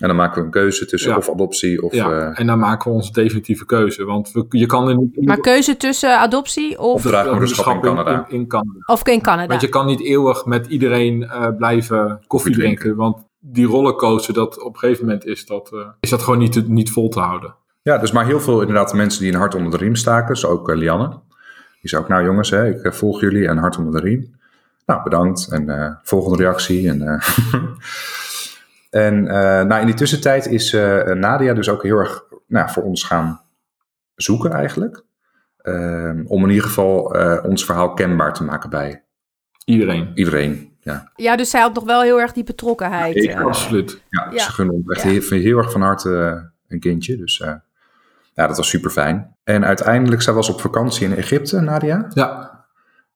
En 0.00 0.06
dan 0.08 0.16
maken 0.16 0.38
we 0.38 0.44
een 0.44 0.50
keuze 0.50 0.86
tussen 0.86 1.16
of 1.16 1.30
adoptie 1.30 1.82
of... 1.82 1.92
Ja, 1.92 2.10
uh, 2.10 2.40
en 2.40 2.46
dan 2.46 2.58
maken 2.58 2.90
we 2.90 2.96
onze 2.96 3.12
definitieve 3.12 3.66
keuze. 3.66 4.04
Want 4.04 4.32
we, 4.32 4.46
je 4.48 4.66
kan 4.66 4.88
er 4.88 4.96
niet... 4.96 5.26
Maar 5.26 5.40
keuze 5.40 5.76
tussen 5.76 6.18
adoptie 6.18 6.78
of... 6.78 6.94
Of 6.94 7.02
draagmoederschap 7.02 7.74
in 7.74 7.80
Canada. 7.80 8.26
In, 8.28 8.38
in, 8.38 8.46
Canada. 8.46 8.78
Of 8.86 9.08
in 9.08 9.20
Canada. 9.20 9.48
Want 9.48 9.60
je 9.60 9.68
kan 9.68 9.86
niet 9.86 10.00
eeuwig 10.00 10.44
met 10.44 10.66
iedereen 10.66 11.22
uh, 11.22 11.48
blijven 11.56 12.20
koffie 12.26 12.52
drinken. 12.52 12.78
drinken. 12.78 13.00
Want 13.00 13.24
die 13.40 13.66
rollercoaster, 13.66 14.34
dat 14.34 14.62
op 14.62 14.72
een 14.72 14.78
gegeven 14.78 15.04
moment 15.04 15.26
is 15.26 15.46
dat, 15.46 15.70
uh, 15.74 15.80
is 16.00 16.10
dat 16.10 16.22
gewoon 16.22 16.38
niet, 16.38 16.68
niet 16.68 16.90
vol 16.90 17.08
te 17.08 17.20
houden. 17.20 17.54
Ja, 17.82 17.98
dus 17.98 18.12
maar 18.12 18.26
heel 18.26 18.40
veel 18.40 18.60
inderdaad 18.60 18.94
mensen 18.94 19.22
die 19.22 19.32
een 19.32 19.38
hart 19.38 19.54
onder 19.54 19.70
de 19.70 19.76
riem 19.76 19.96
staken. 19.96 20.36
Zo 20.36 20.48
ook 20.48 20.74
Lianne. 20.74 21.08
Die 21.80 21.90
zei 21.90 22.02
ook, 22.02 22.08
nou 22.08 22.24
jongens, 22.24 22.50
hè, 22.50 22.68
ik 22.68 22.94
volg 22.94 23.20
jullie 23.20 23.48
en 23.48 23.56
hart 23.56 23.78
onder 23.78 23.92
de 23.92 24.00
riem. 24.00 24.34
Nou, 24.86 25.02
bedankt. 25.02 25.48
En 25.50 25.98
volgende 26.02 26.36
reactie. 26.36 26.88
En... 26.88 27.00
En 28.90 29.24
uh, 29.24 29.30
nou, 29.62 29.80
in 29.80 29.86
die 29.86 29.94
tussentijd 29.94 30.46
is 30.46 30.72
uh, 30.72 31.02
Nadia 31.04 31.54
dus 31.54 31.68
ook 31.68 31.82
heel 31.82 31.98
erg 31.98 32.24
nou, 32.46 32.70
voor 32.70 32.82
ons 32.82 33.04
gaan 33.04 33.40
zoeken 34.14 34.52
eigenlijk. 34.52 35.04
Uh, 35.62 36.20
om 36.24 36.42
in 36.42 36.48
ieder 36.48 36.64
geval 36.64 37.16
uh, 37.16 37.44
ons 37.44 37.64
verhaal 37.64 37.92
kenbaar 37.92 38.34
te 38.34 38.44
maken 38.44 38.70
bij 38.70 39.04
iedereen. 39.64 40.10
Iedereen, 40.14 40.76
ja. 40.80 41.10
Ja, 41.16 41.36
dus 41.36 41.50
zij 41.50 41.60
had 41.60 41.74
nog 41.74 41.84
wel 41.84 42.02
heel 42.02 42.20
erg 42.20 42.32
die 42.32 42.44
betrokkenheid. 42.44 43.16
Ik, 43.16 43.34
absoluut. 43.34 44.02
Ja, 44.08 44.28
ja, 44.30 44.42
ze 44.42 44.52
gunnen 44.52 44.74
ons 44.74 44.88
echt 44.88 45.02
ja. 45.02 45.08
heel, 45.08 45.40
heel, 45.40 45.58
erg 45.58 45.72
van 45.72 45.82
harte 45.82 46.50
een 46.68 46.80
kindje. 46.80 47.16
Dus 47.16 47.36
ja, 48.34 48.46
dat 48.46 48.56
was 48.56 48.68
super 48.68 48.90
fijn. 48.90 49.36
En 49.44 49.64
uiteindelijk, 49.64 50.22
zij 50.22 50.32
was 50.32 50.48
op 50.48 50.60
vakantie 50.60 51.06
in 51.06 51.16
Egypte, 51.16 51.60
Nadia. 51.60 52.06
Ja. 52.14 52.64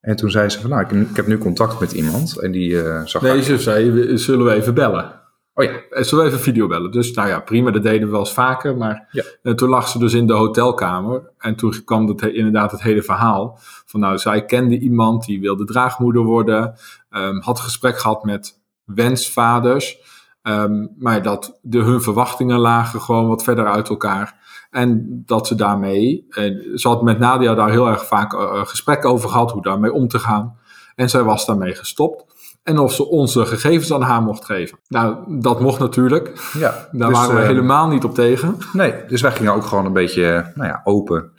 En 0.01 0.17
toen 0.17 0.31
zei 0.31 0.49
ze 0.49 0.61
van, 0.61 0.71
nou, 0.71 0.83
ik, 0.83 0.91
ik 1.11 1.17
heb 1.17 1.27
nu 1.27 1.39
contact 1.39 1.81
met 1.81 1.93
iemand. 1.93 2.39
En 2.39 2.51
die 2.51 2.77
zag... 3.05 3.23
Nee, 3.23 3.43
ze 3.43 3.59
zei, 3.59 4.19
zullen 4.19 4.47
we 4.47 4.53
even 4.53 4.75
bellen? 4.75 5.20
Oh 5.61 5.67
ja, 5.67 5.81
eh, 5.91 6.03
zullen 6.03 6.25
we 6.25 6.31
even 6.31 6.43
video 6.43 6.67
bellen? 6.67 6.91
Dus 6.91 7.13
nou 7.13 7.29
ja, 7.29 7.41
prima, 7.41 7.71
dat 7.71 7.83
deden 7.83 8.07
we 8.07 8.11
wel 8.11 8.21
eens 8.21 8.33
vaker. 8.33 8.77
Maar 8.77 9.09
ja. 9.11 9.23
en 9.43 9.57
toen 9.57 9.69
lag 9.69 9.89
ze 9.89 9.99
dus 9.99 10.15
in 10.15 10.27
de 10.27 10.33
hotelkamer. 10.33 11.31
En 11.39 11.57
toen 11.57 11.85
kwam 11.85 12.09
het, 12.09 12.23
inderdaad 12.23 12.71
het 12.71 12.83
hele 12.83 13.03
verhaal. 13.03 13.59
Van 13.87 14.01
nou, 14.01 14.19
zij 14.19 14.45
kende 14.45 14.79
iemand 14.79 15.25
die 15.25 15.41
wilde 15.41 15.65
draagmoeder 15.65 16.23
worden. 16.23 16.75
Um, 17.11 17.41
had 17.41 17.61
gesprek 17.61 17.99
gehad 17.99 18.25
met 18.25 18.61
wensvaders. 18.85 19.99
Um, 20.43 20.95
maar 20.99 21.23
dat 21.23 21.59
de, 21.63 21.79
hun 21.79 22.03
verwachtingen 22.03 22.59
lagen 22.59 23.01
gewoon 23.01 23.29
wat 23.29 23.43
verder 23.43 23.67
uit 23.67 23.89
elkaar. 23.89 24.39
En 24.71 25.23
dat 25.27 25.47
ze 25.47 25.55
daarmee, 25.55 26.27
en 26.31 26.79
ze 26.79 26.89
had 26.89 27.03
met 27.03 27.19
Nadia 27.19 27.55
daar 27.55 27.71
heel 27.71 27.89
erg 27.89 28.07
vaak 28.07 28.33
uh, 28.33 28.67
gesprek 28.67 29.05
over 29.05 29.29
gehad, 29.29 29.51
hoe 29.53 29.63
daarmee 29.63 29.93
om 29.93 30.09
te 30.09 30.19
gaan. 30.19 30.59
En 30.95 31.11
zij 31.11 31.23
was 31.23 31.47
daarmee 31.47 31.75
gestopt 31.75 32.30
en 32.63 32.79
of 32.79 32.93
ze 32.93 33.09
onze 33.09 33.47
gegevens 33.47 33.93
aan 33.93 34.03
haar 34.03 34.23
mocht 34.23 34.45
geven. 34.45 34.79
Nou, 34.89 35.41
dat 35.41 35.61
mocht 35.61 35.79
natuurlijk. 35.79 36.51
Ja, 36.59 36.71
Daar 36.93 37.09
dus, 37.09 37.19
waren 37.19 37.35
we 37.35 37.41
uh, 37.41 37.47
helemaal 37.47 37.89
niet 37.89 38.05
op 38.05 38.15
tegen. 38.15 38.57
Nee, 38.73 38.95
dus 39.09 39.21
wij 39.21 39.33
gingen 39.33 39.53
ook 39.53 39.65
gewoon 39.65 39.87
een 39.87 39.93
beetje 39.93 40.53
nou 40.55 40.69
ja, 40.69 40.81
open 40.85 41.31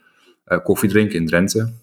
uh, 0.47 0.57
koffie 0.63 0.89
drinken 0.89 1.19
in 1.19 1.27
Drenthe. 1.27 1.73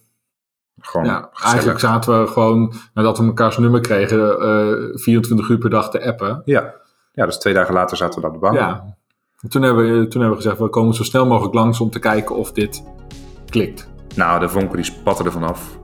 Gewoon 0.80 1.06
ja, 1.06 1.30
eigenlijk 1.42 1.78
zaten 1.78 2.20
we 2.20 2.26
gewoon, 2.26 2.74
nadat 2.94 3.18
we 3.18 3.24
elkaars 3.24 3.58
nummer 3.58 3.80
kregen, 3.80 4.18
uh, 4.18 4.72
eh, 4.72 4.90
24 4.94 5.48
uur 5.48 5.58
per 5.58 5.70
dag 5.70 5.90
te 5.90 6.04
appen. 6.04 6.42
Ja. 6.44 6.74
ja, 7.12 7.26
dus 7.26 7.38
twee 7.38 7.54
dagen 7.54 7.74
later 7.74 7.96
zaten 7.96 8.20
we 8.20 8.26
op 8.26 8.32
de 8.32 8.38
bank. 8.38 8.54
Ja, 8.54 8.96
toen 9.48 9.62
hebben, 9.62 9.84
we, 9.84 10.08
toen 10.08 10.20
hebben 10.20 10.38
we 10.38 10.42
gezegd, 10.42 10.58
we 10.58 10.68
komen 10.68 10.94
zo 10.94 11.02
snel 11.02 11.26
mogelijk 11.26 11.54
langs 11.54 11.80
om 11.80 11.90
te 11.90 11.98
kijken 11.98 12.36
of 12.36 12.52
dit 12.52 12.82
klikt. 13.46 13.88
Nou, 14.14 14.40
de 14.40 14.48
vonken 14.48 14.76
die 14.76 14.84
spatten 14.84 15.24
er 15.24 15.32
vanaf. 15.32 15.78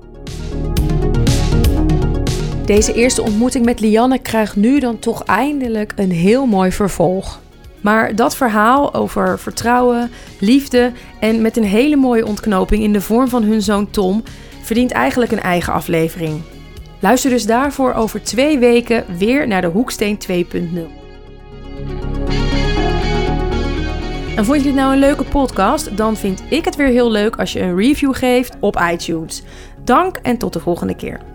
Deze 2.65 2.93
eerste 2.93 3.23
ontmoeting 3.23 3.65
met 3.65 3.81
Lianne 3.81 4.19
krijgt 4.19 4.57
nu 4.57 4.81
dan 4.81 4.99
toch 4.99 5.25
eindelijk 5.25 5.93
een 5.97 6.11
heel 6.11 6.47
mooi 6.47 6.73
vervolg. 6.73 7.41
Maar 7.81 8.15
dat 8.15 8.37
verhaal 8.37 8.95
over 8.95 9.39
vertrouwen, 9.39 10.11
liefde 10.41 10.93
en 11.21 11.43
met 11.43 11.57
een 11.57 11.65
hele 11.65 11.97
mooie 11.97 12.27
ontknoping 12.27 12.83
in 12.83 12.93
de 12.93 13.01
vorm 13.01 13.29
van 13.29 13.43
hun 13.43 13.63
zoon 13.63 13.91
Tom 13.91 14.23
verdient 14.63 14.91
eigenlijk 14.91 15.33
een 15.33 15.41
eigen 15.41 15.73
aflevering. 15.73 16.41
Luister 17.01 17.31
dus 17.31 17.47
daarvoor 17.47 17.93
over 17.93 18.23
twee 18.23 18.59
weken 18.59 19.05
weer 19.19 19.47
naar 19.49 19.61
de 19.61 19.67
Hoeksteen 19.67 20.19
2.0. 20.31 20.33
En 24.37 24.45
vond 24.45 24.59
je 24.59 24.65
dit 24.65 24.75
nou 24.75 24.93
een 24.93 24.99
leuke 24.99 25.25
podcast? 25.25 25.97
Dan 25.97 26.17
vind 26.17 26.43
ik 26.49 26.65
het 26.65 26.77
weer 26.77 26.87
heel 26.87 27.11
leuk 27.11 27.37
als 27.37 27.53
je 27.53 27.61
een 27.61 27.77
review 27.77 28.15
geeft 28.15 28.57
op 28.61 28.81
iTunes. 28.93 29.43
Dank 29.85 30.17
en 30.17 30.39
tot 30.39 30.53
de 30.53 30.61
volgende 30.61 30.97
keer. 30.97 31.34